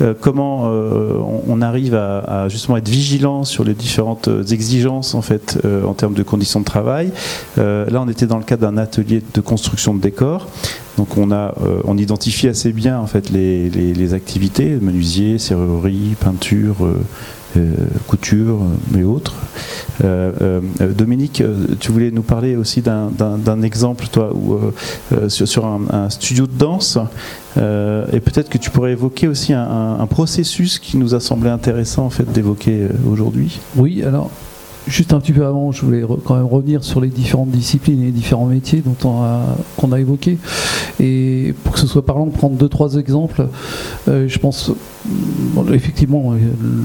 Euh, 0.00 0.14
comment 0.18 0.64
euh, 0.66 1.18
on, 1.46 1.62
arrive 1.62 1.94
à, 1.94 2.48
justement 2.48 2.76
être 2.76 2.88
vigilant 2.88 3.44
sur 3.44 3.64
les 3.64 3.74
différentes 3.74 4.28
exigences 4.50 5.14
en 5.14 5.22
fait 5.22 5.58
euh, 5.64 5.84
en 5.84 5.94
termes 5.94 6.14
de 6.14 6.22
conditions 6.22 6.60
de 6.60 6.64
travail. 6.64 7.12
là, 7.56 8.02
on 8.02 8.08
était 8.08 8.26
dans 8.26 8.38
le 8.38 8.44
cadre 8.44 8.62
d'un 8.62 8.76
atelier 8.76 9.22
de 9.34 9.40
construction 9.40 9.94
de 9.94 10.00
décors. 10.00 10.48
Donc 10.96 11.16
on 11.16 11.98
identifie 11.98 12.48
assez 12.48 12.72
bien 12.72 12.98
en 12.98 13.06
fait 13.06 13.30
les, 13.30 13.68
les 13.68 14.14
activités, 14.14 14.76
menuisier, 14.80 15.38
serrurerie, 15.38 16.14
peinture, 16.20 16.76
euh, 16.82 17.00
couture, 18.06 18.60
mais 18.90 19.02
autres. 19.02 19.34
Euh, 20.02 20.60
euh, 20.80 20.92
Dominique, 20.92 21.42
tu 21.80 21.92
voulais 21.92 22.10
nous 22.10 22.22
parler 22.22 22.56
aussi 22.56 22.82
d'un 22.82 23.62
exemple, 23.62 24.06
toi, 24.10 24.32
où, 24.34 24.58
sur, 25.28 25.66
un, 25.66 26.10
studio 26.10 26.46
de 26.46 26.56
danse, 26.56 26.98
et 27.56 28.20
peut-être 28.20 28.48
que 28.48 28.58
tu 28.58 28.70
pourrais 28.70 28.92
évoquer 28.92 29.28
aussi 29.28 29.52
un, 29.52 30.06
processus 30.10 30.78
qui 30.78 30.96
nous 30.96 31.14
a 31.14 31.20
semblé 31.20 31.50
intéressant 31.50 32.06
en 32.06 32.10
fait 32.10 32.30
d'évoquer 32.30 32.88
aujourd'hui. 33.06 33.60
Oui, 33.76 34.02
alors 34.02 34.30
Juste 34.86 35.14
un 35.14 35.20
petit 35.20 35.32
peu 35.32 35.46
avant, 35.46 35.72
je 35.72 35.82
voulais 35.82 36.02
quand 36.24 36.34
même 36.36 36.44
revenir 36.44 36.84
sur 36.84 37.00
les 37.00 37.08
différentes 37.08 37.50
disciplines 37.50 38.02
et 38.02 38.06
les 38.06 38.12
différents 38.12 38.44
métiers 38.44 38.82
dont 38.84 38.96
on 39.08 39.22
a, 39.22 39.56
qu'on 39.78 39.92
a 39.92 40.00
évoqués. 40.00 40.36
Et 41.00 41.54
pour 41.64 41.72
que 41.72 41.80
ce 41.80 41.86
soit 41.86 42.04
parlant, 42.04 42.26
prendre 42.26 42.56
deux, 42.56 42.68
trois 42.68 42.96
exemples, 42.96 43.46
euh, 44.08 44.28
je 44.28 44.38
pense, 44.38 44.72
effectivement, 45.72 46.32
euh, 46.32 46.38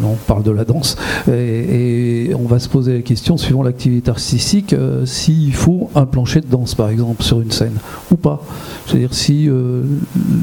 on 0.04 0.16
parle 0.28 0.44
de 0.44 0.52
la 0.52 0.66
danse, 0.66 0.98
et, 1.32 2.32
on 2.38 2.48
va 2.48 2.60
se 2.60 2.70
poser 2.70 2.94
la 2.94 3.02
question, 3.02 3.38
suivant 3.38 3.64
l'activité 3.64 4.12
artistique, 4.12 4.74
euh, 4.74 5.06
s'il 5.06 5.54
faut 5.54 5.90
un 5.96 6.06
plancher 6.06 6.42
de 6.42 6.48
danse, 6.48 6.76
par 6.76 6.90
exemple, 6.90 7.24
sur 7.24 7.42
une 7.42 7.52
scène, 7.52 7.78
ou 8.12 8.16
pas. 8.16 8.42
C'est-à-dire 8.86 9.14
si 9.14 9.48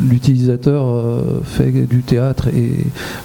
l'utilisateur 0.09 1.21
fait 1.45 1.73
du 1.73 2.03
théâtre 2.03 2.49
et 2.49 2.73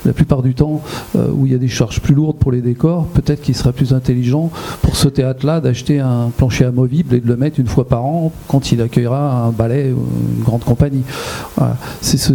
la 0.04 0.14
plupart 0.14 0.42
du 0.42 0.56
temps, 0.56 0.82
où 1.16 1.46
il 1.46 1.52
y 1.52 1.56
a 1.56 1.60
des 1.60 1.68
charges 1.68 2.02
plus 2.02 2.16
lourdes 2.16 2.38
pour 2.38 2.52
les 2.52 2.62
décors, 2.62 3.06
peut-être 3.06 3.42
qu'il 3.42 3.56
sera 3.56 3.72
plus 3.72 3.94
intelligent 3.94 4.50
pour 4.82 4.96
ce 4.96 5.08
théâtre-là 5.10 5.62
d'acheter 5.62 6.00
un 6.00 6.32
plancher 6.36 6.66
amovible 6.66 7.14
et 7.14 7.20
de 7.20 7.28
le 7.28 7.38
mettre 7.38 7.60
une 7.60 7.68
fois 7.68 7.88
par 7.88 8.04
an 8.04 8.32
quand 8.48 8.72
il 8.72 8.82
accueillera 8.82 9.46
un 9.46 9.52
ballet 9.52 9.92
ou 9.92 10.08
une 10.38 10.44
grande 10.44 10.64
compagnie. 10.64 11.04
C'est 12.02 12.18
ce, 12.18 12.34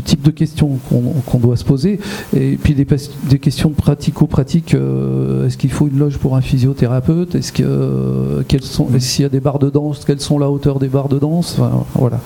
type 0.00 0.22
de 0.22 0.30
questions 0.30 0.78
qu'on 1.26 1.38
doit 1.38 1.56
se 1.58 1.64
poser. 1.64 2.00
Et 2.34 2.56
puis 2.56 2.74
des, 2.74 2.86
des 3.28 3.38
questions 3.38 3.70
pratico-pratiques. 3.70 4.74
Euh, 4.74 5.46
est-ce 5.46 5.56
qu'il 5.56 5.70
faut 5.70 5.88
une 5.88 5.98
loge 5.98 6.18
pour 6.18 6.36
un 6.36 6.40
physiothérapeute? 6.40 7.34
Est-ce 7.34 7.52
que 7.52 7.62
euh, 7.62 8.42
sont 8.60 8.88
s'il 8.98 9.22
y 9.22 9.26
a 9.26 9.28
des 9.28 9.40
barres 9.40 9.58
de 9.58 9.70
danse? 9.70 10.04
Quelles 10.04 10.20
sont 10.20 10.38
la 10.38 10.50
hauteur 10.50 10.78
des 10.78 10.88
barres 10.88 11.08
de 11.08 11.18
danse? 11.18 11.58
Voilà. 11.94 12.20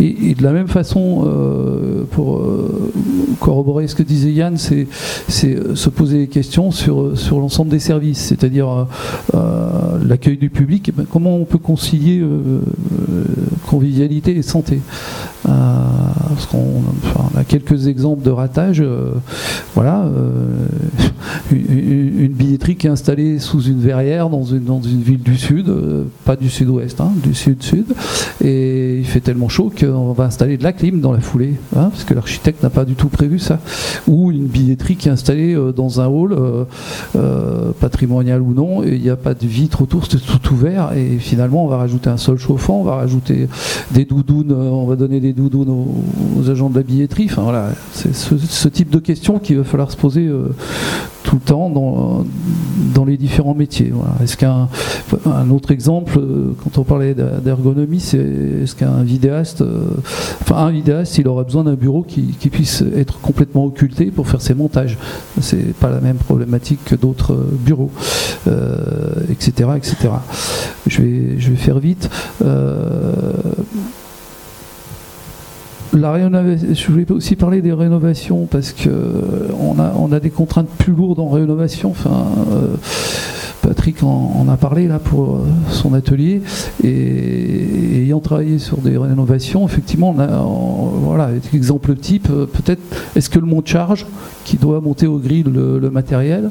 Et, 0.00 0.34
de 0.34 0.42
la 0.42 0.52
même 0.52 0.68
façon, 0.68 1.24
euh, 1.26 2.04
pour 2.10 2.42
corroborer 3.40 3.88
ce 3.88 3.94
que 3.94 4.02
disait 4.02 4.32
Yann, 4.32 4.56
c'est 4.56 4.86
se 5.28 5.88
poser 5.88 6.18
des 6.18 6.28
questions 6.28 6.70
sur, 6.70 7.16
sur 7.18 7.38
l'ensemble 7.38 7.70
des 7.70 7.78
services. 7.78 8.18
C'est-à-dire 8.18 8.86
l'accueil 10.04 10.36
du 10.36 10.50
public, 10.50 10.88
eh 10.88 10.92
ben, 10.92 11.06
comment 11.10 11.36
on 11.36 11.44
peut 11.44 11.58
concilier 11.58 12.22
convivialité 13.66 14.36
et 14.36 14.42
santé? 14.42 14.80
Parce 15.42 16.46
qu'on 16.46 16.82
a 17.36 17.44
quelques 17.44 17.86
exemples 17.86 18.22
de 18.22 18.30
ratage. 18.30 18.82
voilà, 19.74 20.04
une, 21.52 22.28
billetterie 22.28 22.76
qui 22.76 22.86
est 22.86 22.90
installée 22.90 23.38
sous 23.38 23.62
une 23.62 23.80
verrière 23.80 24.30
dans 24.30 24.44
une, 24.44 25.00
ville 25.02 25.20
du 25.20 25.36
sud, 25.36 25.72
pas 26.24 26.36
du 26.36 26.48
sud-ouest, 26.48 27.00
hein, 27.00 27.12
du 27.22 27.34
sud-sud, 27.34 27.86
et 28.42 28.98
il 28.98 29.04
fait 29.04 29.20
tellement 29.20 29.48
chaud 29.48 29.72
qu'on 29.78 30.12
va 30.12 30.24
installer 30.24 30.56
de 30.56 30.62
la 30.62 30.72
clim 30.72 31.00
dans 31.00 31.12
la 31.12 31.20
foulée, 31.20 31.54
hein, 31.76 31.90
parce 31.90 32.04
que 32.04 32.14
l'architecte 32.14 32.62
n'a 32.62 32.70
pas 32.70 32.84
du 32.84 32.94
tout 32.94 33.08
prévu 33.08 33.38
ça. 33.38 33.58
Ou 34.06 34.30
une 34.30 34.46
billetterie 34.46 34.96
qui 34.96 35.08
est 35.08 35.12
installée 35.12 35.56
dans 35.74 36.00
un 36.00 36.06
hall 36.06 36.36
patrimonial 37.80 38.40
ou 38.42 38.54
non, 38.54 38.82
il 38.84 39.00
n'y 39.00 39.10
a 39.10 39.16
pas 39.16 39.34
de 39.34 39.46
vitre 39.46 39.82
autour, 39.82 40.06
c'est 40.06 40.18
tout 40.18 40.52
ouvert, 40.52 40.92
et 40.96 41.18
finalement 41.18 41.64
on 41.64 41.68
va 41.68 41.78
rajouter 41.78 42.10
un 42.10 42.16
sol 42.16 42.38
chauffant, 42.38 42.80
on 42.80 42.84
va 42.84 42.96
rajouter 42.96 43.48
des 43.90 44.04
doudounes, 44.04 44.52
on 44.52 44.86
va 44.86 44.96
donner 44.96 45.20
des 45.20 45.29
doudounes 45.32 45.70
aux, 45.70 46.50
agents 46.50 46.70
de 46.70 46.76
la 46.76 46.82
billetterie. 46.82 47.28
Enfin 47.30 47.42
voilà, 47.42 47.70
c'est 47.92 48.14
ce, 48.14 48.68
type 48.68 48.90
de 48.90 48.98
questions 48.98 49.38
qu'il 49.38 49.58
va 49.58 49.64
falloir 49.64 49.90
se 49.90 49.96
poser 49.96 50.26
euh, 50.26 50.54
tout 51.22 51.36
le 51.36 51.40
temps 51.40 51.70
dans, 51.70 52.24
dans 52.94 53.04
les 53.04 53.16
différents 53.16 53.54
métiers. 53.54 53.92
Est-ce 54.22 54.36
qu'un 54.36 54.68
un 55.26 55.50
autre 55.50 55.70
exemple, 55.70 56.18
euh, 56.18 56.54
quand 56.62 56.78
on 56.78 56.84
parlait 56.84 57.14
d'ergonomie, 57.14 58.00
c'est 58.00 58.18
est-ce 58.62 58.74
qu'un 58.74 59.02
vidéaste, 59.02 59.62
euh, 59.62 59.86
enfin 60.42 60.56
un 60.56 60.70
vidéaste, 60.70 61.18
il 61.18 61.28
aura 61.28 61.44
besoin 61.44 61.64
d'un 61.64 61.74
bureau 61.74 62.02
qui, 62.02 62.34
puisse 62.50 62.82
être 62.96 63.20
complètement 63.20 63.64
occulté 63.64 64.06
pour 64.06 64.28
faire 64.28 64.40
ses 64.40 64.54
montages? 64.54 64.98
C'est 65.40 65.74
pas 65.74 65.90
la 65.90 66.00
même 66.00 66.16
problématique 66.16 66.80
que 66.84 66.94
d'autres 66.94 67.34
bureaux, 67.34 67.90
etc., 69.30 69.70
etc. 69.76 69.96
Je 70.86 71.02
vais, 71.02 71.38
je 71.38 71.50
vais 71.50 71.56
faire 71.56 71.78
vite 71.78 72.08
je 75.92 76.86
voulais 76.90 77.10
aussi 77.10 77.36
parler 77.36 77.62
des 77.62 77.72
rénovations 77.72 78.46
parce 78.46 78.72
que 78.72 78.90
on 79.58 79.78
a, 79.78 79.92
on 79.96 80.12
a 80.12 80.20
des 80.20 80.30
contraintes 80.30 80.68
plus 80.78 80.92
lourdes 80.92 81.20
en 81.20 81.28
rénovation. 81.28 81.90
Enfin, 81.90 82.26
euh, 82.52 82.76
Patrick 83.62 84.02
en, 84.02 84.46
a 84.48 84.56
parlé 84.56 84.88
là 84.88 84.98
pour 84.98 85.36
euh, 85.36 85.38
son 85.70 85.92
atelier 85.92 86.42
et, 86.82 88.02
ayant 88.02 88.20
travaillé 88.20 88.58
sur 88.58 88.78
des 88.78 88.96
rénovations, 88.96 89.66
effectivement, 89.66 90.14
on 90.16 90.20
a, 90.20 90.26
voilà, 90.26 91.30
exemple 91.52 91.94
type, 91.96 92.28
peut-être 92.28 92.80
est-ce 93.16 93.28
que 93.28 93.38
le 93.38 93.46
mont 93.46 93.60
de 93.60 93.68
charge 93.68 94.06
qui 94.44 94.56
doit 94.56 94.80
monter 94.80 95.06
au 95.06 95.18
grill 95.18 95.46
le, 95.46 95.90
matériel 95.90 96.50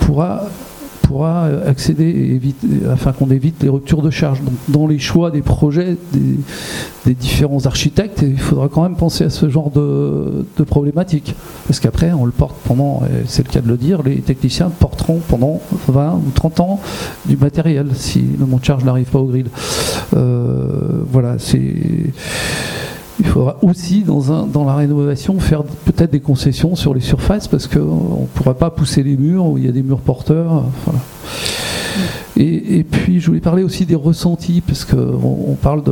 pourra 0.00 0.48
pourra 1.06 1.44
euh, 1.44 1.70
accéder 1.70 2.04
et 2.04 2.34
éviter, 2.34 2.66
afin 2.90 3.12
qu'on 3.12 3.30
évite 3.30 3.62
les 3.62 3.68
ruptures 3.68 4.02
de 4.02 4.10
charge. 4.10 4.42
Donc, 4.42 4.54
dans 4.68 4.86
les 4.86 4.98
choix 4.98 5.30
des 5.30 5.42
projets 5.42 5.96
des, 6.12 7.14
différents 7.14 7.64
architectes, 7.66 8.22
il 8.22 8.38
faudra 8.38 8.68
quand 8.68 8.82
même 8.82 8.96
penser 8.96 9.24
à 9.24 9.30
ce 9.30 9.48
genre 9.48 9.70
de, 9.70 10.44
problématiques. 10.66 11.34
Parce 11.68 11.78
qu'après, 11.78 12.12
on 12.12 12.24
le 12.24 12.32
porte 12.32 12.56
pendant, 12.64 13.02
c'est 13.26 13.46
le 13.46 13.52
cas 13.52 13.60
de 13.60 13.68
le 13.68 13.76
dire, 13.76 14.02
les 14.02 14.16
techniciens 14.16 14.70
porteront 14.70 15.20
pendant 15.28 15.60
20 15.88 16.14
ou 16.14 16.30
30 16.34 16.60
ans 16.60 16.80
du 17.26 17.36
matériel 17.36 17.90
si 17.94 18.24
le 18.38 18.46
mont 18.46 18.56
de 18.56 18.64
charge 18.64 18.84
n'arrive 18.84 19.06
pas 19.06 19.20
au 19.20 19.26
grill. 19.26 19.46
Euh, 20.16 21.02
voilà, 21.10 21.36
c'est 21.38 21.74
il 23.18 23.26
faudra 23.26 23.56
aussi, 23.62 24.02
dans, 24.02 24.64
la 24.64 24.74
rénovation, 24.74 25.38
faire 25.38 25.62
peut-être 25.62 26.10
des 26.10 26.20
concessions 26.20 26.76
sur 26.76 26.92
les 26.92 27.00
surfaces 27.00 27.48
parce 27.48 27.66
qu'on 27.66 28.22
ne 28.22 28.26
pourra 28.34 28.54
pas 28.54 28.70
pousser 28.70 29.02
les 29.02 29.16
murs 29.16 29.46
où 29.46 29.58
il 29.58 29.64
y 29.64 29.68
a 29.68 29.72
des 29.72 29.82
murs 29.82 30.00
porteurs. 30.00 30.64
Et, 32.36 32.84
puis, 32.84 33.20
je 33.20 33.28
voulais 33.28 33.40
parler 33.40 33.62
aussi 33.62 33.86
des 33.86 33.94
ressentis 33.94 34.60
parce 34.60 34.84
qu'on 34.84 35.56
parle 35.60 35.82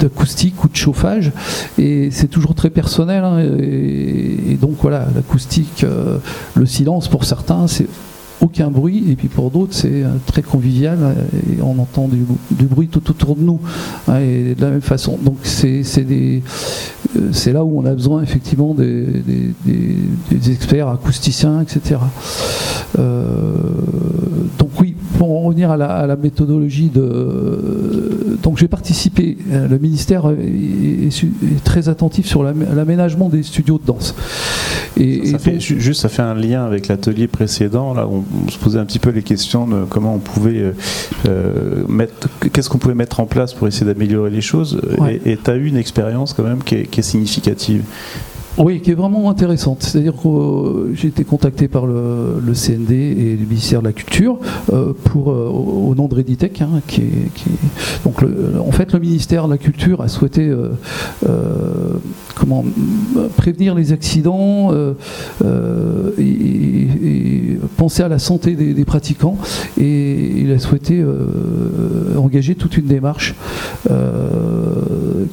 d'acoustique 0.00 0.64
ou 0.64 0.68
de 0.68 0.74
chauffage 0.74 1.30
et 1.78 2.10
c'est 2.10 2.26
toujours 2.26 2.56
très 2.56 2.70
personnel. 2.70 3.22
Hein, 3.22 3.38
et, 3.38 4.58
donc, 4.60 4.72
voilà, 4.82 5.06
l'acoustique, 5.14 5.84
euh, 5.84 6.18
le 6.56 6.66
silence 6.66 7.06
pour 7.06 7.24
certains, 7.24 7.68
c'est 7.68 7.86
aucun 8.40 8.70
bruit, 8.70 9.04
et 9.10 9.16
puis 9.16 9.28
pour 9.28 9.50
d'autres, 9.50 9.74
c'est 9.74 10.02
euh, 10.02 10.08
très 10.26 10.42
convivial, 10.42 10.98
euh, 11.00 11.14
et 11.56 11.62
on 11.62 11.78
entend 11.78 12.08
du, 12.08 12.24
bruit 12.66 12.88
tout 12.88 13.10
autour 13.10 13.36
de 13.36 13.42
nous, 13.42 13.60
hein, 14.08 14.18
et 14.18 14.54
de 14.54 14.60
la 14.60 14.70
même 14.70 14.80
façon. 14.80 15.18
Donc 15.22 15.38
c'est 15.42 15.82
euh, 15.98 17.52
là 17.52 17.64
où 17.64 17.78
on 17.78 17.86
a 17.86 17.94
besoin 17.94 18.22
effectivement 18.22 18.74
des, 18.74 19.22
experts 20.48 20.88
acousticiens, 20.88 21.62
etc. 21.62 21.96
donc 22.96 24.70
oui, 24.80 24.94
pour 25.18 25.30
en 25.30 25.40
revenir 25.42 25.70
à 25.70 25.76
la, 25.76 26.16
méthodologie 26.16 26.88
de... 26.88 28.15
Donc 28.46 28.58
j'ai 28.58 28.68
participé, 28.68 29.36
le 29.50 29.76
ministère 29.76 30.30
est, 30.30 31.64
très 31.64 31.88
attentif 31.88 32.26
sur 32.26 32.44
l'aménagement 32.44 33.28
des 33.28 33.42
studios 33.42 33.76
de 33.78 33.84
danse. 33.84 34.14
Et, 34.96 35.26
ça, 35.26 35.40
fait, 35.40 35.58
juste, 35.58 36.02
ça 36.02 36.08
fait 36.08 36.22
un 36.22 36.36
lien 36.36 36.64
avec 36.64 36.86
l'atelier 36.86 37.26
précédent, 37.26 37.92
là, 37.92 38.06
on, 38.08 38.22
se 38.48 38.56
posait 38.58 38.78
un 38.78 38.84
petit 38.84 39.00
peu 39.00 39.10
les 39.10 39.24
questions 39.24 39.66
de 39.66 39.84
comment 39.88 40.14
on 40.14 40.20
pouvait 40.20 40.58
euh, 40.58 40.72
euh, 41.28 41.84
mettre, 41.88 42.28
qu'est-ce 42.52 42.70
qu'on 42.70 42.78
pouvait 42.78 42.94
mettre 42.94 43.18
en 43.18 43.26
place 43.26 43.52
pour 43.52 43.66
essayer 43.66 43.84
d'améliorer 43.84 44.30
les 44.30 44.40
choses. 44.40 44.80
Et 45.24 45.36
tu 45.42 45.50
as 45.50 45.56
eu 45.56 45.66
une 45.66 45.76
expérience 45.76 46.32
quand 46.32 46.44
même 46.44 46.62
qui 46.62 46.76
est 46.76 47.02
significative. 47.02 47.82
Oui, 48.58 48.80
qui 48.80 48.92
est 48.92 48.94
vraiment 48.94 49.28
intéressante. 49.28 49.82
C'est-à-dire 49.82 50.14
que 50.14 50.28
euh, 50.28 50.94
j'ai 50.94 51.08
été 51.08 51.24
contacté 51.24 51.68
par 51.68 51.86
le, 51.86 52.40
CND 52.54 52.92
et 52.92 53.36
le 53.36 53.46
ministère 53.46 53.80
de 53.80 53.86
la 53.86 53.92
Culture 53.92 54.38
euh, 54.72 54.94
pour, 55.04 55.30
euh, 55.30 55.48
au 55.48 55.94
nom 55.94 56.08
de 56.08 56.14
Reditech, 56.14 56.62
hein, 56.62 56.80
qui, 56.86 57.02
donc 58.04 58.22
en 58.58 58.72
fait 58.72 58.94
le 58.94 58.98
ministère 58.98 59.46
de 59.46 59.52
la 59.52 59.58
Culture 59.58 60.00
a 60.00 60.08
souhaité 60.08 60.50
comment 62.34 62.64
prévenir 63.36 63.74
les 63.74 63.92
accidents 63.92 64.72
et, 66.18 67.58
penser 67.76 68.02
à 68.02 68.08
la 68.08 68.18
santé 68.18 68.54
des, 68.54 68.84
pratiquants 68.84 69.36
et 69.78 70.40
il 70.40 70.52
a 70.52 70.58
souhaité 70.58 71.04
engager 72.16 72.54
toute 72.54 72.76
une 72.76 72.86
démarche 72.86 73.34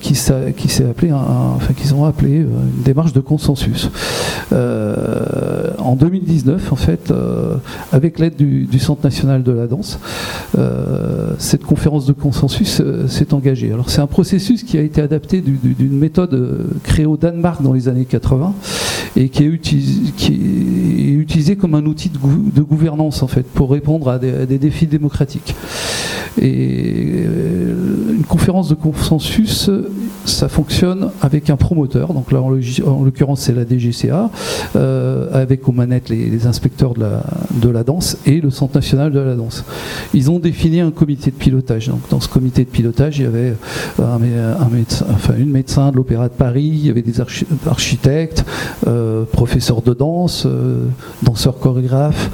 qui, 0.01 0.15
s'est 0.15 0.86
appelée, 0.89 1.13
enfin 1.13 1.74
qu'ils 1.74 1.93
ont 1.93 2.05
appelé 2.05 2.38
une 2.38 2.84
démarche 2.84 3.12
de 3.14 3.20
consensus. 3.20 3.89
Euh, 4.51 5.70
en 5.78 5.95
2019, 5.95 6.72
en 6.72 6.76
fait, 6.76 7.11
euh, 7.11 7.55
avec 7.91 8.20
l'aide 8.20 8.36
du, 8.36 8.80
Centre 8.80 9.03
national 9.03 9.43
de 9.43 9.51
la 9.53 9.68
danse, 9.68 9.99
euh, 10.57 11.34
cette 11.38 11.64
conférence 11.64 12.05
de 12.05 12.11
consensus 12.11 12.82
s'est 13.07 13.34
engagée. 13.34 13.72
Alors 13.72 13.89
c'est 13.89 14.01
un 14.01 14.07
processus 14.07 14.64
qui 14.64 14.78
a 14.78 14.82
été 14.82 15.01
adapté 15.01 15.41
d'une 15.41 15.97
méthode 15.97 16.68
créée 16.84 17.05
au 17.05 17.16
Danemark 17.16 17.61
dans 17.61 17.72
les 17.72 17.88
années 17.88 18.05
80 18.05 18.53
et 19.16 19.30
qui 19.30 19.43
est, 19.43 19.47
utilisé, 21.14 21.55
comme 21.55 21.76
un 21.76 21.86
outil 21.86 22.09
de, 22.09 22.61
gouvernance 22.61 23.22
en 23.24 23.28
fait 23.28 23.43
pour 23.43 23.72
répondre 23.72 24.09
à 24.09 24.20
des, 24.20 24.57
défis 24.57 24.88
démocratiques. 24.88 25.55
Et 26.41 27.24
une 28.09 28.24
conférence 28.28 28.70
de 28.70 28.76
consensus, 28.76 29.70
ça 30.26 30.49
fonctionne 30.49 31.11
avec 31.22 31.49
un 31.49 31.57
promoteur. 31.57 32.14
Donc 32.14 32.32
là, 32.32 32.41
en, 32.41 32.49
l'occurrence, 32.49 33.41
c'est 33.41 33.53
la 33.53 33.66
DGCA, 33.66 34.32
euh, 34.76 35.28
avec 35.32 35.68
aux 35.68 35.72
manettes 35.72 36.09
les, 36.09 36.47
inspecteurs 36.47 36.93
de 36.93 37.70
la, 37.70 37.84
danse 37.84 38.18
et 38.26 38.41
le 38.41 38.49
Centre 38.49 38.76
national 38.76 39.11
de 39.11 39.20
la 39.20 39.36
danse. 39.36 39.64
Ils 40.14 40.32
ont 40.32 40.39
défini 40.39 40.80
un 40.80 40.91
comité 40.91 41.32
de 41.32 41.36
pilotage. 41.36 41.89
Donc 41.89 42.01
dans 42.09 42.20
ce 42.20 42.28
comité 42.28 42.64
de 42.64 42.70
pilotage, 42.70 43.20
il 43.20 43.24
y 43.24 43.28
avait 43.28 43.53
un, 43.99 44.18
médecin, 44.72 45.05
une 45.38 45.51
médecin 45.51 45.91
de 45.91 45.97
l'Opéra 45.97 46.30
de 46.30 46.34
Paris, 46.34 46.72
il 46.74 46.86
y 46.86 46.89
avait 46.89 47.01
des 47.01 47.22
architectes, 47.68 48.45
euh, 48.88 49.03
professeurs 49.32 49.82
de 49.82 49.93
danse, 49.93 50.45
euh, 50.45 50.86
danseurs 51.22 51.60
chorégraphes, 51.60 52.30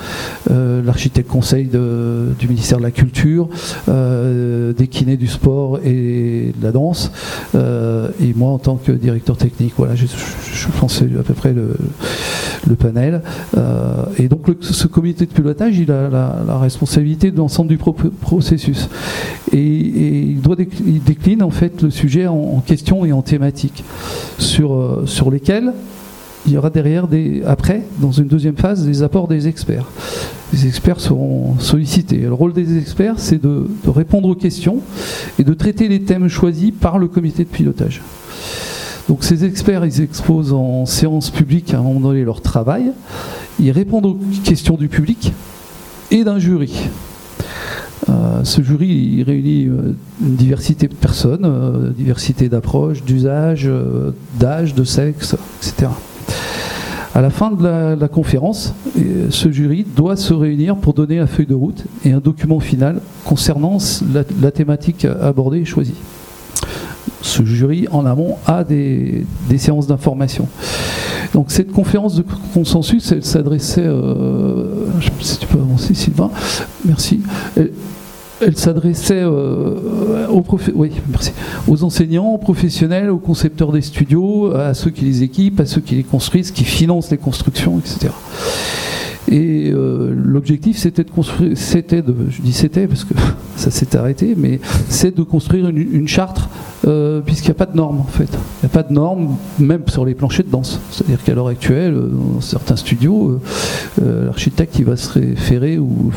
l'architecte 0.50 1.30
conseil 1.30 1.66
du 1.66 2.48
ministère 2.48 2.78
de 2.78 2.84
la 2.84 2.92
Culture, 2.92 3.50
des 3.88 4.88
kinés 4.88 5.18
du 5.18 5.28
sport 5.28 5.80
et 5.84 6.54
de 6.58 6.64
la 6.64 6.72
danse. 6.72 7.12
Euh, 7.56 8.10
et 8.22 8.34
moi, 8.36 8.52
en 8.52 8.58
tant 8.58 8.76
que 8.76 8.92
directeur 8.92 9.38
technique, 9.38 9.74
voilà, 9.78 9.96
je, 9.96 10.06
pense 10.80 11.02
à 11.02 11.24
peu 11.24 11.34
près 11.34 11.54
le, 11.54 11.76
panel. 12.76 13.22
Euh, 13.58 14.04
et 14.18 14.28
donc, 14.28 14.48
ce 14.62 14.88
comité 14.88 15.26
de 15.26 15.32
pilotage, 15.32 15.78
il 15.78 15.92
a 15.92 16.10
la, 16.10 16.58
responsabilité 16.58 17.32
de 17.32 17.38
l'ensemble 17.38 17.70
du 17.70 17.78
processus. 17.78 18.90
Et, 19.52 19.60
il, 19.60 20.42
doit 20.42 20.56
décline 20.56 21.44
en 21.44 21.50
fait 21.50 21.82
le 21.82 21.90
sujet 21.90 22.28
en, 22.28 22.62
questions 22.66 23.06
et 23.06 23.12
en 23.12 23.22
thématiques 23.22 23.84
sur, 24.38 24.74
euh, 24.74 25.04
sur 25.06 25.32
lesquelles 25.32 25.74
il 26.50 26.54
y 26.54 26.58
aura 26.58 26.72
derrière, 26.72 27.08
après, 27.46 27.84
dans 28.00 28.12
une 28.12 28.28
deuxième 28.28 28.58
phase, 28.58 28.84
des 28.86 29.04
apports 29.04 29.28
des 29.28 29.48
experts. 29.48 29.86
Les 30.52 30.66
experts 30.66 31.00
seront 31.00 31.60
sollicités. 31.60 32.18
Le 32.18 32.34
rôle 32.34 32.54
des 32.54 32.78
experts, 32.80 33.16
c'est 33.18 33.42
de, 33.42 33.68
répondre 33.88 34.28
aux 34.28 34.36
questions 34.36 34.80
et 35.38 35.44
de 35.44 35.54
traiter 35.54 35.88
les 35.88 36.02
thèmes 36.02 36.28
choisis 36.28 36.72
par 36.72 36.98
le 36.98 37.08
comité 37.08 37.44
de 37.44 37.50
pilotage. 37.50 38.02
Donc 39.08 39.24
ces 39.24 39.46
experts, 39.46 39.86
ils 39.86 40.02
exposent 40.02 40.54
en 40.54 40.88
séance 40.88 41.30
publique 41.30 41.74
à 41.74 41.80
un 41.80 41.84
moment 41.84 42.00
donné 42.00 42.24
leur 42.24 42.42
travail, 42.42 42.92
ils 43.60 43.72
répondent 43.72 44.08
aux 44.08 44.20
questions 44.44 44.76
du 44.76 44.88
public 44.88 45.34
et 46.10 46.24
d'un 46.24 46.40
jury. 46.40 46.90
Euh, 48.10 48.44
ce 48.44 48.62
jury 48.62 49.24
réunit 49.24 49.66
euh, 49.66 49.94
une 50.22 50.36
diversité 50.36 50.88
de 50.88 50.96
personnes, 50.96 51.46
euh, 51.46 51.92
diversité 51.92 52.50
d'approches, 52.50 53.04
d'usage, 53.04 53.70
d'âge, 54.40 54.74
de 54.74 54.84
sexe, 54.84 55.36
etc. 55.62 55.90
À 57.16 57.22
la 57.22 57.32
fin 57.32 57.52
de 57.52 58.00
la, 58.00 58.08
conférence, 58.08 58.74
ce 59.30 59.52
jury 59.52 59.84
doit 59.96 60.16
se 60.16 60.34
réunir 60.34 60.76
pour 60.76 60.94
donner 60.94 61.18
la 61.18 61.28
feuille 61.28 61.48
de 61.48 61.56
route 61.56 61.84
et 62.06 62.12
un 62.12 62.20
document 62.20 62.60
final 62.60 63.02
concernant 63.26 63.78
la, 64.14 64.52
thématique 64.52 65.06
abordée 65.06 65.60
et 65.60 65.66
choisie. 65.66 65.96
Ce 67.22 67.44
jury, 67.44 67.88
en 67.92 68.06
amont, 68.06 68.38
a 68.46 68.64
des, 68.64 69.26
séances 69.58 69.88
d'information. 69.88 70.48
Donc 71.34 71.52
cette 71.52 71.72
conférence 71.72 72.16
de 72.16 72.24
consensus, 72.54 73.12
elle 73.12 73.26
s'adressait, 73.26 73.86
euh, 73.86 74.86
je 75.00 75.06
sais 75.06 75.12
pas 75.12 75.24
si 75.24 75.38
tu 75.40 75.48
peux 75.48 75.60
avancer 75.60 75.94
Sylvain, 75.94 76.32
merci, 76.86 77.22
s'adressait 78.56 79.22
euh, 79.22 80.28
aux, 81.68 81.84
enseignants, 81.84 82.34
aux 82.34 82.38
professionnels, 82.38 83.10
aux 83.10 83.18
concepteurs 83.18 83.72
des 83.72 83.82
studios, 83.82 84.56
à 84.56 84.74
ceux 84.74 84.92
qui 84.92 85.06
les 85.06 85.24
équipent, 85.24 85.60
à 85.60 85.66
ceux 85.66 85.82
qui 85.82 85.96
les 85.96 86.04
construisent, 86.04 86.52
qui 86.52 86.64
financent 86.64 87.12
les 87.12 87.18
constructions, 87.18 87.80
etc. 87.80 88.14
Et 89.32 89.72
euh, 89.72 90.12
l'objectif, 90.12 90.78
c'était 90.78 91.04
de 91.04 91.12
construire, 91.12 91.56
c'était 91.56 92.02
de, 92.02 92.16
je 92.30 92.42
dis 92.42 92.52
c'était 92.52 92.88
parce 92.88 93.04
que 93.04 93.14
ça 93.56 93.70
s'est 93.70 93.96
arrêté, 93.96 94.34
mais 94.36 94.60
c'est 94.88 95.16
de 95.16 95.22
construire 95.22 95.70
une, 95.70 96.08
charte, 96.08 96.50
euh, 96.88 97.22
puisqu'il 97.22 97.50
n'y 97.50 97.52
a 97.52 97.66
pas 97.66 97.68
de 97.68 97.78
normes 97.78 98.00
en 98.00 98.06
fait. 98.06 98.30
Il 98.32 98.66
n'y 98.66 98.66
a 98.66 98.70
pas 98.70 98.82
de 98.82 98.92
normes, 98.92 99.36
même 99.60 99.84
sur 99.88 100.04
les 100.04 100.16
planchers 100.16 100.46
de 100.46 100.52
danse. 100.52 100.80
C'est-à-dire 100.90 101.24
qu'à 101.24 101.36
l'heure 101.36 101.48
actuelle, 101.48 101.94
euh, 101.94 102.08
dans 102.08 102.42
certains 102.42 102.76
studios, 102.76 103.40
l'architecte 104.02 104.80
il 104.80 104.86
va 104.86 104.98
se 104.98 105.20
référer 105.20 105.78
ou, 105.78 106.12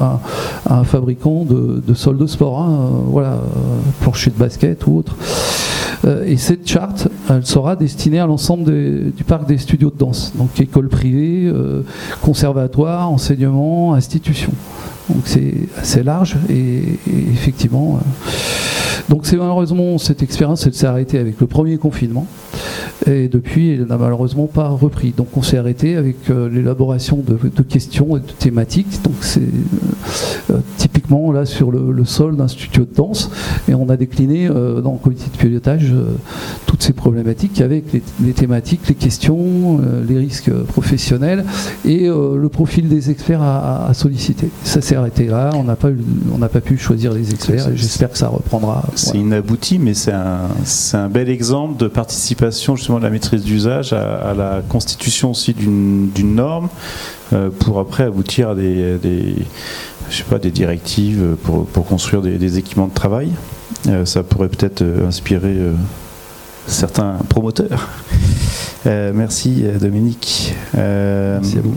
à, 0.00 0.20
un 0.70 0.84
fabricant 0.84 1.44
de, 1.44 1.82
de 1.86 1.94
sol 1.94 2.16
de 2.16 2.26
sport, 2.26 2.60
hein, 2.60 2.90
voilà, 3.08 3.42
plancher 4.00 4.30
de 4.30 4.38
basket 4.38 4.86
ou 4.86 4.96
autre. 4.96 5.16
Euh, 6.04 6.24
et 6.24 6.36
cette 6.36 6.68
charte, 6.68 7.08
elle 7.28 7.44
sera 7.46 7.76
destinée 7.76 8.18
à 8.18 8.26
l'ensemble 8.26 8.64
du 8.64 9.24
parc 9.24 9.46
des 9.46 9.58
studios 9.58 9.90
de 9.90 9.98
danse, 9.98 10.32
donc 10.36 10.60
écoles 10.60 10.88
privées, 10.88 11.46
euh, 11.46 11.82
conservatoire, 12.22 13.10
enseignement, 13.10 13.94
institution. 13.94 14.52
Donc 15.08 15.22
c'est 15.24 15.54
assez 15.76 16.02
large 16.02 16.36
et, 16.48 16.98
effectivement. 17.32 18.00
donc 19.08 19.26
c'est 19.26 19.36
malheureusement 19.36 19.98
cette 19.98 20.22
expérience, 20.22 20.66
elle 20.66 20.74
s'est 20.74 20.86
arrêtée 20.86 21.18
avec 21.18 21.40
le 21.40 21.46
premier 21.46 21.78
confinement 21.78 22.26
et 23.06 23.28
depuis 23.28 23.70
elle 23.70 23.84
n'a 23.84 23.98
malheureusement 23.98 24.46
pas 24.46 24.68
repris. 24.68 25.12
Donc 25.16 25.36
on 25.36 25.42
s'est 25.42 25.58
arrêté 25.58 25.96
avec 25.96 26.16
l'élaboration 26.28 27.22
de, 27.24 27.62
questions 27.62 28.16
et 28.16 28.20
de 28.20 28.32
thématiques. 28.32 29.02
Donc 29.04 29.14
c'est 29.20 29.42
typiquement 31.06 31.32
là 31.32 31.46
sur 31.46 31.70
le, 31.70 32.04
sol 32.04 32.36
d'un 32.36 32.48
studio 32.48 32.84
de 32.84 32.94
danse 32.94 33.30
et 33.68 33.74
on 33.74 33.88
a 33.88 33.96
décliné 33.96 34.48
dans 34.48 34.92
le 34.92 34.98
comité 34.98 35.24
de 35.32 35.36
pilotage 35.36 35.92
toutes 36.66 36.82
ces 36.82 36.92
problématiques 36.92 37.60
avec 37.60 37.84
les, 37.92 38.32
thématiques, 38.32 38.88
les 38.88 38.94
questions, 38.94 39.80
les 40.06 40.18
risques 40.18 40.52
professionnels 40.68 41.44
et 41.84 42.06
le 42.06 42.48
profil 42.48 42.88
des 42.88 43.10
experts 43.10 43.42
à, 43.42 43.88
à 43.88 43.94
solliciter. 43.94 44.50
Ça 44.62 44.80
c'est 44.80 44.94
arrêté 44.94 45.26
là. 45.26 45.50
On 45.54 45.64
n'a 45.64 45.76
pas, 45.76 45.90
pas 46.48 46.60
pu 46.60 46.78
choisir 46.78 47.12
les 47.12 47.32
experts. 47.32 47.68
J'espère 47.74 48.10
que 48.10 48.18
ça 48.18 48.28
reprendra. 48.28 48.84
C'est 48.94 49.18
inabouti, 49.18 49.78
mais 49.78 49.94
c'est 49.94 50.12
un, 50.12 50.48
un, 50.94 51.08
bel 51.08 51.28
exemple 51.28 51.76
de 51.76 51.88
participation 51.88 52.76
justement 52.76 52.98
de 52.98 53.04
la 53.04 53.10
maîtrise 53.10 53.42
d'usage 53.42 53.92
à, 53.92 54.34
la 54.36 54.62
constitution 54.68 55.30
aussi 55.30 55.54
d'une 55.54 56.34
norme 56.34 56.68
euh, 57.32 57.50
pour 57.50 57.80
après 57.80 58.04
aboutir 58.04 58.50
à 58.50 58.54
des, 58.54 59.34
je 60.10 60.16
sais 60.18 60.24
pas, 60.24 60.38
des 60.38 60.50
directives 60.50 61.36
pour, 61.42 61.66
pour 61.66 61.86
construire 61.86 62.22
des, 62.22 62.58
équipements 62.58 62.86
de 62.88 62.94
travail. 62.94 63.30
Euh, 63.88 64.04
ça 64.04 64.22
pourrait 64.22 64.48
peut-être 64.48 64.82
euh, 64.82 65.06
inspirer 65.06 65.56
certains 66.66 67.18
promoteurs. 67.28 67.88
Euh, 68.86 69.10
merci 69.14 69.62
euh, 69.64 69.78
Dominique. 69.78 70.54
Euh, 70.76 71.38
merci 71.40 71.58
à 71.58 71.60
vous. 71.60 71.74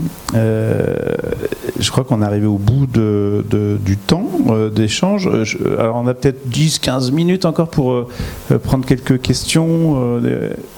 je 1.80 1.90
crois 1.90 2.04
qu'on 2.04 2.22
est 2.22 2.24
arrivé 2.24 2.46
au 2.46 2.58
bout 2.58 2.86
de, 2.86 3.44
du 3.80 3.96
temps 3.96 4.28
d'échange. 4.74 5.28
alors 5.78 5.96
on 5.96 6.06
a 6.06 6.14
peut-être 6.14 6.48
10-15 6.48 7.10
minutes 7.10 7.44
encore 7.44 7.68
pour 7.68 8.06
prendre 8.62 8.86
quelques 8.86 9.20
questions. 9.20 10.20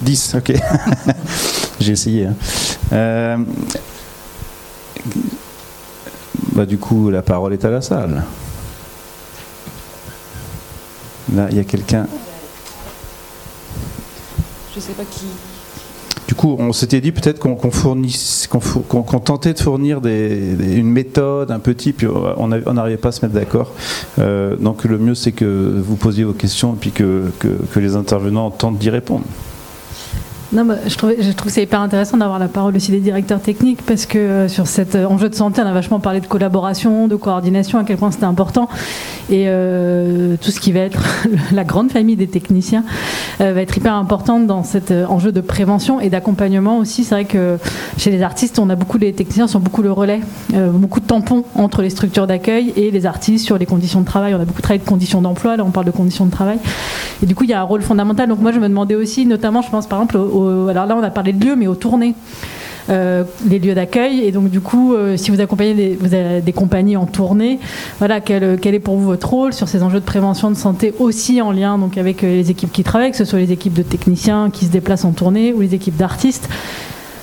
10, 0.03 0.37
ok. 0.39 0.53
J'ai 1.81 1.93
essayé. 1.93 2.29
Hein. 2.93 3.45
Bah, 6.53 6.67
du 6.67 6.79
coup, 6.79 7.11
la 7.11 7.23
parole 7.23 7.53
est 7.53 7.65
à 7.65 7.71
la 7.71 7.81
salle. 7.81 8.25
Là, 11.35 11.47
il 11.51 11.57
y 11.57 11.61
a 11.61 11.65
quelqu'un. 11.65 12.07
Je 14.73 14.77
ne 14.77 14.83
sais 14.83 14.93
pas 14.93 15.05
qui. 15.05 15.27
Du 16.29 16.35
coup, 16.35 16.57
on 16.59 16.73
s'était 16.73 17.01
dit 17.01 17.13
peut-être 17.13 17.39
qu'on 17.39 17.55
tentait 19.21 19.53
de 19.53 19.59
fournir 19.59 20.01
une 20.05 20.89
méthode, 20.89 21.51
un 21.51 21.59
petit, 21.59 21.93
puis 21.93 22.07
on 22.07 22.49
n'arrivait 22.49 22.97
pas 22.97 23.09
à 23.09 23.13
se 23.13 23.25
mettre 23.25 23.35
d'accord. 23.35 23.73
Euh, 24.19 24.57
donc 24.57 24.85
le 24.85 24.99
mieux, 24.99 25.15
c'est 25.15 25.33
que 25.33 25.81
vous 25.85 25.97
posiez 25.97 26.25
vos 26.25 26.33
questions 26.33 26.73
et 26.75 26.77
puis 26.77 26.91
que 26.91 27.31
les 27.77 27.97
intervenants 27.97 28.51
tentent 28.51 28.79
d'y 28.79 28.89
répondre. 28.89 29.25
Non, 30.53 30.67
je, 30.87 30.97
trouve, 30.99 31.15
je 31.19 31.33
trouve 31.33 31.47
que 31.47 31.53
c'est 31.53 31.63
hyper 31.63 31.81
intéressant 31.81 32.19
d'avoir 32.19 32.39
la 32.39 32.49
parole 32.49 32.77
aussi 32.77 32.91
des 32.91 33.01
directeurs 33.01 33.41
techniques 33.41 33.81
parce 33.87 34.05
que 34.05 34.19
euh, 34.19 34.49
sur 34.49 34.67
cet 34.67 34.95
euh, 34.95 35.07
enjeu 35.07 35.31
de 35.31 35.35
santé, 35.35 35.63
on 35.63 35.67
a 35.67 35.73
vachement 35.73 35.99
parlé 35.99 36.21
de 36.21 36.27
collaboration, 36.27 37.09
de 37.09 37.17
coordination, 37.17 37.79
à 37.79 37.85
quel 37.85 37.97
point 37.97 38.11
c'était 38.11 38.27
important. 38.27 38.69
Et 39.31 39.45
euh, 39.47 40.37
tout 40.39 40.51
ce 40.51 40.61
qui 40.61 40.73
va 40.73 40.81
être 40.81 41.03
la 41.53 41.65
grande 41.65 41.91
famille 41.91 42.17
des 42.17 42.27
techniciens 42.27 42.85
va 43.39 43.61
être 43.61 43.77
hyper 43.77 43.95
importante 43.95 44.47
dans 44.47 44.63
cet 44.63 44.93
enjeu 44.93 45.33
de 45.33 45.41
prévention 45.41 46.01
et 46.01 46.11
d'accompagnement 46.11 46.79
aussi. 46.79 47.03
C'est 47.03 47.15
vrai 47.15 47.25
que 47.25 47.59
chez 47.97 48.11
les 48.11 48.23
artistes, 48.23 48.59
on 48.61 48.71
a 48.71 48.77
beaucoup, 48.77 48.99
les 48.99 49.13
techniciens 49.13 49.49
sont 49.49 49.59
beaucoup 49.59 49.83
le 49.83 49.91
relais, 49.91 50.21
beaucoup 50.53 51.01
de 51.01 51.07
tampons 51.07 51.45
entre 51.57 51.83
les 51.83 51.91
structures 51.91 52.29
d'accueil 52.29 52.73
et 52.77 52.93
les 52.93 53.05
artistes 53.05 53.45
sur 53.45 53.59
les 53.59 53.67
conditions 53.67 54.01
de 54.01 54.07
travail. 54.07 54.35
On 54.35 54.41
a 54.41 54.45
beaucoup 54.45 54.63
travaillé 54.63 54.85
de 54.85 54.89
conditions 54.89 55.23
d'emploi, 55.23 55.57
là 55.57 55.65
on 55.65 55.71
parle 55.71 55.87
de 55.87 55.91
conditions 55.91 56.25
de 56.25 56.31
travail. 56.31 56.59
Et 57.23 57.27
du 57.27 57.35
coup, 57.35 57.43
il 57.45 57.51
y 57.51 57.53
a 57.53 57.61
un 57.61 57.65
rôle 57.65 57.83
fondamental. 57.83 58.29
Donc 58.29 58.41
moi, 58.41 58.53
je 58.53 58.61
me 58.61 58.69
demandais 58.69 58.95
aussi, 58.95 59.27
notamment, 59.27 59.63
je 59.63 59.71
pense 59.71 59.87
par 59.87 60.01
exemple 60.01 60.19
au 60.19 60.42
alors 60.69 60.87
là 60.87 60.97
on 60.97 61.03
a 61.03 61.11
parlé 61.11 61.33
de 61.33 61.45
lieux, 61.45 61.57
mais 61.57 61.67
aux 61.67 61.75
tournées. 61.75 62.15
Euh, 62.91 63.23
les 63.49 63.61
lieux 63.61 63.75
d'accueil. 63.75 64.21
Et 64.21 64.33
donc, 64.33 64.51
du 64.51 64.61
coup, 64.61 64.93
euh, 64.93 65.17
si 65.17 65.31
vous 65.31 65.41
accompagnez 65.41 65.97
des, 66.45 66.53
compagnies 66.53 66.97
en 66.97 67.07
tournée, 67.07 67.61
voilà, 67.99 68.21
quel, 68.21 68.43
est 68.43 68.79
pour 68.81 68.97
vous 68.97 69.05
votre 69.05 69.29
rôle 69.29 69.53
sur 69.53 69.69
ces 69.69 69.85
enjeux 69.85 70.01
de 70.01 70.05
prévention 70.05 70.51
de 70.51 70.57
santé 70.57 70.93
aussi 70.99 71.41
en 71.41 71.53
lien 71.53 71.79
donc, 71.79 71.97
avec 71.97 72.25
euh, 72.25 72.35
les 72.35 72.51
équipes 72.51 72.73
qui 72.73 72.83
travaillent, 72.83 73.13
que 73.13 73.17
ce 73.17 73.25
soit 73.25 73.39
les 73.39 73.53
équipes 73.53 73.75
de 73.75 73.83
techniciens 73.83 74.51
qui 74.51 74.65
se 74.65 74.71
déplacent 74.71 75.05
en 75.05 75.13
tournée 75.13 75.53
ou 75.53 75.61
les 75.61 75.75
équipes 75.75 75.97
d'artistes? 75.97 76.49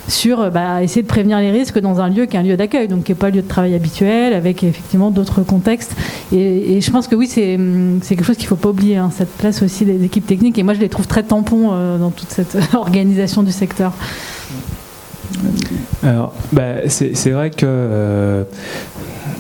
Sur 0.10 0.52
bah, 0.52 0.84
essayer 0.84 1.02
de 1.02 1.08
prévenir 1.08 1.40
les 1.40 1.52
risques 1.52 1.80
dans 1.80 2.00
un 2.00 2.10
lieu 2.10 2.26
qui 2.26 2.36
est 2.36 2.40
un 2.40 2.44
lieu 2.44 2.58
d'accueil, 2.58 2.88
donc 2.88 3.04
qui 3.04 3.12
n'est 3.12 3.18
pas 3.18 3.28
un 3.28 3.32
lieu 3.32 3.42
de 3.42 3.48
travail 3.48 3.76
habituel, 3.76 4.34
avec 4.34 4.64
effectivement 4.64 5.12
d'autres 5.12 5.42
contextes. 5.42 5.96
Et, 6.32 6.82
je 6.82 6.92
pense 6.92 7.08
que 7.08 7.16
oui, 7.16 7.28
c'est 7.28 7.58
quelque 8.08 8.24
chose 8.24 8.38
qu'il 8.38 8.46
ne 8.46 8.50
faut 8.50 8.56
pas 8.56 8.70
oublier, 8.70 8.98
hein, 8.98 9.12
cette 9.16 9.36
place 9.38 9.62
aussi 9.62 9.86
des 9.86 10.04
équipes 10.04 10.26
techniques. 10.26 10.58
Et 10.58 10.64
moi, 10.64 10.74
je 10.74 10.80
les 10.80 10.90
trouve 10.90 11.08
très 11.08 11.24
tampons 11.24 11.70
euh, 11.72 11.98
dans 11.98 12.12
toute 12.12 12.30
cette 12.30 12.58
organisation 12.74 13.44
du 13.44 13.52
secteur. 13.52 13.94
Alors, 16.04 16.34
bah, 16.52 16.88
c'est 16.88 17.32
vrai 17.32 17.52
que 17.52 17.66
euh, 17.66 18.44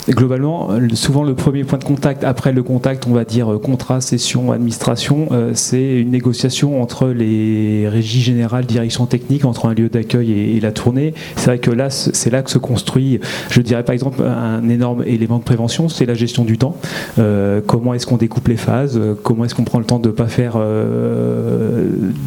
globalement, 0.07 0.69
souvent 0.93 1.23
le 1.23 1.35
premier 1.35 1.63
point 1.63 1.77
de 1.77 1.83
contact, 1.83 2.23
après 2.23 2.51
le 2.51 2.63
contact, 2.63 3.05
on 3.07 3.13
va 3.13 3.25
dire 3.25 3.53
euh, 3.53 3.57
contrat, 3.57 4.01
session, 4.01 4.51
administration, 4.51 5.27
euh, 5.31 5.51
c'est 5.53 5.99
une 5.99 6.11
négociation 6.11 6.81
entre 6.81 7.07
les 7.07 7.87
régies 7.87 8.21
générales, 8.21 8.65
direction 8.65 9.05
technique, 9.05 9.45
entre 9.45 9.65
un 9.67 9.73
lieu 9.73 9.89
d'accueil 9.89 10.31
et, 10.55 10.59
la 10.59 10.71
tournée. 10.71 11.13
C'est 11.35 11.45
vrai 11.45 11.59
que 11.59 11.71
là, 11.71 11.89
c'est 11.89 12.29
là 12.29 12.41
que 12.41 12.51
se 12.51 12.57
construit, 12.57 13.19
je 13.49 13.61
dirais 13.61 13.83
par 13.83 13.93
exemple, 13.93 14.21
un 14.23 14.67
énorme 14.69 15.03
élément 15.05 15.37
de 15.37 15.43
prévention, 15.43 15.89
c'est 15.89 16.05
la 16.05 16.13
gestion 16.13 16.43
du 16.43 16.57
temps. 16.57 16.75
Euh, 17.17 17.61
comment 17.65 17.93
est-ce 17.93 18.05
qu'on 18.05 18.17
découpe 18.17 18.47
les 18.47 18.57
phases? 18.57 18.99
Comment 19.23 19.45
est-ce 19.45 19.55
qu'on 19.55 19.63
prend 19.63 19.79
le 19.79 19.85
temps 19.85 19.99
de 19.99 20.09
ne 20.09 20.13
pas 20.13 20.27
faire 20.27 20.57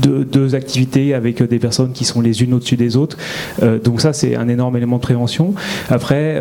deux, 0.02 0.54
activités 0.54 1.14
avec 1.14 1.42
des 1.42 1.58
personnes 1.58 1.92
qui 1.92 2.04
sont 2.04 2.20
les 2.20 2.42
unes 2.42 2.54
au-dessus 2.54 2.76
des 2.76 2.96
autres? 2.96 3.16
Donc 3.84 4.00
ça, 4.00 4.12
c'est 4.12 4.34
un 4.34 4.48
énorme 4.48 4.76
élément 4.76 4.96
de 4.96 5.02
prévention. 5.02 5.54
Après, 5.88 6.40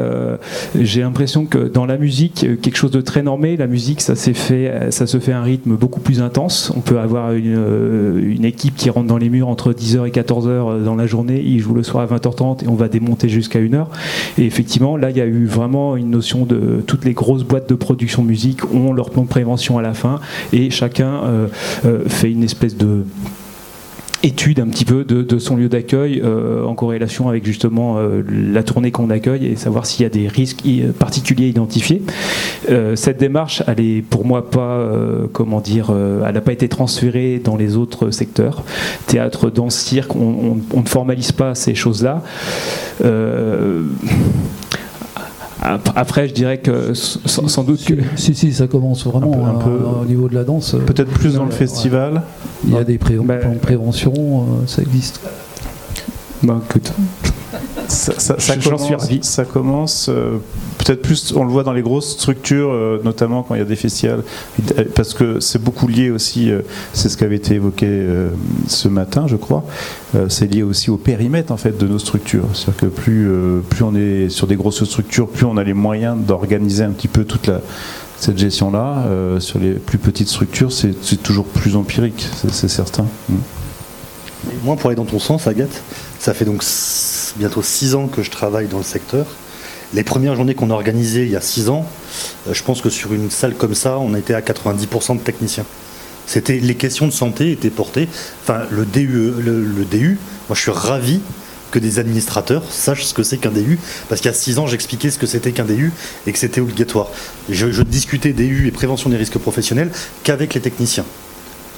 j'ai 0.80 1.02
l'impression 1.02 1.21
que 1.50 1.68
dans 1.68 1.86
la 1.86 1.98
musique, 1.98 2.44
euh, 2.44 2.56
quelque 2.56 2.78
chose 2.78 2.92
de 2.92 3.02
très 3.02 3.22
normé, 3.22 3.56
la 3.56 3.68
musique, 3.68 4.02
ça, 4.02 4.16
fait, 4.16 4.34
euh, 4.70 4.92
ça 4.92 5.06
se 5.06 5.20
fait 5.20 5.32
à 5.32 5.40
un 5.40 5.44
rythme 5.44 5.76
beaucoup 5.76 6.00
plus 6.00 6.22
intense. 6.22 6.72
On 6.76 6.82
peut 6.82 7.00
avoir 7.00 7.34
une, 7.34 7.56
euh, 7.56 8.36
équipe 8.44 8.76
qui 8.76 8.90
rentre 8.90 9.08
dans 9.08 9.18
les 9.18 9.30
murs 9.30 9.48
entre 9.48 9.72
10h 9.72 10.08
et 10.08 10.12
14h 10.12 10.84
dans 10.84 10.96
la 10.96 11.06
journée, 11.06 11.42
il 11.46 11.60
joue 11.60 11.76
le 11.76 11.84
soir 11.84 12.04
à 12.04 12.16
20h30 12.16 12.64
et 12.64 12.68
on 12.68 12.74
va 12.74 12.88
démonter 12.88 13.30
jusqu'à 13.30 13.60
1h. 13.60 13.86
Et 14.40 14.46
effectivement, 14.46 14.98
là, 14.98 15.12
il 15.12 15.18
y 15.18 15.22
a 15.22 15.26
eu 15.26 15.46
vraiment 15.46 15.96
une 15.96 16.10
notion 16.10 16.46
de 16.46 16.84
toutes 16.88 17.06
les 17.06 17.14
grosses 17.14 17.44
boîtes 17.44 17.70
de 17.70 17.76
production 17.76 18.24
musique 18.24 18.66
ont 18.74 18.94
leur 18.94 19.12
plan 19.12 19.22
de 19.22 19.28
prévention 19.28 19.78
à 19.78 19.84
la 19.84 19.94
fin 19.94 20.20
et 20.54 20.72
chacun 20.72 21.22
fait 22.08 22.32
une 22.32 22.44
espèce 22.44 22.76
de 22.76 23.06
étude 24.24 24.60
un 24.60 24.68
petit 24.68 24.86
peu 24.86 25.04
de, 25.04 25.40
son 25.40 25.56
lieu 25.56 25.70
d'accueil 25.70 26.22
euh, 26.24 26.64
en 26.66 26.76
corrélation 26.76 27.30
avec 27.30 27.46
justement 27.46 27.98
euh, 27.98 28.22
la 28.30 28.64
tournée 28.64 28.92
qu'on 28.92 29.10
accueille 29.10 29.48
et 29.48 29.56
savoir 29.56 29.86
s'il 29.86 30.04
y 30.04 30.06
a 30.06 30.10
des 30.10 30.28
risques 30.28 30.64
particuliers 31.00 31.48
identifiés. 31.48 32.02
Euh, 32.70 32.96
cette 32.96 33.18
démarche, 33.20 33.64
elle 33.68 33.80
est 33.80 34.02
pour 34.02 34.26
moi 34.26 34.50
pas, 34.50 34.88
comment 35.34 35.62
dire, 35.62 35.92
elle 36.26 36.34
n'a 36.34 36.42
pas 36.42 36.54
été 36.54 36.68
transférée 36.70 37.42
dans 37.44 37.56
les 37.56 37.78
autres 37.78 38.12
secteurs. 38.12 38.64
Théâtre, 39.08 39.50
danse, 39.50 39.76
cirque, 39.76 40.16
on, 40.16 40.60
on 40.74 40.82
ne 40.82 40.88
formalise 40.88 41.32
pas 41.32 41.56
ces 41.56 41.76
choses-là. 41.76 42.24
Après, 45.62 46.28
je 46.28 46.34
dirais 46.34 46.58
que 46.58 46.94
sans, 46.94 47.64
doute 47.64 47.84
que. 47.86 47.94
Si, 48.16 48.34
si, 48.34 48.52
ça 48.52 48.68
commence 48.68 49.06
vraiment 49.06 49.46
un 49.46 49.54
peu, 49.54 49.70
euh, 49.70 50.02
au 50.02 50.06
niveau 50.06 50.28
de 50.28 50.34
la 50.34 50.44
danse. 50.44 50.76
Peut-être 50.88 51.12
plus 51.12 51.36
dans 51.36 51.46
le 51.46 51.52
festival. 51.52 52.24
Il 52.66 52.74
y 52.74 52.78
a 52.78 52.84
des 52.84 52.98
pré 52.98 53.16
bah, 53.16 53.36
plans 53.36 53.54
de 53.54 53.60
prévention, 53.60 54.14
euh, 54.14 54.68
ça 54.68 54.82
existe. 54.82 55.22
Bah, 56.42 56.60
écoute. 56.68 56.92
Ça, 57.88 58.14
ça, 58.18 58.36
ça, 58.40 58.58
commence, 58.58 58.90
ça 59.22 59.46
commence 59.46 60.10
euh, 60.10 60.38
peut-être 60.84 61.02
plus, 61.02 61.34
on 61.36 61.44
le 61.44 61.50
voit 61.50 61.64
dans 61.64 61.74
les 61.74 61.82
grosses 61.82 62.12
structures, 62.12 62.72
euh, 62.72 63.00
notamment 63.04 63.44
quand 63.44 63.56
il 63.56 63.60
y 63.60 63.62
a 63.62 63.66
des 63.66 63.76
festivals, 63.76 64.24
parce 64.96 65.14
que 65.14 65.40
c'est 65.40 65.62
beaucoup 65.62 65.88
lié 65.88 66.10
aussi, 66.10 66.50
euh, 66.50 66.62
c'est 66.94 67.10
ce 67.10 67.18
qui 67.18 67.24
avait 67.24 67.36
été 67.36 67.56
évoqué 67.56 67.88
ce 68.68 68.88
matin, 68.88 69.26
je 69.28 69.36
crois, 69.36 69.64
c'est 70.30 70.52
lié 70.52 70.64
aussi 70.64 70.90
au 70.90 70.98
périmètre 70.98 71.52
en 71.52 71.58
fait 71.58 71.78
de 71.78 71.88
nos 71.88 72.00
structures. 72.00 72.46
C'est-à-dire 72.54 72.82
que 72.82 72.86
plus, 72.88 73.30
plus 73.70 73.84
on 73.84 73.96
est 73.96 74.30
sur 74.30 74.48
des 74.48 74.56
grosses 74.56 74.84
structures, 74.84 75.28
plus 75.28 75.46
on 75.46 75.58
a 75.58 75.64
les 75.64 75.74
moyens 75.74 76.18
d'organiser 76.18 76.84
un 76.84 76.92
petit 76.92 77.08
peu 77.08 77.24
toute 77.24 77.50
cette 78.18 78.38
gestion-là. 78.38 79.06
sur 79.40 79.60
les 79.60 79.74
plus 79.74 79.98
petites 79.98 80.30
structures, 80.30 80.72
c'est 80.72 81.24
toujours 81.24 81.46
plus 81.46 81.76
empirique, 81.76 82.28
c'est 82.52 82.70
certain. 82.70 83.06
Mm. 83.30 83.36
moi, 84.64 84.76
pour 84.76 84.88
aller 84.88 84.96
dans 84.96 85.06
ton 85.06 85.20
sens, 85.20 85.48
Agathe, 85.48 85.82
ça 86.20 86.34
fait 86.34 86.46
donc 86.46 86.64
bientôt 87.38 87.62
six 87.62 87.96
ans 87.96 88.08
que 88.08 88.24
je 88.24 88.32
travaille 88.32 88.68
dans 88.68 88.78
le 88.78 88.84
secteur. 88.84 89.26
Les 89.94 90.04
premières 90.04 90.36
journées 90.36 90.56
qu'on 90.56 90.70
a 90.70 90.74
organisées 90.74 91.24
il 91.24 91.32
y 91.32 91.36
a 91.36 91.42
six 91.42 91.70
ans, 91.70 91.86
euh, 92.48 92.54
je 92.54 92.64
pense 92.64 92.82
que 92.82 92.90
sur 92.90 93.14
une 93.14 93.30
salle 93.30 93.56
comme 93.56 93.76
ça, 93.76 94.00
on 94.00 94.16
était 94.16 94.34
à 94.34 94.42
90% 94.42 95.18
de 95.18 95.22
techniciens. 95.22 95.66
C'était 96.28 96.60
les 96.60 96.76
questions 96.76 97.08
de 97.08 97.12
santé 97.12 97.52
étaient 97.52 97.70
portées. 97.70 98.08
Enfin, 98.44 98.62
le 98.70 98.86
DU, 98.86 99.08
le, 99.08 99.54
moi 100.48 100.56
je 100.56 100.62
suis 100.62 100.72
ravi 100.72 101.20
que 101.72 101.80
des 101.80 102.00
administrateurs 102.00 102.64
sachent 102.70 103.06
ce 103.06 103.14
que 103.14 103.24
c'est 103.24 103.38
qu'un 103.38 103.52
DU, 103.52 103.80
parce 104.08 104.22
qu'il 104.22 104.30
y 104.30 104.34
a 104.34 104.38
six 104.38 104.60
ans, 104.60 104.68
j'expliquais 104.68 105.10
ce 105.10 105.18
que 105.18 105.26
c'était 105.26 105.52
qu'un 105.52 105.66
DU 105.66 105.92
et 106.28 106.32
que 106.32 106.40
c'était 106.40 106.62
obligatoire. 106.62 107.08
Je, 107.50 107.72
je 107.72 107.82
discutais 107.82 108.34
DU 108.34 108.68
et 108.68 108.72
prévention 108.72 109.10
des 109.10 109.18
risques 109.18 109.40
professionnels 109.40 109.92
qu'avec 110.24 110.54
les 110.54 110.62
techniciens 110.62 111.06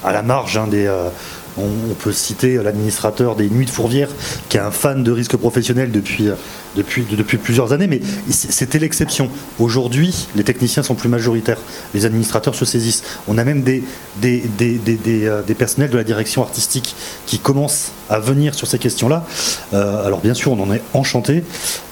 à 0.03 0.11
la 0.11 0.21
marge 0.21 0.57
hein, 0.57 0.67
des, 0.67 0.85
euh, 0.85 1.09
on, 1.57 1.93
peut 1.93 2.11
citer 2.11 2.55
l'administrateur 2.55 3.35
des 3.35 3.49
Nuits 3.49 3.65
de 3.65 3.69
Fourvière, 3.69 4.09
qui 4.49 4.57
est 4.57 4.59
un 4.59 4.71
fan 4.71 5.03
de 5.03 5.11
risque 5.11 5.37
professionnel 5.37 5.91
depuis, 5.91 6.29
depuis, 6.75 7.37
plusieurs 7.37 7.73
années, 7.73 7.87
mais 7.87 8.01
c'était 8.29 8.79
l'exception. 8.79 9.29
Aujourd'hui, 9.59 10.27
les 10.35 10.43
techniciens 10.43 10.83
sont 10.83 10.95
plus 10.95 11.09
majoritaires, 11.09 11.59
les 11.93 12.05
administrateurs 12.05 12.55
se 12.55 12.65
saisissent. 12.65 13.03
On 13.27 13.37
a 13.37 13.43
même 13.43 13.61
des, 13.61 13.83
euh, 14.23 15.41
personnels 15.57 15.91
de 15.91 15.97
la 15.97 16.03
direction 16.03 16.41
artistique 16.41 16.95
qui 17.25 17.39
commencent 17.39 17.91
à 18.09 18.19
venir 18.19 18.55
sur 18.55 18.67
ces 18.67 18.79
questions-là. 18.79 19.25
Euh, 19.73 20.05
alors 20.05 20.19
bien 20.19 20.33
sûr, 20.33 20.51
on 20.51 20.61
en 20.61 20.73
est 20.73 20.81
enchanté. 20.93 21.43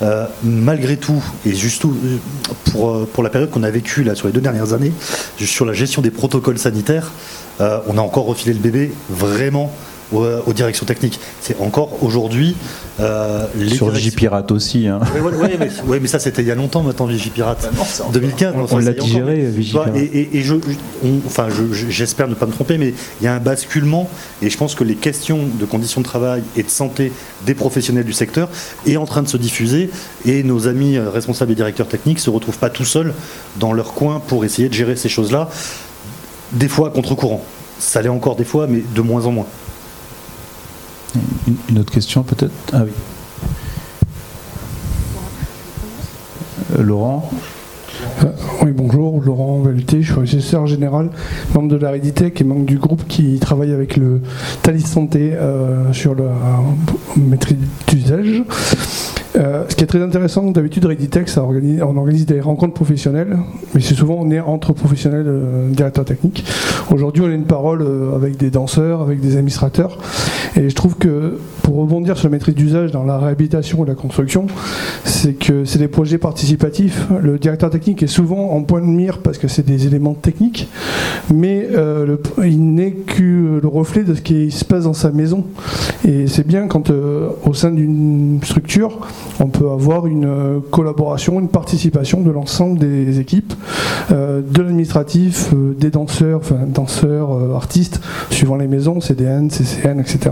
Euh, 0.01 0.25
malgré 0.43 0.97
tout, 0.97 1.23
et 1.45 1.53
juste 1.53 1.83
pour, 2.71 3.23
la 3.23 3.29
période 3.29 3.51
qu'on 3.51 3.63
a 3.63 3.69
vécue 3.69 4.05
sur 4.15 4.27
les 4.27 4.33
deux 4.33 4.41
dernières 4.41 4.73
années, 4.73 4.91
sur 5.37 5.65
la 5.65 5.73
gestion 5.73 6.01
des 6.01 6.11
protocoles 6.11 6.57
sanitaires, 6.57 7.11
on 7.87 7.97
a 7.97 8.01
encore 8.01 8.25
refilé 8.25 8.53
le 8.53 8.59
bébé 8.59 8.91
vraiment 9.09 9.71
aux, 10.13 10.53
directions 10.53 10.85
techniques. 10.85 11.19
C'est 11.39 11.59
encore 11.59 12.03
aujourd'hui. 12.03 12.55
Euh, 12.99 13.45
Sur 13.73 13.89
Vigipirate 13.89 14.51
aussi. 14.51 14.87
Hein. 14.87 14.99
Oui, 15.85 15.99
mais, 16.01 16.07
ça 16.07 16.19
c'était 16.19 16.41
il 16.41 16.47
y 16.47 16.51
a 16.51 16.55
longtemps 16.55 16.83
maintenant, 16.83 17.05
Vigipirate. 17.05 17.69
2015. 18.13 18.55
On, 18.71 18.77
l'a 18.77 18.93
digéré, 18.93 19.45
Vigipirate. 19.45 19.95
Et, 19.95 20.37
et, 20.37 20.41
je, 20.41 20.55
enfin, 21.25 21.47
j'espère 21.71 22.27
ne 22.27 22.35
pas 22.35 22.45
me 22.45 22.51
tromper, 22.51 22.77
mais 22.77 22.93
il 23.21 23.23
y 23.23 23.27
a 23.27 23.33
un 23.33 23.39
basculement. 23.39 24.09
Et 24.41 24.49
je 24.49 24.57
pense 24.57 24.75
que 24.75 24.83
les 24.83 24.95
questions 24.95 25.39
de 25.59 25.65
conditions 25.65 26.01
de 26.01 26.05
travail 26.05 26.43
et 26.55 26.63
de 26.63 26.69
santé 26.69 27.11
des 27.45 27.55
professionnels 27.55 28.05
du 28.05 28.13
secteur 28.13 28.49
est 28.85 28.97
en 28.97 29.05
train 29.05 29.23
de 29.23 29.27
se 29.27 29.37
diffuser. 29.37 29.89
Et 30.25 30.43
nos 30.43 30.67
amis 30.67 30.97
euh, 30.97 31.09
responsables 31.09 31.51
et 31.51 31.55
directeurs 31.55 31.87
techniques 31.87 32.17
ne 32.17 32.23
se 32.23 32.29
retrouvent 32.29 32.59
pas 32.59 32.69
tout 32.69 32.85
seuls 32.85 33.13
dans 33.59 33.73
leur 33.73 33.93
coin 33.93 34.19
pour 34.19 34.45
essayer 34.45 34.69
de 34.69 34.73
gérer 34.73 34.95
ces 34.95 35.09
choses-là. 35.09 35.49
Des 36.53 36.67
fois 36.67 36.89
contre-courant. 36.91 37.41
Ça 37.79 38.01
l'est 38.01 38.09
encore 38.09 38.35
des 38.35 38.43
fois, 38.43 38.67
mais 38.67 38.83
de 38.93 39.01
moins 39.01 39.25
en 39.25 39.31
moins. 39.31 39.47
Une, 41.69 41.79
autre 41.79 41.91
question 41.91 42.23
peut-être? 42.23 42.51
Ah 42.73 42.83
oui. 42.83 42.91
Euh, 46.77 46.83
Laurent? 46.83 47.29
Euh, 48.23 48.27
oui, 48.61 48.71
bonjour, 48.71 49.21
Laurent 49.21 49.59
Valuté, 49.59 50.01
je 50.01 50.13
suis 50.13 50.21
assesseur 50.21 50.67
général, 50.67 51.09
membre 51.53 51.69
de 51.69 51.75
la 51.75 51.91
Reditech 51.91 52.39
et 52.39 52.43
membre 52.43 52.65
du 52.65 52.77
groupe 52.77 53.07
qui 53.07 53.39
travaille 53.39 53.73
avec 53.73 53.97
le 53.97 54.21
Thalys 54.61 54.85
Santé 54.85 55.33
euh, 55.33 55.91
sur 55.93 56.15
la 56.15 56.31
maîtrise 57.17 57.57
d'usage. 57.87 58.43
Euh, 59.37 59.63
ce 59.69 59.75
qui 59.75 59.83
est 59.83 59.87
très 59.87 60.01
intéressant, 60.01 60.51
d'habitude, 60.51 60.85
Reditex, 60.85 61.37
on 61.37 61.97
organise 61.97 62.25
des 62.25 62.41
rencontres 62.41 62.73
professionnelles, 62.73 63.37
mais 63.73 63.81
c'est 63.81 63.95
souvent 63.95 64.15
on 64.19 64.29
est 64.29 64.39
entre 64.39 64.73
professionnels, 64.73 65.25
euh, 65.27 65.69
directeurs 65.69 66.05
techniques. 66.05 66.43
Aujourd'hui, 66.91 67.23
on 67.23 67.27
a 67.27 67.33
une 67.33 67.45
parole 67.45 67.81
euh, 67.81 68.15
avec 68.15 68.37
des 68.37 68.49
danseurs, 68.49 69.01
avec 69.01 69.21
des 69.21 69.37
administrateurs, 69.37 69.97
et 70.55 70.69
je 70.69 70.75
trouve 70.75 70.95
que 70.95 71.39
pour 71.63 71.75
rebondir 71.75 72.17
sur 72.17 72.27
la 72.27 72.31
maîtrise 72.31 72.55
d'usage 72.55 72.91
dans 72.91 73.03
la 73.03 73.17
réhabilitation 73.17 73.83
et 73.83 73.87
la 73.87 73.95
construction, 73.95 74.47
c'est 75.03 75.33
que 75.33 75.65
c'est 75.65 75.79
des 75.79 75.87
projets 75.87 76.17
participatifs. 76.17 77.07
Le 77.21 77.37
directeur 77.37 77.69
technique 77.69 78.03
est 78.03 78.07
souvent 78.07 78.51
en 78.51 78.63
point 78.63 78.81
de 78.81 78.85
mire 78.85 79.19
parce 79.19 79.37
que 79.37 79.47
c'est 79.47 79.65
des 79.65 79.87
éléments 79.87 80.13
techniques, 80.13 80.67
mais 81.33 81.67
il 82.43 82.73
n'est 82.73 82.91
que 82.91 83.59
le 83.61 83.67
reflet 83.67 84.03
de 84.03 84.15
ce 84.15 84.21
qui 84.21 84.51
se 84.51 84.65
passe 84.65 84.83
dans 84.83 84.93
sa 84.93 85.11
maison. 85.11 85.45
Et 86.05 86.27
c'est 86.27 86.45
bien 86.45 86.67
quand 86.67 86.91
au 87.45 87.53
sein 87.53 87.71
d'une 87.71 88.39
structure, 88.43 89.07
on 89.39 89.47
peut 89.47 89.69
avoir 89.69 90.07
une 90.07 90.25
euh, 90.25 90.59
collaboration, 90.71 91.39
une 91.39 91.49
participation 91.49 92.21
de 92.21 92.31
l'ensemble 92.31 92.79
des 92.79 93.19
équipes, 93.19 93.53
euh, 94.11 94.41
de 94.41 94.61
l'administratif, 94.61 95.49
euh, 95.53 95.75
des 95.77 95.89
danseurs, 95.89 96.39
enfin 96.39 96.59
danseurs, 96.67 97.55
artistes, 97.55 98.01
suivant 98.29 98.55
les 98.55 98.67
maisons, 98.67 99.01
CDN, 99.01 99.49
CCN, 99.49 99.99
etc. 99.99 100.31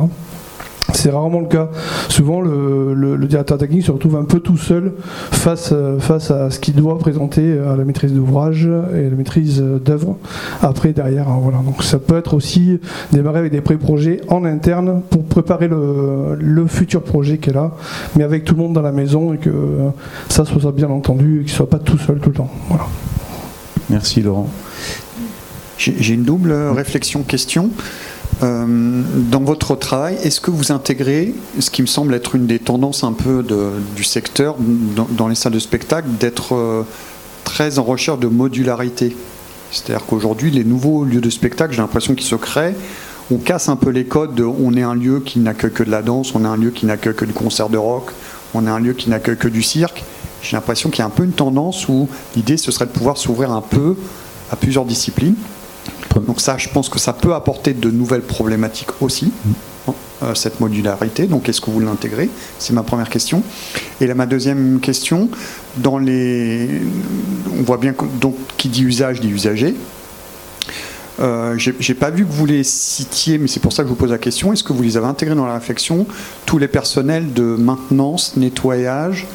C'est 0.94 1.12
rarement 1.12 1.40
le 1.40 1.48
cas. 1.48 1.70
Souvent, 2.10 2.42
le, 2.42 3.18
directeur 3.28 3.58
technique 3.58 3.86
se 3.86 3.92
retrouve 3.92 4.16
un 4.16 4.24
peu 4.24 4.40
tout 4.40 4.58
seul 4.58 4.94
face, 5.32 5.74
face 6.00 6.32
à 6.32 6.50
ce 6.50 6.60
qu'il 6.60 6.74
doit 6.74 6.98
présenter 6.98 7.58
à 7.60 7.76
la 7.76 7.84
maîtrise 7.84 8.14
d'ouvrage 8.14 8.66
et 8.66 9.06
à 9.06 9.10
la 9.10 9.16
maîtrise 9.16 9.62
d'œuvre. 9.62 10.18
Après, 10.62 10.92
derrière, 10.92 11.30
hein, 11.30 11.40
voilà. 11.42 11.60
Donc, 11.60 11.84
ça 11.84 12.00
peut 12.00 12.18
être 12.18 12.34
aussi 12.34 12.80
démarrer 13.12 13.40
avec 13.40 13.52
des 13.52 13.62
pré-projets 13.62 14.22
en 14.30 14.44
interne 14.46 15.02
pour 15.10 15.24
préparer 15.24 15.68
le, 15.68 16.66
futur 16.68 17.04
projet 17.04 17.38
qui 17.38 17.52
est 17.52 17.54
là, 17.54 17.72
mais 18.16 18.24
avec 18.24 18.44
tout 18.44 18.54
le 18.54 18.62
monde 18.62 18.74
dans 18.74 18.82
la 18.82 18.92
maison 18.92 19.34
et 19.34 19.38
que 19.38 19.52
ça 20.28 20.44
soit 20.44 20.72
bien 20.72 20.90
entendu 20.90 21.42
et 21.42 21.44
qu'il 21.44 21.54
ne 21.54 21.58
soit 21.58 21.70
pas 21.70 21.80
tout 21.80 21.98
seul 21.98 22.20
tout 22.20 22.30
le 22.30 22.36
temps. 22.36 22.52
Voilà. 22.68 22.86
Merci 23.90 24.22
Laurent. 24.22 24.50
J'ai 25.78 26.14
une 26.14 26.24
double 26.24 26.52
réflexion 26.52 27.24
question. 27.24 27.72
Euh, 28.42 29.04
dans 29.30 29.42
votre 29.42 29.76
travail, 29.76 30.16
est-ce 30.24 30.40
que 30.40 30.52
vous 30.52 30.72
intégrez 30.72 31.34
ce 31.60 31.70
qui 31.70 31.82
me 31.82 31.88
semble 31.88 32.14
être 32.14 32.36
une 32.36 32.48
des 32.48 32.60
tendances 32.60 33.04
un 33.04 33.12
peu 33.12 33.46
du 33.96 34.04
secteur 34.04 34.56
dans, 34.60 35.28
les 35.28 35.36
salles 35.36 35.54
de 35.54 35.60
spectacle, 35.60 36.08
d'être 36.20 36.56
euh, 36.56 36.84
très 37.44 37.80
en 37.80 37.84
recherche 37.84 38.20
de 38.20 38.28
modularité? 38.28 39.16
C'est-à-dire 39.72 40.06
qu'aujourd'hui, 40.06 40.52
les 40.52 40.64
nouveaux 40.64 41.04
lieux 41.04 41.22
de 41.22 41.30
spectacle, 41.30 41.74
j'ai 41.74 41.82
l'impression 41.82 42.16
qu'ils 42.16 42.26
se 42.26 42.36
créent. 42.36 42.76
On 43.32 43.38
casse 43.38 43.70
un 43.70 43.76
peu 43.76 43.90
les 43.90 44.06
codes 44.06 44.34
de 44.34 44.44
on 44.44 44.74
est 44.74 44.82
un 44.82 44.96
lieu 44.96 45.20
qui 45.20 45.40
n'accueille 45.40 45.74
que 45.74 45.84
de 45.84 45.92
la 45.92 46.02
danse, 46.02 46.34
on 46.34 46.44
est 46.44 46.48
un 46.48 46.58
lieu 46.58 46.72
qui 46.72 46.86
n'accueille 46.86 47.14
que 47.14 47.26
du 47.26 47.34
concert 47.34 47.70
de 47.70 47.78
rock, 47.78 48.12
on 48.56 48.66
est 48.66 48.70
un 48.70 48.80
lieu 48.80 48.94
qui 48.94 49.10
n'accueille 49.10 49.38
que 49.38 49.48
du 49.48 49.62
cirque. 49.62 50.04
J'ai 50.42 50.56
l'impression 50.56 50.90
qu'il 50.90 51.00
y 51.00 51.02
a 51.02 51.06
un 51.06 51.12
peu 51.12 51.26
une 51.26 51.34
tendance 51.34 51.88
où 51.90 52.08
l'idée 52.36 52.58
ce 52.58 52.72
serait 52.72 52.86
de 52.86 52.92
pouvoir 52.92 53.18
s'ouvrir 53.18 53.52
un 53.52 53.62
peu 53.62 53.98
à 54.52 54.56
plusieurs 54.56 54.86
disciplines. 54.86 55.36
Donc 56.26 56.42
ça, 56.42 56.58
je 56.58 56.70
pense 56.70 56.90
que 56.90 57.00
ça 57.00 57.14
peut 57.14 57.34
apporter 57.34 57.74
de 57.74 57.90
nouvelles 57.90 58.22
problématiques 58.22 59.02
aussi, 59.02 59.32
hein, 59.88 59.94
euh, 60.24 60.36
cette 60.36 60.60
modularité. 60.60 61.28
Donc 61.28 61.50
est-ce 61.50 61.62
que 61.62 61.72
vous 61.72 61.80
l'intégrez? 61.80 62.30
C'est 62.58 62.74
ma 62.74 62.84
première 62.84 63.10
question. 63.10 63.44
Et 64.02 64.08
là, 64.08 64.16
ma 64.16 64.26
deuxième 64.26 64.80
question, 64.80 65.30
dans 65.78 65.98
les... 65.98 66.70
on 67.58 67.64
voit 67.64 67.78
bien 67.78 67.94
que, 67.94 68.06
donc, 68.20 68.36
qui 68.58 68.70
dit 68.70 68.84
usage 68.84 69.22
dit 69.22 69.30
usager. 69.30 69.76
Euh, 71.20 71.58
J'ai 71.58 71.94
pas 71.94 72.12
vu 72.12 72.26
que 72.26 72.32
vous 72.32 72.46
les 72.46 72.64
citiez, 72.64 73.38
mais 73.38 73.48
c'est 73.48 73.60
pour 73.60 73.74
ça 73.74 73.84
que 73.84 73.90
je 73.90 73.94
vous 73.94 74.00
pose 74.00 74.12
la 74.12 74.18
question. 74.18 74.54
Est-ce 74.54 74.64
que 74.64 74.72
vous 74.72 74.84
les 74.84 74.96
avez 74.96 75.08
intégrés 75.08 75.36
dans 75.36 75.46
la 75.46 75.56
réflexion 75.56 76.06
Tous 76.46 76.58
les 76.58 76.70
personnels 76.70 77.34
de 77.34 77.44
maintenance, 77.44 78.38
nettoyage, 78.38 79.28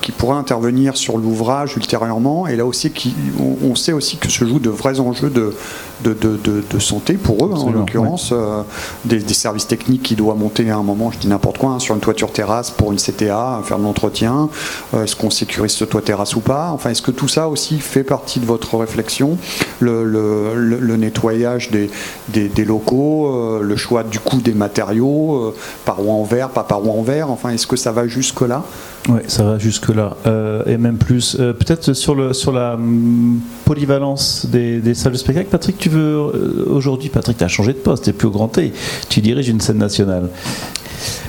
qui 0.00 0.12
pourraient 0.12 0.36
intervenir 0.36 0.96
sur 0.96 1.18
l'ouvrage 1.18 1.76
ultérieurement. 1.76 2.46
Et 2.46 2.56
là 2.56 2.66
aussi, 2.66 2.90
qui, 2.90 3.14
on, 3.62 3.74
sait 3.74 3.92
aussi 3.92 4.16
que 4.16 4.28
se 4.28 4.44
jouent 4.44 4.58
de 4.58 4.70
vrais 4.70 5.00
enjeux 5.00 5.30
de, 5.30 5.54
de, 6.02 6.14
de, 6.14 6.78
santé 6.78 7.14
pour 7.14 7.46
eux, 7.46 7.50
hein, 7.54 7.58
en 7.58 7.70
l'occurrence, 7.70 8.30
euh, 8.32 8.62
des, 9.04 9.20
services 9.32 9.66
techniques 9.66 10.02
qui 10.02 10.16
doivent 10.16 10.38
monter 10.38 10.70
à 10.70 10.76
un 10.76 10.82
moment, 10.82 11.10
je 11.10 11.18
dis 11.18 11.28
n'importe 11.28 11.58
quoi, 11.58 11.70
hein, 11.70 11.78
sur 11.78 11.94
une 11.94 12.00
toiture 12.00 12.32
terrasse 12.32 12.70
pour 12.70 12.92
une 12.92 12.98
CTA, 12.98 13.60
faire 13.64 13.78
de 13.78 13.84
l'entretien. 13.84 14.48
Euh, 14.94 15.04
est-ce 15.04 15.16
qu'on 15.16 15.30
sécurise 15.30 15.72
ce 15.72 15.84
toit 15.84 16.02
terrasse 16.02 16.36
ou 16.36 16.40
pas? 16.40 16.70
Enfin, 16.72 16.90
est-ce 16.90 17.02
que 17.02 17.10
tout 17.10 17.28
ça 17.28 17.48
aussi 17.48 17.78
fait 17.78 18.04
partie 18.04 18.40
de 18.40 18.46
votre 18.46 18.76
réflexion? 18.76 19.38
Le, 19.80 20.04
le, 20.04 20.54
le, 20.54 20.96
nettoyage 20.96 21.70
des, 21.70 21.90
des, 22.28 22.48
des 22.48 22.64
locaux, 22.64 23.60
le 23.60 23.76
choix 23.76 24.02
du 24.02 24.18
coût 24.18 24.40
des 24.40 24.54
matériaux, 24.54 25.54
parois 25.84 26.14
en 26.14 26.24
verre, 26.24 26.50
pas 26.50 26.64
parois 26.64 26.92
en 26.92 27.02
verre. 27.02 27.30
Enfin, 27.30 27.50
est-ce 27.50 27.66
que 27.66 27.76
ça 27.76 27.92
va 27.92 28.06
jusque 28.06 28.42
là 28.42 28.64
oui, 29.08 29.20
ça 29.26 29.42
va 29.42 29.58
jusque-là. 29.58 30.16
Euh, 30.26 30.64
et 30.66 30.76
même 30.76 30.96
plus. 30.96 31.36
Euh, 31.38 31.52
peut-être 31.52 31.92
sur, 31.92 32.14
le, 32.14 32.32
sur 32.32 32.52
la 32.52 32.74
hum, 32.74 33.40
polyvalence 33.64 34.46
des, 34.46 34.94
salles 34.94 35.12
de 35.12 35.18
spectacle. 35.18 35.48
Patrick, 35.50 35.76
tu 35.78 35.88
veux. 35.88 36.00
Euh, 36.00 36.64
aujourd'hui, 36.68 37.08
Patrick, 37.08 37.36
tu 37.36 37.44
as 37.44 37.48
changé 37.48 37.72
de 37.72 37.78
poste, 37.78 38.04
tu 38.04 38.10
n'es 38.10 38.14
plus 38.14 38.28
au 38.28 38.30
Grand 38.30 38.48
T. 38.48 38.72
Tu 39.08 39.20
diriges 39.20 39.48
une 39.48 39.60
scène 39.60 39.78
nationale. 39.78 40.28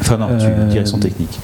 Enfin, 0.02 0.18
non, 0.18 0.28
tu 0.38 0.46
diriges 0.70 0.90
son 0.90 1.00
technique. 1.00 1.40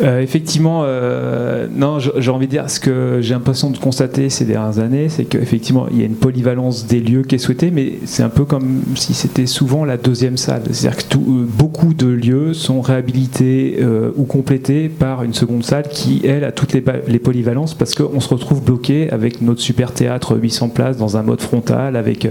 Euh, 0.00 0.20
effectivement, 0.20 0.82
euh, 0.84 1.66
non, 1.70 1.98
j'ai 1.98 2.30
envie 2.30 2.46
de 2.46 2.52
dire 2.52 2.70
ce 2.70 2.80
que 2.80 3.18
j'ai 3.20 3.34
l'impression 3.34 3.70
de 3.70 3.78
constater 3.78 4.30
ces 4.30 4.44
dernières 4.44 4.78
années, 4.78 5.08
c'est 5.08 5.24
qu'effectivement, 5.24 5.86
il 5.90 6.00
y 6.00 6.02
a 6.02 6.06
une 6.06 6.14
polyvalence 6.14 6.86
des 6.86 7.00
lieux 7.00 7.22
qui 7.22 7.34
est 7.34 7.38
souhaitée, 7.38 7.70
mais 7.70 7.98
c'est 8.04 8.22
un 8.22 8.28
peu 8.28 8.44
comme 8.44 8.82
si 8.94 9.14
c'était 9.14 9.46
souvent 9.46 9.84
la 9.84 9.96
deuxième 9.96 10.36
salle. 10.36 10.62
C'est-à-dire 10.70 10.96
que 10.96 11.16
euh, 11.16 11.46
beaucoup 11.46 11.94
de 11.94 12.06
lieux 12.06 12.54
sont 12.54 12.80
réhabilités 12.80 13.78
ou 14.16 14.24
complétés 14.24 14.88
par 14.88 15.22
une 15.22 15.34
seconde 15.34 15.64
salle 15.64 15.88
qui, 15.88 16.22
elle, 16.24 16.44
a 16.44 16.52
toutes 16.52 16.72
les, 16.72 16.82
polyvalences 17.18 17.74
parce 17.74 17.94
qu'on 17.94 18.20
se 18.20 18.28
retrouve 18.28 18.62
bloqué 18.62 19.10
avec 19.10 19.40
notre 19.42 19.60
super 19.60 19.92
théâtre 19.92 20.36
800 20.36 20.70
places 20.70 20.96
dans 20.96 21.16
un 21.16 21.22
mode 21.22 21.40
frontal, 21.40 21.96
avec 21.96 22.28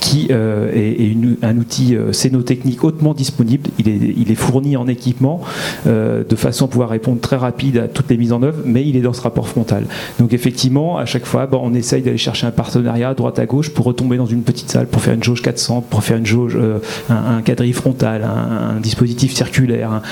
qui 0.00 0.28
est, 0.30 1.16
un 1.42 1.56
outil 1.58 1.96
scénotechnique 2.12 2.84
hautement 2.84 3.14
disponible. 3.14 3.70
Il 3.78 3.88
est, 3.88 4.14
il 4.16 4.30
est 4.30 4.36
fourni 4.36 4.76
en 4.76 4.88
équipement 4.88 5.40
de 5.86 6.36
façon 6.36 6.66
à 6.66 6.68
pouvoir 6.68 6.90
répondre 6.90 7.05
très 7.14 7.36
rapide 7.36 7.78
à 7.78 7.88
toutes 7.88 8.10
les 8.10 8.16
mises 8.16 8.32
en 8.32 8.42
œuvre, 8.42 8.58
mais 8.64 8.84
il 8.84 8.96
est 8.96 9.00
dans 9.00 9.12
ce 9.12 9.20
rapport 9.20 9.48
frontal. 9.48 9.84
Donc 10.18 10.32
effectivement, 10.32 10.98
à 10.98 11.06
chaque 11.06 11.24
fois, 11.24 11.48
on 11.52 11.74
essaye 11.74 12.02
d'aller 12.02 12.18
chercher 12.18 12.46
un 12.46 12.50
partenariat 12.50 13.10
à 13.10 13.14
droite 13.14 13.38
à 13.38 13.46
gauche 13.46 13.70
pour 13.70 13.86
retomber 13.86 14.16
dans 14.16 14.26
une 14.26 14.42
petite 14.42 14.70
salle, 14.70 14.86
pour 14.86 15.02
faire 15.02 15.14
une 15.14 15.22
jauge 15.22 15.42
400, 15.42 15.82
pour 15.88 16.02
faire 16.02 16.16
une 16.16 16.26
jauge, 16.26 16.56
euh, 16.56 16.78
un, 17.08 17.42
quadrille 17.42 17.72
frontal, 17.72 18.24
un, 18.24 18.80
dispositif 18.80 19.34
circulaire, 19.34 20.02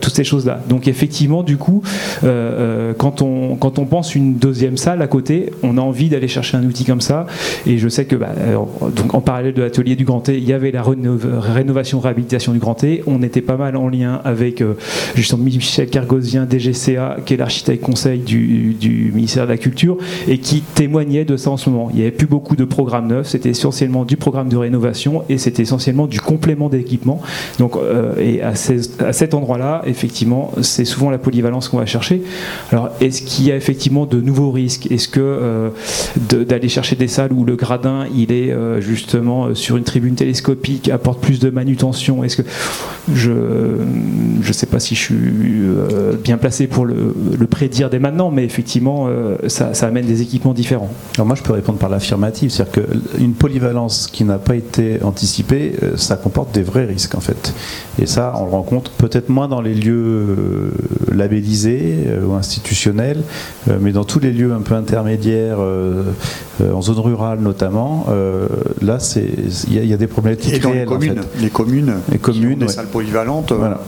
toutes 0.00 0.14
ces 0.14 0.24
choses-là. 0.24 0.60
Donc 0.68 0.88
effectivement, 0.88 1.42
du 1.42 1.56
coup, 1.56 1.82
euh, 2.24 2.90
euh, 2.90 2.94
quand, 2.96 3.22
on, 3.22 3.56
quand 3.56 3.78
on 3.78 3.84
pense 3.84 4.14
une 4.14 4.36
deuxième 4.36 4.76
salle 4.76 5.02
à 5.02 5.06
côté, 5.06 5.52
on 5.62 5.78
a 5.78 5.80
envie 5.80 6.08
d'aller 6.08 6.28
chercher 6.28 6.56
un 6.56 6.64
outil 6.64 6.84
comme 6.84 7.00
ça. 7.00 7.26
Et 7.66 7.78
je 7.78 7.88
sais 7.88 8.04
que, 8.04 8.16
bah, 8.16 8.30
donc 8.94 9.14
en 9.14 9.20
parallèle 9.20 9.54
de 9.54 9.62
l'atelier 9.62 9.96
du 9.96 10.04
Grand 10.04 10.20
T, 10.20 10.36
il 10.38 10.44
y 10.44 10.52
avait 10.52 10.70
la 10.70 10.82
rénovation 10.82 12.00
réhabilitation 12.00 12.52
du 12.52 12.58
Grand 12.58 12.74
T. 12.74 13.02
On 13.06 13.22
était 13.22 13.40
pas 13.40 13.56
mal 13.56 13.76
en 13.76 13.88
lien 13.88 14.20
avec 14.24 14.62
justement 15.14 15.42
Michel 15.44 15.88
DGCA, 16.26 17.18
qui 17.24 17.34
est 17.34 17.36
l'architecte 17.36 17.82
conseil 17.82 18.20
du, 18.20 19.12
ministère 19.14 19.44
de 19.44 19.50
la 19.50 19.58
Culture, 19.58 19.96
et 20.28 20.38
qui 20.38 20.62
témoignait 20.62 21.24
de 21.24 21.36
ça 21.36 21.50
en 21.50 21.56
ce 21.56 21.70
moment. 21.70 21.88
Il 21.90 21.96
n'y 21.96 22.02
avait 22.02 22.10
plus 22.10 22.26
beaucoup 22.26 22.56
de 22.56 22.64
programmes 22.64 23.08
neufs, 23.08 23.28
c'était 23.28 23.50
essentiellement 23.50 24.04
du 24.04 24.16
programme 24.16 24.48
de 24.48 24.56
rénovation 24.56 25.24
et 25.28 25.38
c'était 25.38 25.62
essentiellement 25.62 26.06
du 26.06 26.20
complément 26.20 26.68
d'équipement. 26.68 27.20
Donc, 27.58 27.76
euh, 27.76 28.14
et 28.18 28.42
à, 28.42 28.50
à 28.50 29.12
cet 29.12 29.34
endroit-là, 29.34 29.82
effectivement, 29.86 30.52
c'est 30.62 30.84
souvent 30.84 31.10
la 31.10 31.18
polyvalence 31.18 31.68
qu'on 31.68 31.78
va 31.78 31.86
chercher. 31.86 32.22
Alors, 32.72 32.90
est-ce 33.00 33.22
qu'il 33.22 33.46
y 33.46 33.52
a 33.52 33.56
effectivement 33.56 34.06
de 34.06 34.20
nouveaux 34.20 34.50
risques? 34.50 34.90
Est-ce 34.90 35.08
que 35.08 35.20
euh, 35.20 35.70
d'aller 36.30 36.68
chercher 36.68 36.96
des 36.96 37.08
salles 37.08 37.32
où 37.32 37.44
le 37.44 37.56
gradin 37.56 38.06
il 38.14 38.32
est 38.32 38.52
euh, 38.52 38.80
justement 38.80 39.54
sur 39.54 39.76
une 39.76 39.84
tribune 39.84 40.14
télescopique 40.14 40.88
apporte 40.88 41.20
plus 41.20 41.38
de 41.38 41.50
manutention? 41.50 42.24
Est-ce 42.24 42.42
que 42.42 42.48
je 43.12 43.30
ne 43.30 44.52
sais 44.52 44.66
pas 44.66 44.80
si 44.80 44.94
je 44.94 45.00
suis 45.00 45.14
bien 46.16 46.38
placé 46.38 46.66
pour 46.66 46.84
le, 46.84 47.14
le 47.38 47.46
prédire 47.46 47.90
dès 47.90 47.98
maintenant, 47.98 48.30
mais 48.30 48.44
effectivement, 48.44 49.08
ça, 49.48 49.74
ça 49.74 49.86
amène 49.86 50.06
des 50.06 50.22
équipements 50.22 50.54
différents. 50.54 50.90
Alors 51.16 51.26
moi, 51.26 51.36
je 51.36 51.42
peux 51.42 51.52
répondre 51.52 51.78
par 51.78 51.88
l'affirmative, 51.88 52.50
c'est-à-dire 52.50 52.84
qu'une 52.84 53.34
polyvalence 53.34 54.08
qui 54.12 54.24
n'a 54.24 54.38
pas 54.38 54.56
été 54.56 55.02
anticipée, 55.02 55.74
euh, 55.82 55.96
ça 55.96 56.16
comporte 56.16 56.52
des 56.54 56.62
vrais 56.62 56.84
risques 56.84 57.14
en 57.14 57.20
fait. 57.20 57.54
Et 57.98 58.06
ça, 58.06 58.34
on 58.36 58.44
le 58.44 58.50
rencontre 58.50 58.90
peut-être 58.92 59.28
moins 59.28 59.48
dans 59.48 59.60
les 59.60 59.74
lieux 59.74 59.94
euh, 59.94 60.70
labellisés 61.12 62.04
euh, 62.06 62.24
ou 62.24 62.34
institutionnels, 62.34 63.22
mais 63.80 63.92
dans 63.92 64.04
tous 64.04 64.20
les 64.20 64.32
lieux 64.32 64.52
un 64.52 64.60
peu 64.60 64.74
intermédiaires, 64.74 65.58
en 66.60 66.82
zone 66.82 66.98
rurale 66.98 67.40
notamment. 67.40 68.06
Là, 68.80 68.98
il 69.68 69.86
y, 69.86 69.92
a 69.92 69.96
des 69.96 70.06
problématiques 70.06 70.54
Et 70.54 70.58
dans 70.58 70.72
les 70.72 70.84
communes, 70.84 71.22
les 71.40 71.50
communes, 71.50 71.94
les 72.10 72.18
communes, 72.18 72.58
des 72.58 72.68
salles 72.68 72.86
polyvalentes. 72.86 73.52
Voilà. 73.52 73.80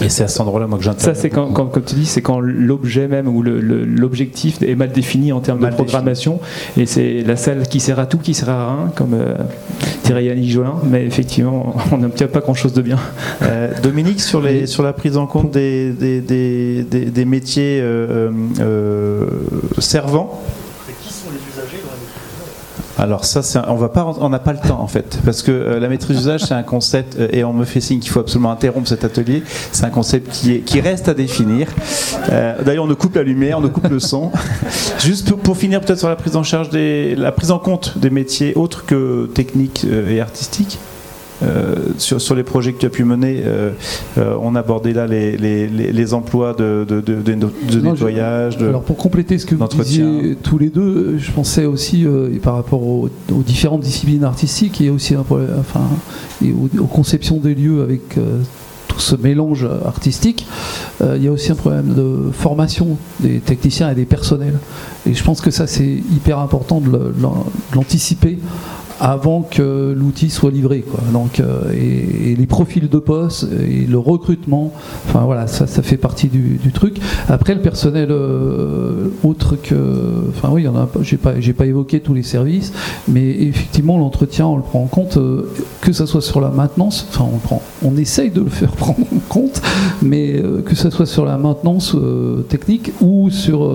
Et 0.00 0.08
c'est 0.08 0.24
à 0.24 0.28
cet 0.28 0.40
endroit-là 0.40 0.66
moi 0.66 0.78
que 0.78 0.84
j'interviens. 0.84 1.14
Ça, 1.14 1.20
c'est 1.20 1.30
quand, 1.30 1.52
comme 1.52 1.70
tu 1.84 1.94
dis, 1.94 2.06
c'est 2.06 2.22
quand 2.22 2.40
l'objet 2.40 3.08
même 3.08 3.28
ou 3.28 3.42
l'objectif 3.42 4.62
est 4.62 4.74
mal 4.74 4.90
défini 4.90 5.32
en 5.32 5.40
termes 5.40 5.60
de 5.60 5.74
programmation. 5.74 6.40
Et 6.76 6.86
c'est 6.86 7.22
la 7.22 7.36
salle 7.36 7.66
qui 7.68 7.80
sert 7.80 7.98
à 7.98 8.06
tout, 8.06 8.18
qui 8.18 8.34
sert 8.34 8.48
à 8.48 8.68
rien, 8.68 8.92
comme 8.94 9.14
euh, 9.14 9.34
dirait 10.04 10.24
Yannick 10.24 10.50
Jolin. 10.50 10.76
Mais 10.84 11.04
effectivement, 11.04 11.76
on 11.92 11.98
n'obtient 11.98 12.28
pas 12.28 12.40
grand-chose 12.40 12.72
de 12.72 12.82
bien. 12.82 12.98
Euh, 13.42 13.70
Dominique, 13.82 14.20
sur, 14.20 14.40
les, 14.40 14.66
sur 14.66 14.82
la 14.82 14.92
prise 14.92 15.16
en 15.16 15.26
compte 15.26 15.50
des, 15.50 15.90
des, 15.92 16.20
des, 16.20 16.84
des 16.84 17.24
métiers 17.24 17.80
euh, 17.82 18.30
euh 18.60 19.26
servants 19.78 20.40
alors 22.98 23.24
ça, 23.24 23.64
on 23.68 23.76
va 23.76 23.88
pas, 23.88 24.04
on 24.20 24.28
n'a 24.28 24.38
pas 24.38 24.52
le 24.52 24.58
temps 24.58 24.80
en 24.80 24.86
fait, 24.86 25.18
parce 25.24 25.42
que 25.42 25.50
euh, 25.50 25.80
la 25.80 25.88
maîtrise 25.88 26.18
d'usage 26.18 26.42
c'est 26.42 26.54
un 26.54 26.62
concept 26.62 27.16
euh, 27.18 27.28
et 27.32 27.42
on 27.42 27.52
me 27.52 27.64
fait 27.64 27.80
signe 27.80 28.00
qu'il 28.00 28.10
faut 28.10 28.20
absolument 28.20 28.50
interrompre 28.50 28.88
cet 28.88 29.04
atelier. 29.04 29.42
C'est 29.72 29.84
un 29.84 29.90
concept 29.90 30.30
qui, 30.30 30.52
est, 30.52 30.58
qui 30.60 30.80
reste 30.80 31.08
à 31.08 31.14
définir. 31.14 31.68
Euh, 32.30 32.62
d'ailleurs, 32.62 32.84
on 32.84 32.88
ne 32.88 32.94
coupe 32.94 33.14
la 33.16 33.22
lumière, 33.22 33.58
on 33.58 33.62
ne 33.62 33.68
coupe 33.68 33.88
le 33.88 34.00
son. 34.00 34.30
Juste 34.98 35.34
pour, 35.34 35.56
finir 35.56 35.80
peut-être 35.80 35.98
sur 35.98 36.08
la 36.08 36.16
prise 36.16 36.36
en 36.36 36.42
charge 36.42 36.68
la 36.72 37.32
prise 37.32 37.50
en 37.50 37.58
compte 37.58 37.98
des 37.98 38.10
métiers 38.10 38.54
autres 38.54 38.84
que 38.84 39.30
techniques 39.34 39.84
et 39.84 40.20
artistiques. 40.20 40.78
Euh, 41.42 41.74
sur, 41.98 42.20
sur, 42.20 42.34
les 42.34 42.42
projets 42.42 42.72
que 42.72 42.78
tu 42.78 42.86
as 42.86 42.90
pu 42.90 43.04
mener, 43.04 43.42
euh, 43.44 43.70
euh, 44.18 44.36
on 44.40 44.54
abordait 44.54 44.92
là 44.92 45.06
les, 45.06 45.36
les, 45.36 45.66
les 45.68 46.14
emplois 46.14 46.52
de, 46.52 46.84
de, 46.88 47.00
de, 47.00 47.80
nettoyage. 47.80 48.56
alors 48.58 48.82
pour 48.82 48.96
compléter 48.96 49.38
ce 49.38 49.46
que 49.46 49.54
vous 49.54 49.66
disiez 49.82 50.36
tous 50.42 50.58
les 50.58 50.68
deux, 50.68 51.18
je 51.18 51.32
pensais 51.32 51.64
aussi 51.64 52.06
par 52.42 52.54
rapport 52.54 52.82
aux, 52.82 53.08
différentes 53.44 53.80
disciplines 53.80 54.24
artistiques 54.24 54.80
et 54.80 54.90
aussi 54.90 55.16
enfin, 55.16 55.82
et 56.44 56.52
aux, 56.52 56.86
conceptions 56.86 57.38
des 57.38 57.54
lieux 57.54 57.82
avec 57.82 58.16
tout 58.88 59.00
ce 59.00 59.16
mélange 59.16 59.66
artistique, 59.84 60.46
il 61.02 61.22
y 61.22 61.28
a 61.28 61.32
aussi 61.32 61.50
un 61.50 61.56
problème 61.56 61.94
de 61.94 62.30
formation 62.32 62.98
des 63.20 63.40
techniciens 63.40 63.90
et 63.90 63.94
des 63.94 64.04
personnels. 64.04 64.58
Et 65.06 65.14
je 65.14 65.24
pense 65.24 65.40
que 65.40 65.50
ça, 65.50 65.66
c'est 65.66 65.84
hyper 66.14 66.38
important 66.38 66.80
de 66.80 67.12
l'anticiper 67.74 68.38
avant 69.02 69.42
que 69.42 69.92
l'outil 69.98 70.30
soit 70.30 70.52
livré. 70.52 70.82
Quoi. 70.82 71.00
Donc, 71.12 71.40
euh, 71.40 71.72
et, 71.72 72.36
les 72.36 72.46
profils 72.46 72.88
de 72.88 72.98
poste 72.98 73.48
et 73.68 73.84
le 73.84 73.98
recrutement, 73.98 74.72
enfin 75.08 75.24
voilà, 75.24 75.48
ça, 75.48 75.66
ça 75.66 75.82
fait 75.82 75.96
partie 75.96 76.28
du, 76.28 76.72
truc. 76.72 76.98
Après, 77.28 77.54
le 77.54 77.60
personnel 77.60 78.08
euh, 78.10 79.08
autre 79.24 79.56
que, 79.56 79.74
enfin 80.28 80.50
oui, 80.52 80.62
il 80.62 80.64
y 80.66 80.68
en 80.68 80.76
a, 80.76 80.88
j'ai 81.02 81.16
pas, 81.16 81.40
j'ai 81.40 81.52
pas 81.52 81.66
évoqué 81.66 81.98
tous 81.98 82.14
les 82.14 82.22
services, 82.22 82.72
mais 83.08 83.28
effectivement, 83.42 83.98
l'entretien, 83.98 84.46
on 84.46 84.56
le 84.56 84.62
prend 84.62 84.82
en 84.82 84.86
compte, 84.86 85.16
euh, 85.16 85.52
que 85.80 85.92
ça 85.92 86.06
soit 86.06 86.22
sur 86.22 86.40
la 86.40 86.50
maintenance, 86.50 87.06
enfin 87.10 87.28
on 87.32 87.38
prend, 87.38 87.60
on 87.84 87.96
essaye 87.96 88.30
de 88.30 88.40
le 88.40 88.50
faire 88.50 88.72
prendre 88.76 89.00
en 89.00 89.20
compte, 89.28 89.62
mais 90.02 90.42
que 90.64 90.74
ça 90.74 90.90
soit 90.90 91.06
sur 91.06 91.24
la 91.24 91.38
maintenance 91.38 91.96
technique 92.48 92.92
ou 93.00 93.30
sur 93.30 93.70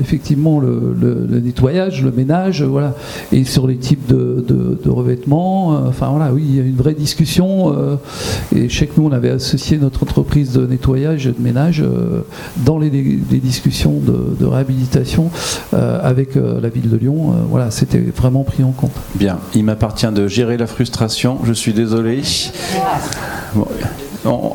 effectivement 0.00 0.60
le, 0.60 1.26
nettoyage, 1.42 2.02
le 2.02 2.12
ménage, 2.12 2.62
voilà, 2.62 2.94
et 3.32 3.44
sur 3.44 3.66
les 3.66 3.76
types 3.76 4.06
de 4.06 4.26
de, 4.46 4.90
revêtements. 4.90 5.74
Euh, 5.74 5.88
enfin 5.88 6.08
voilà, 6.08 6.32
oui, 6.32 6.44
il 6.48 6.56
y 6.56 6.60
a 6.60 6.62
une 6.62 6.76
vraie 6.76 6.94
discussion. 6.94 7.74
Euh, 7.76 7.96
et 8.54 8.68
je 8.68 8.84
nous, 8.96 9.06
on 9.06 9.12
avait 9.12 9.30
associé 9.30 9.78
notre 9.78 10.04
entreprise 10.04 10.52
de 10.52 10.66
nettoyage 10.66 11.26
et 11.26 11.32
de 11.32 11.40
ménage 11.40 11.82
euh, 11.82 12.22
dans 12.58 12.78
les, 12.78 12.90
discussions 12.90 14.00
de, 14.00 14.46
réhabilitation 14.46 15.30
avec 15.72 16.36
la 16.36 16.68
ville 16.68 16.88
de 16.88 16.96
Lyon. 16.96 17.34
voilà, 17.50 17.70
c'était 17.70 17.98
vraiment 17.98 18.44
pris 18.44 18.62
en 18.62 18.70
compte. 18.70 18.92
Bien, 19.16 19.38
il 19.54 19.64
m'appartient 19.64 20.10
de 20.10 20.28
gérer 20.28 20.56
la 20.56 20.66
frustration. 20.66 21.38
Je 21.44 21.52
suis 21.52 21.72
désolé. 21.72 22.22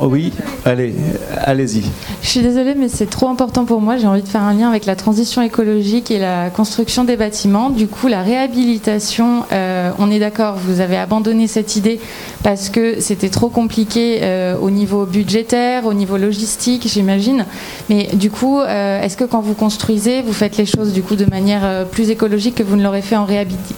Oui, 0.02 0.34
allez, 0.66 0.94
allez-y. 1.38 1.84
Je 2.22 2.28
suis 2.28 2.42
désolée, 2.42 2.76
mais 2.76 2.90
c'est 2.90 3.10
trop 3.10 3.28
important 3.28 3.66
pour 3.66 3.82
moi. 3.82 3.98
J'ai 3.98 4.08
envie 4.08 4.22
de 4.22 4.28
faire 4.28 4.44
un 4.44 4.54
lien 4.54 4.70
avec 4.70 4.86
la 4.86 4.96
transition 4.96 5.42
écologique 5.42 6.12
et 6.12 6.20
la 6.20 6.50
construction 6.50 7.04
des 7.04 7.18
bâtiments. 7.18 7.70
Du 7.70 7.88
coup, 7.88 8.08
la 8.08 8.22
réhabilitation, 8.22 9.44
euh, 9.52 9.92
on 10.00 10.12
est 10.12 10.20
d'accord, 10.20 10.56
vous 10.56 10.82
avez 10.82 10.98
abandonné 10.98 11.48
cette 11.48 11.76
idée 11.76 12.00
parce 12.44 12.70
que 12.70 13.00
c'était 13.00 13.30
trop 13.30 13.50
compliqué 13.50 14.20
euh, 14.22 14.58
au 14.58 14.70
niveau 14.70 15.06
budgétaire, 15.06 15.86
au 15.86 15.94
niveau 15.94 16.18
logistique, 16.18 16.88
j'imagine. 16.88 17.46
Mais 17.90 18.10
du 18.14 18.30
coup, 18.30 18.60
euh, 18.60 19.02
est-ce 19.02 19.18
que 19.18 19.24
quand 19.24 19.42
vous 19.42 19.54
construisez, 19.54 20.22
vous 20.22 20.34
faites 20.34 20.58
les 20.58 20.66
choses 20.66 20.94
du 20.94 21.02
coup 21.02 21.16
de 21.16 21.26
manière 21.26 21.86
plus 21.92 22.10
écologique 22.10 22.56
que 22.56 22.64
vous 22.64 22.76
ne 22.76 22.84
l'aurez 22.84 23.02
fait 23.02 23.16
en 23.16 23.28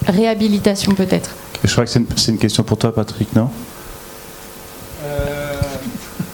réhabilitation 0.08 0.94
peut-être? 0.94 1.32
Je 1.64 1.72
crois 1.72 1.86
que 1.86 1.92
c'est 1.92 2.32
une 2.32 2.38
question 2.38 2.64
pour 2.64 2.78
toi, 2.78 2.94
Patrick, 2.94 3.34
non? 3.36 3.50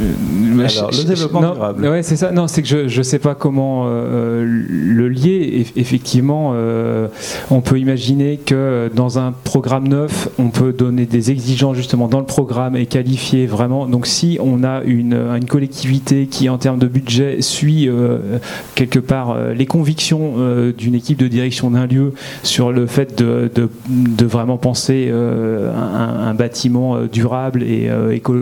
Alors, 0.00 0.90
le 0.90 1.04
développement 1.04 1.52
durable. 1.52 1.86
Ouais, 1.86 2.02
c'est 2.02 2.16
ça. 2.16 2.30
Non, 2.30 2.48
c'est 2.48 2.62
que 2.62 2.88
je 2.88 2.98
ne 2.98 3.02
sais 3.02 3.18
pas 3.18 3.34
comment 3.34 3.84
euh, 3.86 4.44
le 4.44 5.08
lier. 5.08 5.66
effectivement, 5.76 6.52
euh, 6.54 7.08
on 7.50 7.60
peut 7.60 7.78
imaginer 7.78 8.38
que 8.38 8.90
dans 8.94 9.18
un 9.18 9.32
programme 9.32 9.88
neuf, 9.88 10.28
on 10.38 10.48
peut 10.48 10.72
donner 10.72 11.06
des 11.06 11.30
exigences 11.30 11.76
justement 11.76 12.08
dans 12.08 12.20
le 12.20 12.26
programme 12.26 12.76
et 12.76 12.86
qualifier 12.86 13.46
vraiment. 13.46 13.86
Donc, 13.86 14.06
si 14.06 14.38
on 14.40 14.64
a 14.64 14.82
une, 14.84 15.14
une 15.14 15.46
collectivité 15.46 16.26
qui, 16.26 16.48
en 16.48 16.58
termes 16.58 16.78
de 16.78 16.86
budget, 16.86 17.42
suit 17.42 17.88
euh, 17.88 18.38
quelque 18.74 18.98
part 18.98 19.36
les 19.54 19.66
convictions 19.66 20.34
d'une 20.76 20.94
équipe 20.94 21.18
de 21.18 21.28
direction 21.28 21.70
d'un 21.70 21.86
lieu 21.86 22.12
sur 22.42 22.72
le 22.72 22.86
fait 22.86 23.18
de, 23.18 23.50
de, 23.54 23.68
de 23.88 24.26
vraiment 24.26 24.56
penser 24.56 25.10
un, 25.10 26.28
un, 26.28 26.34
bâtiment 26.34 26.98
durable 27.04 27.62
et 27.62 27.90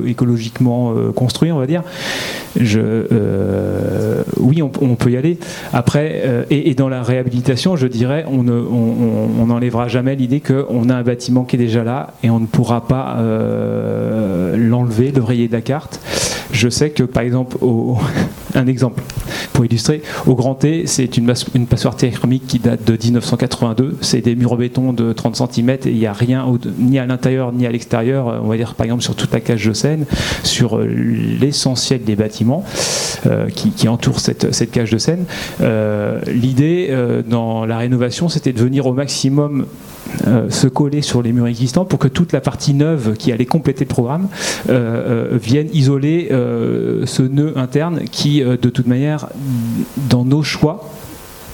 écologiquement 0.06 0.94
construit, 1.14 1.47
on 1.52 1.58
va 1.58 1.66
dire, 1.66 1.82
je, 2.58 2.80
euh, 2.80 4.22
oui, 4.38 4.62
on, 4.62 4.68
peut 4.68 5.10
y 5.10 5.16
aller. 5.16 5.38
Après, 5.72 6.22
euh, 6.24 6.44
et, 6.50 6.74
dans 6.74 6.88
la 6.88 7.02
réhabilitation, 7.02 7.76
je 7.76 7.86
dirais, 7.86 8.24
on 8.28 8.42
n'enlèvera 8.42 9.84
on, 9.84 9.88
jamais 9.88 10.16
l'idée 10.16 10.40
qu'on 10.40 10.88
a 10.88 10.94
un 10.94 11.02
bâtiment 11.02 11.44
qui 11.44 11.56
est 11.56 11.58
déjà 11.58 11.84
là 11.84 12.14
et 12.22 12.30
on 12.30 12.40
ne 12.40 12.46
pourra 12.46 12.86
pas 12.86 13.16
euh, 13.18 14.56
l'enlever, 14.56 15.12
le 15.14 15.22
rayer 15.22 15.48
de 15.48 15.52
la 15.52 15.60
carte. 15.60 16.00
Je 16.52 16.68
sais 16.68 16.90
que, 16.90 17.02
par 17.02 17.22
exemple, 17.22 17.58
un 18.54 18.66
exemple, 18.66 19.02
pour 19.58 19.64
illustrer. 19.64 20.02
Au 20.28 20.36
Grand 20.36 20.54
T, 20.54 20.84
c'est 20.86 21.16
une, 21.16 21.34
une, 21.56 21.66
passoire 21.66 21.96
thermique 21.96 22.46
qui 22.46 22.60
date 22.60 22.84
de 22.84 22.96
1982. 22.96 23.96
C'est 24.02 24.20
des 24.20 24.36
murs 24.36 24.52
en 24.52 24.56
béton 24.56 24.92
de 24.92 25.12
30 25.12 25.34
cm 25.34 25.70
et 25.70 25.78
il 25.86 25.98
n'y 25.98 26.06
a 26.06 26.12
rien 26.12 26.46
ni 26.78 26.96
à 27.00 27.06
l'intérieur 27.06 27.52
ni 27.52 27.66
à 27.66 27.72
l'extérieur. 27.72 28.40
On 28.44 28.46
va 28.46 28.56
dire 28.56 28.76
par 28.76 28.84
exemple 28.84 29.02
sur 29.02 29.16
toute 29.16 29.32
la 29.32 29.40
cage 29.40 29.66
de 29.66 29.72
Seine, 29.72 30.04
sur 30.44 30.78
l'essentiel 30.78 32.04
des 32.04 32.14
bâtiments 32.14 32.64
qui, 33.52 33.72
qui, 33.72 33.88
entourent 33.88 34.20
cette, 34.20 34.54
cette, 34.54 34.70
cage 34.70 34.92
de 34.92 34.98
Seine. 34.98 35.24
L'idée 36.28 36.96
dans 37.28 37.66
la 37.66 37.78
rénovation, 37.78 38.28
c'était 38.28 38.52
de 38.52 38.60
venir 38.60 38.86
au 38.86 38.92
maximum 38.92 39.66
euh, 40.26 40.50
se 40.50 40.66
coller 40.66 41.02
sur 41.02 41.22
les 41.22 41.32
murs 41.32 41.46
existants 41.46 41.84
pour 41.84 41.98
que 41.98 42.08
toute 42.08 42.32
la 42.32 42.40
partie 42.40 42.74
neuve 42.74 43.14
qui 43.16 43.32
allait 43.32 43.46
compléter 43.46 43.84
le 43.84 43.88
programme 43.88 44.28
euh, 44.68 45.32
euh, 45.32 45.38
vienne 45.38 45.68
isoler 45.72 46.28
ce 46.30 47.22
nœud 47.22 47.56
interne 47.56 48.00
qui, 48.10 48.40
de 48.40 48.56
toute 48.56 48.86
manière, 48.86 49.28
dans 50.08 50.24
nos 50.24 50.42
choix, 50.42 50.88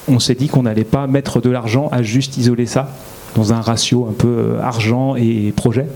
on 0.09 0.19
s'est 0.19 0.35
dit 0.35 0.49
qu'on 0.49 0.63
n'allait 0.63 0.85
pas 0.85 1.07
mettre 1.07 1.41
de 1.41 1.51
l'argent 1.51 1.89
à 1.93 2.03
juste 2.03 2.37
isoler 2.37 2.67
ça 2.67 2.95
dans 3.35 3.53
un 3.53 3.61
ratio 3.61 4.07
un 4.09 4.12
peu 4.12 4.28
euh, 4.28 4.61
argent 4.61 5.16
et 5.16 5.53
projet. 5.55 5.87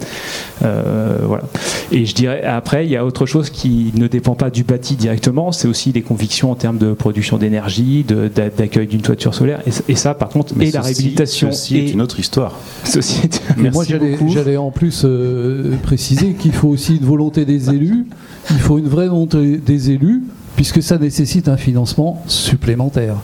Euh, 0.62 1.18
voilà. 1.22 1.45
Et 1.93 2.05
je 2.05 2.14
dirais, 2.14 2.43
après, 2.43 2.86
il 2.86 2.91
y 2.91 2.97
a 2.97 3.05
autre 3.05 3.26
chose 3.26 3.51
qui 3.51 3.93
ne 3.95 4.07
dépend 4.07 4.34
pas 4.34 4.51
du 4.51 4.64
bâti 4.64 4.97
directement, 4.97 5.53
c'est 5.53 5.68
aussi 5.68 5.93
les 5.93 6.03
convictions 6.03 6.51
en 6.51 6.55
termes 6.55 6.78
de 6.78 6.93
production 6.93 7.39
d'énergie, 7.39 8.05
d'accueil 8.05 8.86
d'une 8.86 9.03
toiture 9.03 9.34
solaire. 9.34 9.62
Et, 9.89 9.95
ça, 9.95 10.14
par 10.14 10.28
contre, 10.28 10.55
Mais 10.57 10.68
et 10.68 10.72
la 10.72 10.80
réhabilitation. 10.80 11.53
Ceci 11.53 11.78
est 11.78 11.91
une 11.93 12.01
autre 12.01 12.20
histoire. 12.20 12.57
Ceci 12.84 13.28
moi, 13.57 13.84
j'allais 13.84 14.57
en 14.57 14.70
plus 14.70 15.03
euh, 15.05 15.76
préciser 15.82 16.34
qu'il 16.34 16.53
faut 16.53 16.68
aussi 16.68 16.97
une 16.97 17.05
volonté 17.05 17.45
des 17.45 17.70
élus, 17.70 18.07
il 18.51 18.59
faut 18.59 18.78
une 18.78 18.89
vraie 18.89 19.09
volonté 19.09 19.59
des 19.59 19.91
élus, 19.91 20.22
puisque 20.57 20.82
ça 20.82 20.99
nécessite 20.99 21.49
un 21.49 21.57
financement 21.57 22.22
supplémentaire. 22.26 23.16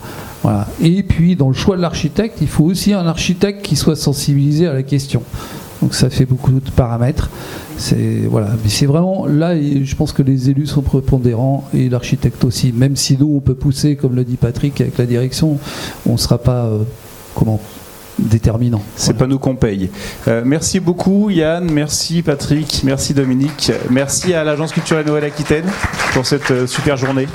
Et 0.81 1.03
puis, 1.03 1.35
dans 1.35 1.47
le 1.47 1.53
choix 1.53 1.75
de 1.75 1.81
l'architecte, 1.81 2.37
il 2.41 2.47
faut 2.47 2.65
aussi 2.65 2.93
un 2.93 3.07
architecte 3.07 3.61
qui 3.63 3.75
soit 3.75 3.95
sensibilisé 3.95 4.67
à 4.67 4.73
la 4.73 4.83
question. 4.83 5.23
Donc 5.81 5.93
ça 5.93 6.09
fait 6.09 6.25
beaucoup 6.25 6.51
de 6.51 6.71
paramètres. 6.71 7.29
C'est 7.77 8.23
voilà, 8.29 8.47
mais 8.63 8.69
c'est 8.69 8.85
vraiment 8.85 9.25
là. 9.27 9.55
Je 9.55 9.95
pense 9.95 10.13
que 10.13 10.21
les 10.21 10.49
élus 10.49 10.67
sont 10.67 10.81
prépondérants 10.81 11.67
et 11.73 11.89
l'architecte 11.89 12.43
aussi. 12.45 12.71
Même 12.71 12.95
si 12.95 13.17
nous 13.19 13.35
on 13.35 13.39
peut 13.39 13.55
pousser, 13.55 13.95
comme 13.95 14.15
le 14.15 14.23
dit 14.23 14.37
Patrick, 14.37 14.79
avec 14.81 14.97
la 14.97 15.05
direction, 15.05 15.59
on 16.07 16.13
ne 16.13 16.17
sera 16.17 16.37
pas 16.37 16.65
euh, 16.65 16.83
comment 17.35 17.59
déterminant. 18.17 18.81
C'est 18.95 19.17
pas 19.17 19.27
nous 19.27 19.39
qu'on 19.39 19.55
paye. 19.55 19.89
Euh, 20.27 20.41
merci 20.45 20.79
beaucoup 20.79 21.29
Yann, 21.29 21.69
merci 21.69 22.21
Patrick, 22.21 22.81
merci 22.85 23.13
Dominique, 23.13 23.71
merci 23.89 24.33
à 24.33 24.45
l'Agence 24.45 24.71
culturelle 24.71 25.05
Nouvelle-Aquitaine 25.05 25.65
pour 26.13 26.25
cette 26.25 26.49
euh, 26.51 26.65
super 26.65 26.95
journée. 26.95 27.27